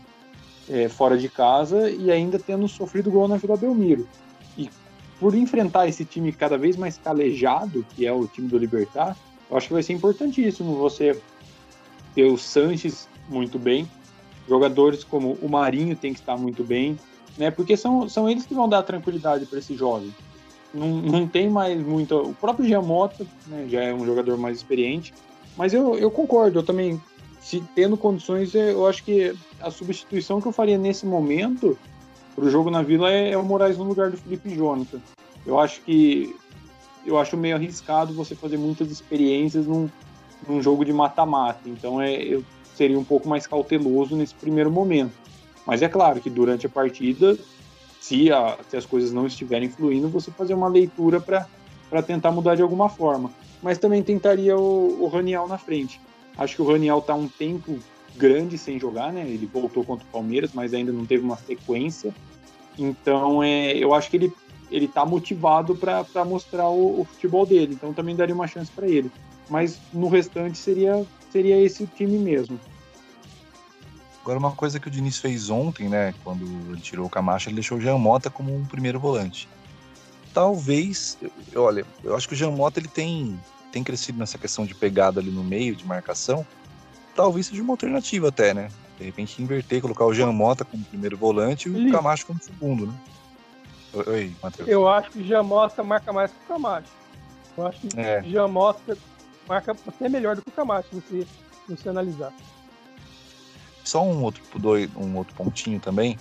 é, 0.70 0.88
fora 0.88 1.18
de 1.18 1.28
casa 1.28 1.90
e 1.90 2.10
ainda 2.10 2.38
tendo 2.38 2.66
sofrido 2.68 3.10
gol 3.10 3.26
na 3.26 3.36
Vila 3.36 3.56
Belmiro. 3.56 4.06
E 4.56 4.70
por 5.18 5.34
enfrentar 5.34 5.88
esse 5.88 6.04
time 6.04 6.32
cada 6.32 6.56
vez 6.56 6.76
mais 6.76 6.96
calejado, 6.96 7.84
que 7.94 8.06
é 8.06 8.12
o 8.12 8.26
time 8.26 8.48
do 8.48 8.56
Libertar, 8.56 9.16
eu 9.50 9.56
acho 9.56 9.66
que 9.66 9.72
vai 9.72 9.82
ser 9.82 9.92
importantíssimo 9.92 10.76
você 10.76 11.20
ter 12.14 12.24
o 12.24 12.38
Sanches 12.38 13.08
muito 13.28 13.58
bem, 13.58 13.88
jogadores 14.48 15.02
como 15.02 15.36
o 15.42 15.48
Marinho 15.48 15.96
tem 15.96 16.12
que 16.12 16.20
estar 16.20 16.36
muito 16.36 16.62
bem, 16.62 16.96
né? 17.36 17.50
Porque 17.50 17.76
são, 17.76 18.08
são 18.08 18.28
eles 18.28 18.46
que 18.46 18.54
vão 18.54 18.68
dar 18.68 18.82
tranquilidade 18.82 19.46
para 19.46 19.58
esse 19.58 19.74
jovem. 19.74 20.14
Não, 20.72 20.88
não 20.88 21.26
tem 21.26 21.50
mais 21.50 21.80
muito. 21.84 22.16
O 22.16 22.34
próprio 22.34 22.66
Giamota 22.66 23.26
né, 23.48 23.66
já 23.68 23.82
é 23.82 23.92
um 23.92 24.04
jogador 24.04 24.36
mais 24.36 24.58
experiente, 24.58 25.12
mas 25.56 25.74
eu, 25.74 25.96
eu 25.98 26.10
concordo, 26.10 26.60
eu 26.60 26.62
também, 26.62 27.00
se 27.40 27.62
tendo 27.74 27.96
condições, 27.96 28.54
eu 28.54 28.86
acho 28.86 29.02
que 29.02 29.34
a 29.60 29.70
substituição 29.70 30.40
que 30.40 30.46
eu 30.46 30.52
faria 30.52 30.76
nesse 30.76 31.06
momento 31.06 31.76
para 32.34 32.44
o 32.44 32.50
jogo 32.50 32.70
na 32.70 32.82
Vila 32.82 33.10
é, 33.10 33.32
é, 33.32 33.38
o 33.38 33.44
Moraes 33.44 33.78
no 33.78 33.84
lugar 33.84 34.10
do 34.10 34.16
Felipe 34.16 34.54
Jonathan. 34.54 35.00
Eu 35.46 35.58
acho 35.58 35.80
que 35.80 36.36
eu 37.04 37.18
acho 37.18 37.36
meio 37.36 37.56
arriscado 37.56 38.12
você 38.12 38.34
fazer 38.34 38.58
muitas 38.58 38.90
experiências 38.90 39.66
num, 39.66 39.88
num 40.46 40.62
jogo 40.62 40.84
de 40.84 40.92
mata-mata. 40.92 41.66
Então 41.66 42.00
é, 42.00 42.14
eu 42.22 42.44
seria 42.74 42.98
um 42.98 43.04
pouco 43.04 43.28
mais 43.28 43.46
cauteloso 43.46 44.14
nesse 44.14 44.34
primeiro 44.34 44.70
momento. 44.70 45.12
Mas 45.66 45.82
é 45.82 45.88
claro 45.88 46.20
que 46.20 46.28
durante 46.28 46.66
a 46.66 46.70
partida, 46.70 47.38
se, 48.00 48.30
a, 48.30 48.58
se 48.68 48.76
as 48.76 48.84
coisas 48.84 49.12
não 49.12 49.26
estiverem 49.26 49.68
fluindo, 49.68 50.08
você 50.08 50.30
fazer 50.30 50.54
uma 50.54 50.68
leitura 50.68 51.20
para 51.20 52.02
tentar 52.02 52.30
mudar 52.30 52.54
de 52.54 52.62
alguma 52.62 52.88
forma 52.88 53.30
mas 53.62 53.78
também 53.78 54.02
tentaria 54.02 54.56
o, 54.56 55.02
o 55.02 55.08
Raniel 55.08 55.46
na 55.46 55.58
frente. 55.58 56.00
Acho 56.36 56.56
que 56.56 56.62
o 56.62 56.70
Raniel 56.70 56.98
está 56.98 57.14
um 57.14 57.28
tempo 57.28 57.78
grande 58.16 58.58
sem 58.58 58.78
jogar, 58.78 59.12
né? 59.12 59.22
Ele 59.22 59.46
voltou 59.46 59.84
contra 59.84 60.06
o 60.06 60.10
Palmeiras, 60.10 60.50
mas 60.52 60.74
ainda 60.74 60.92
não 60.92 61.06
teve 61.06 61.24
uma 61.24 61.36
sequência. 61.36 62.14
Então, 62.78 63.42
é, 63.42 63.72
eu 63.76 63.94
acho 63.94 64.10
que 64.10 64.16
ele 64.16 64.32
ele 64.70 64.84
está 64.84 65.04
motivado 65.04 65.74
para 65.74 66.24
mostrar 66.24 66.68
o, 66.68 67.00
o, 67.00 67.04
futebol 67.04 67.44
dele. 67.44 67.74
Então, 67.74 67.92
também 67.92 68.14
daria 68.14 68.32
uma 68.32 68.46
chance 68.46 68.70
para 68.70 68.86
ele. 68.86 69.10
Mas 69.48 69.80
no 69.92 70.08
restante 70.08 70.56
seria 70.56 71.04
seria 71.28 71.60
esse 71.60 71.82
o 71.82 71.86
time 71.88 72.18
mesmo. 72.18 72.58
Agora, 74.22 74.38
uma 74.38 74.52
coisa 74.52 74.78
que 74.78 74.86
o 74.86 74.90
Diniz 74.90 75.18
fez 75.18 75.50
ontem, 75.50 75.88
né? 75.88 76.14
Quando 76.22 76.44
ele 76.70 76.80
tirou 76.80 77.06
o 77.06 77.10
Camacho, 77.10 77.48
ele 77.48 77.56
deixou 77.56 77.78
o 77.78 77.80
Jean 77.80 77.98
Mota 77.98 78.30
como 78.30 78.54
um 78.54 78.64
primeiro 78.64 79.00
volante 79.00 79.48
talvez, 80.32 81.18
olha, 81.54 81.84
eu 82.02 82.14
acho 82.14 82.28
que 82.28 82.34
o 82.34 82.36
Jean 82.36 82.50
Mota 82.50 82.78
ele 82.78 82.88
tem, 82.88 83.38
tem 83.70 83.82
crescido 83.84 84.18
nessa 84.18 84.38
questão 84.38 84.66
de 84.66 84.74
pegada 84.74 85.20
ali 85.20 85.30
no 85.30 85.44
meio, 85.44 85.74
de 85.74 85.86
marcação. 85.86 86.46
Talvez 87.14 87.46
seja 87.46 87.62
uma 87.62 87.72
alternativa 87.72 88.28
até, 88.28 88.54
né? 88.54 88.68
De 88.98 89.04
repente 89.04 89.42
inverter, 89.42 89.80
colocar 89.80 90.04
o 90.04 90.14
Jean 90.14 90.32
Mota 90.32 90.64
como 90.64 90.84
primeiro 90.84 91.16
volante 91.16 91.68
e 91.68 91.88
o 91.88 91.92
Camacho 91.92 92.26
como 92.26 92.40
segundo, 92.42 92.86
né? 92.86 92.94
Oi, 93.92 94.32
Matheus. 94.42 94.68
Eu 94.68 94.88
acho 94.88 95.10
que 95.10 95.20
o 95.20 95.24
Jean 95.24 95.42
Mota 95.42 95.82
marca 95.82 96.12
mais 96.12 96.30
que 96.30 96.36
o 96.44 96.48
Camacho. 96.48 96.88
Eu 97.56 97.66
acho 97.66 97.80
que 97.80 98.00
é. 98.00 98.20
o 98.20 98.30
Jean 98.30 98.48
Mota 98.48 98.96
marca 99.48 99.76
até 99.86 100.08
melhor 100.08 100.36
do 100.36 100.42
que 100.42 100.48
o 100.48 100.52
Camacho, 100.52 100.88
se 101.08 101.26
você, 101.68 101.88
analisar. 101.88 102.32
Só 103.84 104.04
um 104.04 104.22
outro, 104.22 104.42
um 104.96 105.16
outro 105.16 105.34
pontinho 105.34 105.80
também, 105.80 106.18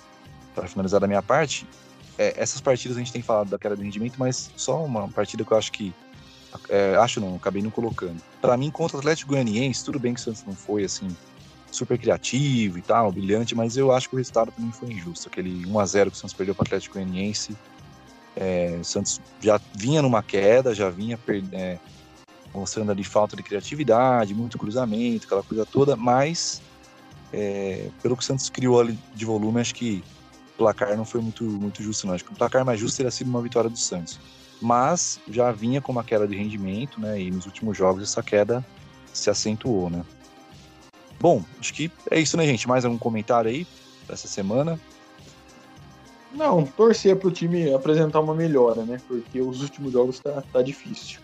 para 0.56 0.68
finalizar 0.68 1.00
da 1.00 1.08
minha 1.08 1.22
parte 1.22 1.68
é, 2.20 2.34
essas 2.36 2.60
partidas 2.60 2.98
a 2.98 3.00
gente 3.00 3.14
tem 3.14 3.22
falado 3.22 3.50
da 3.50 3.58
queda 3.58 3.78
de 3.78 3.84
rendimento, 3.84 4.16
mas 4.18 4.52
só 4.58 4.84
uma 4.84 5.08
partida 5.08 5.46
que 5.46 5.54
eu 5.54 5.58
acho 5.58 5.72
que. 5.72 5.94
É, 6.70 6.96
acho 6.96 7.20
não, 7.20 7.36
acabei 7.36 7.62
não 7.62 7.70
colocando. 7.70 8.22
Para 8.42 8.58
mim, 8.58 8.72
contra 8.72 8.98
o 8.98 9.00
Atlético 9.00 9.32
Goianiense, 9.32 9.84
tudo 9.84 10.00
bem 10.00 10.14
que 10.14 10.20
o 10.20 10.24
Santos 10.24 10.44
não 10.46 10.56
foi 10.56 10.84
assim 10.84 11.08
super 11.72 11.98
criativo 11.98 12.80
e 12.80 12.82
tal, 12.82 13.12
brilhante, 13.12 13.54
mas 13.54 13.78
eu 13.78 13.92
acho 13.92 14.10
que 14.10 14.16
o 14.16 14.18
resultado 14.18 14.52
também 14.52 14.72
foi 14.72 14.92
injusto. 14.92 15.28
Aquele 15.28 15.66
1 15.66 15.80
a 15.80 15.86
0 15.86 16.12
que 16.12 16.18
o 16.18 16.20
Santos 16.20 16.34
perdeu 16.34 16.56
para 16.56 16.64
o 16.64 16.68
Atlético 16.68 16.96
Goianiense. 16.96 17.56
É, 18.36 18.78
o 18.80 18.84
Santos 18.84 19.22
já 19.40 19.60
vinha 19.76 20.02
numa 20.02 20.24
queda, 20.24 20.74
já 20.74 20.90
vinha 20.90 21.20
é, 21.52 21.78
mostrando 22.54 22.92
ali 22.92 23.04
falta 23.04 23.36
de 23.36 23.44
criatividade, 23.44 24.34
muito 24.34 24.58
cruzamento, 24.58 25.26
aquela 25.26 25.44
coisa 25.44 25.66
toda, 25.66 25.96
mas 25.96 26.62
é, 27.32 27.90
pelo 28.02 28.16
que 28.16 28.24
o 28.24 28.26
Santos 28.26 28.50
criou 28.50 28.80
ali 28.80 28.98
de 29.14 29.26
volume, 29.26 29.62
acho 29.62 29.76
que 29.76 30.04
placar 30.58 30.96
não 30.98 31.06
foi 31.06 31.22
muito, 31.22 31.44
muito 31.44 31.82
justo, 31.82 32.08
não. 32.08 32.14
Acho 32.14 32.26
que 32.26 32.32
o 32.32 32.36
placar 32.36 32.66
mais 32.66 32.80
justo 32.80 32.98
teria 32.98 33.12
sido 33.12 33.28
uma 33.28 33.42
vitória 33.42 33.70
do 33.70 33.78
Santos. 33.78 34.20
Mas 34.62 35.20
já 35.30 35.52
vinha 35.52 35.82
com 35.82 35.92
uma 35.92 36.04
queda 36.04 36.28
de 36.28 36.36
rendimento, 36.36 37.00
né? 37.00 37.20
E 37.22 37.32
nos 37.32 37.46
últimos 37.46 37.78
jogos 37.78 38.04
essa 38.04 38.22
queda 38.22 38.66
se 39.14 39.30
acentuou, 39.30 39.90
né? 39.90 40.04
Bom, 41.20 41.44
acho 41.60 41.74
que 41.74 41.92
é 42.12 42.20
isso, 42.20 42.38
né, 42.38 42.46
gente? 42.46 42.68
Mais 42.68 42.86
algum 42.86 42.98
comentário 42.98 43.50
aí 43.50 43.68
dessa 44.08 44.28
semana? 44.28 44.80
Não, 46.32 46.66
torcer 46.66 47.18
para 47.18 47.28
o 47.28 47.32
time 47.32 47.74
apresentar 47.74 48.20
uma 48.20 48.36
melhora, 48.36 48.84
né? 48.84 49.02
Porque 49.08 49.42
os 49.42 49.62
últimos 49.62 49.92
jogos 49.92 50.20
tá, 50.20 50.44
tá 50.54 50.62
difícil. 50.62 51.20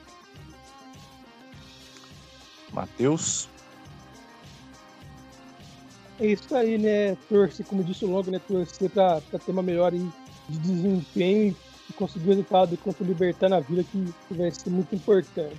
Matheus? 2.71 3.47
É 6.19 6.27
isso 6.27 6.55
aí, 6.55 6.77
né? 6.77 7.15
Torcer, 7.29 7.65
como 7.65 7.83
disse 7.83 8.03
o 8.05 8.09
Logo, 8.09 8.31
né? 8.31 8.39
Torcer 8.39 8.89
para 8.89 9.21
ter 9.21 9.51
uma 9.51 9.61
melhora 9.61 9.95
de 9.97 10.09
desempenho 10.49 11.55
e 11.89 11.93
conseguir 11.93 12.25
o 12.25 12.29
resultado 12.29 12.77
contra 12.77 13.03
o 13.03 13.07
Libertar 13.07 13.49
na 13.49 13.59
vida, 13.59 13.83
que 13.83 14.13
vai 14.31 14.51
ser 14.51 14.69
muito 14.69 14.93
importante. 14.95 15.57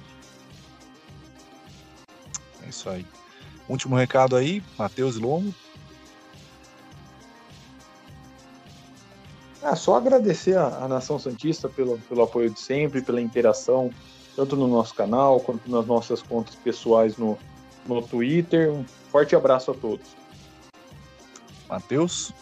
É 2.64 2.68
isso 2.68 2.88
aí. 2.88 3.06
Último 3.68 3.96
recado 3.96 4.36
aí, 4.36 4.62
Matheus 4.78 5.16
Longo. 5.16 5.52
É 9.62 9.74
só 9.74 9.96
agradecer 9.96 10.56
a, 10.56 10.84
a, 10.84 10.88
Nação 10.88 11.18
Santista 11.18 11.68
pelo, 11.68 11.98
pelo 11.98 12.22
apoio 12.22 12.50
de 12.50 12.60
sempre, 12.60 13.02
pela 13.02 13.20
interação, 13.20 13.90
tanto 14.36 14.54
no 14.54 14.68
nosso 14.68 14.94
canal 14.94 15.40
quanto 15.40 15.68
nas 15.68 15.84
nossas 15.86 16.22
contas 16.22 16.54
pessoais 16.54 17.16
no, 17.16 17.36
no 17.84 18.00
Twitter. 18.00 18.70
Um 18.70 18.84
forte 19.10 19.34
abraço 19.34 19.72
a 19.72 19.74
todos. 19.74 20.06
Matheus? 21.68 22.32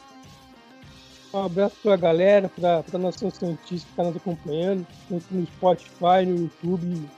Um 1.34 1.46
abraço 1.46 1.76
para 1.82 1.94
a 1.94 1.96
galera, 1.96 2.48
para 2.48 2.84
a 2.92 2.98
Nação 2.98 3.28
Santista 3.28 3.66
que 3.66 3.74
está 3.74 4.04
nos 4.04 4.16
acompanhando, 4.16 4.86
no 5.10 5.46
Spotify, 5.46 6.24
no 6.26 6.44
YouTube. 6.44 7.10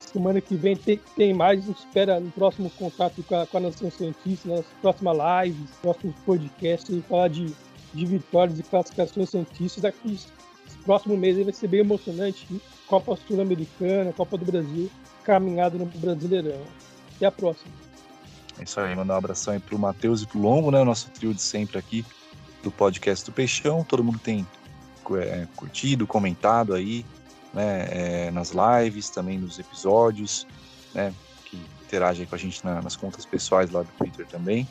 Semana 0.00 0.40
que 0.40 0.54
vem 0.54 0.76
tem, 0.76 1.00
tem 1.16 1.34
mais. 1.34 1.68
Espera 1.68 2.20
no 2.20 2.30
próximo 2.30 2.70
contato 2.70 3.22
com 3.24 3.34
a, 3.34 3.46
com 3.46 3.56
a 3.56 3.60
Nação 3.60 3.90
Santista, 3.90 4.48
nas 4.48 4.64
próximas 4.80 5.16
lives, 5.44 5.70
próximos 5.82 6.14
podcasts, 6.24 6.96
e 6.96 7.02
falar 7.02 7.28
de 7.28 7.52
de 7.96 8.06
vitórias 8.06 8.58
e 8.58 8.62
classificações 8.62 9.30
cientistas 9.30 9.84
aqui. 9.84 10.14
Esse 10.14 10.78
próximo 10.84 11.16
mês 11.16 11.42
vai 11.42 11.52
ser 11.52 11.68
bem 11.68 11.80
emocionante. 11.80 12.46
Copa 12.86 13.16
Sul-Americana, 13.26 14.12
Copa 14.12 14.36
do 14.36 14.44
Brasil, 14.44 14.90
caminhada 15.24 15.76
no 15.78 15.86
Brasileirão. 15.86 16.62
Até 17.16 17.26
a 17.26 17.32
próxima. 17.32 17.72
É 18.58 18.62
isso 18.62 18.78
aí, 18.78 18.94
mandar 18.94 19.14
um 19.14 19.18
abração 19.18 19.54
aí 19.54 19.60
pro 19.60 19.78
Matheus 19.78 20.22
e 20.22 20.26
pro 20.26 20.38
Longo, 20.38 20.70
né? 20.70 20.80
O 20.80 20.84
nosso 20.84 21.10
trio 21.10 21.34
de 21.34 21.42
sempre 21.42 21.78
aqui 21.78 22.04
do 22.66 22.70
podcast 22.72 23.24
do 23.24 23.32
Peixão. 23.32 23.84
Todo 23.84 24.02
mundo 24.02 24.18
tem 24.18 24.46
é, 25.20 25.46
curtido, 25.54 26.06
comentado 26.06 26.74
aí, 26.74 27.06
né? 27.54 27.86
É, 27.90 28.30
nas 28.32 28.52
lives, 28.52 29.08
também 29.08 29.38
nos 29.38 29.58
episódios, 29.58 30.46
né? 30.92 31.14
Que 31.44 31.56
interagem 31.84 32.26
com 32.26 32.34
a 32.34 32.38
gente 32.38 32.64
na, 32.64 32.82
nas 32.82 32.96
contas 32.96 33.24
pessoais 33.24 33.70
lá 33.70 33.82
do 33.82 33.88
Twitter 33.96 34.26
também. 34.26 34.66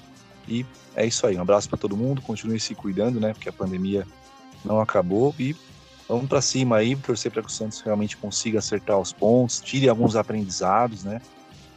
E 0.48 0.66
é 0.94 1.06
isso 1.06 1.26
aí. 1.26 1.38
Um 1.38 1.42
abraço 1.42 1.70
para 1.70 1.78
todo 1.78 1.96
mundo. 1.96 2.22
Continue 2.22 2.60
se 2.60 2.76
cuidando, 2.76 3.20
né? 3.20 3.34
Porque 3.34 3.48
a 3.48 3.54
pandemia 3.54 4.06
não 4.64 4.82
acabou. 4.82 5.34
E 5.40 5.56
vamos 6.08 6.28
para 6.28 6.42
cima 6.42 6.76
aí, 6.76 6.98
torcer 6.98 7.32
para 7.32 7.42
que 7.42 7.48
o 7.48 7.52
Santos 7.52 7.80
realmente 7.80 8.18
consiga 8.18 8.60
acertar 8.60 9.00
os 9.00 9.14
pontos, 9.14 9.62
tire 9.62 9.88
alguns 9.88 10.18
aprendizados, 10.18 11.06
né? 11.06 11.22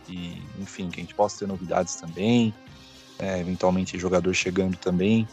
E, 0.09 0.43
enfim, 0.59 0.91
que 0.91 1.01
a 1.01 1.03
gente 1.03 1.15
possa 1.15 1.39
ter 1.39 1.47
novidades 1.47 1.95
também. 1.95 2.53
É, 3.21 3.39
eventualmente, 3.39 3.97
jogador 3.99 4.35
chegando 4.35 4.77
também 4.77 5.29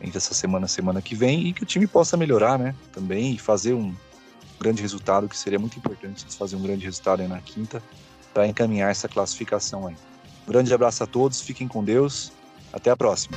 entre 0.00 0.18
essa 0.18 0.34
semana 0.34 0.68
semana 0.68 1.00
que 1.00 1.14
vem 1.14 1.46
e 1.46 1.52
que 1.52 1.62
o 1.62 1.66
time 1.66 1.86
possa 1.86 2.16
melhorar, 2.16 2.58
né? 2.58 2.74
Também 2.92 3.34
e 3.34 3.38
fazer 3.38 3.74
um 3.74 3.94
grande 4.60 4.82
resultado, 4.82 5.28
que 5.28 5.36
seria 5.36 5.58
muito 5.58 5.78
importante 5.78 6.24
fazer 6.36 6.56
um 6.56 6.62
grande 6.62 6.84
resultado 6.84 7.20
aí 7.20 7.28
na 7.28 7.40
quinta 7.40 7.82
para 8.32 8.46
encaminhar 8.46 8.90
essa 8.90 9.08
classificação 9.08 9.86
aí. 9.86 9.96
Um 10.46 10.52
grande 10.52 10.72
abraço 10.72 11.02
a 11.02 11.06
todos, 11.06 11.40
fiquem 11.40 11.66
com 11.66 11.82
Deus 11.82 12.32
até 12.72 12.90
a 12.90 12.96
próxima. 12.96 13.36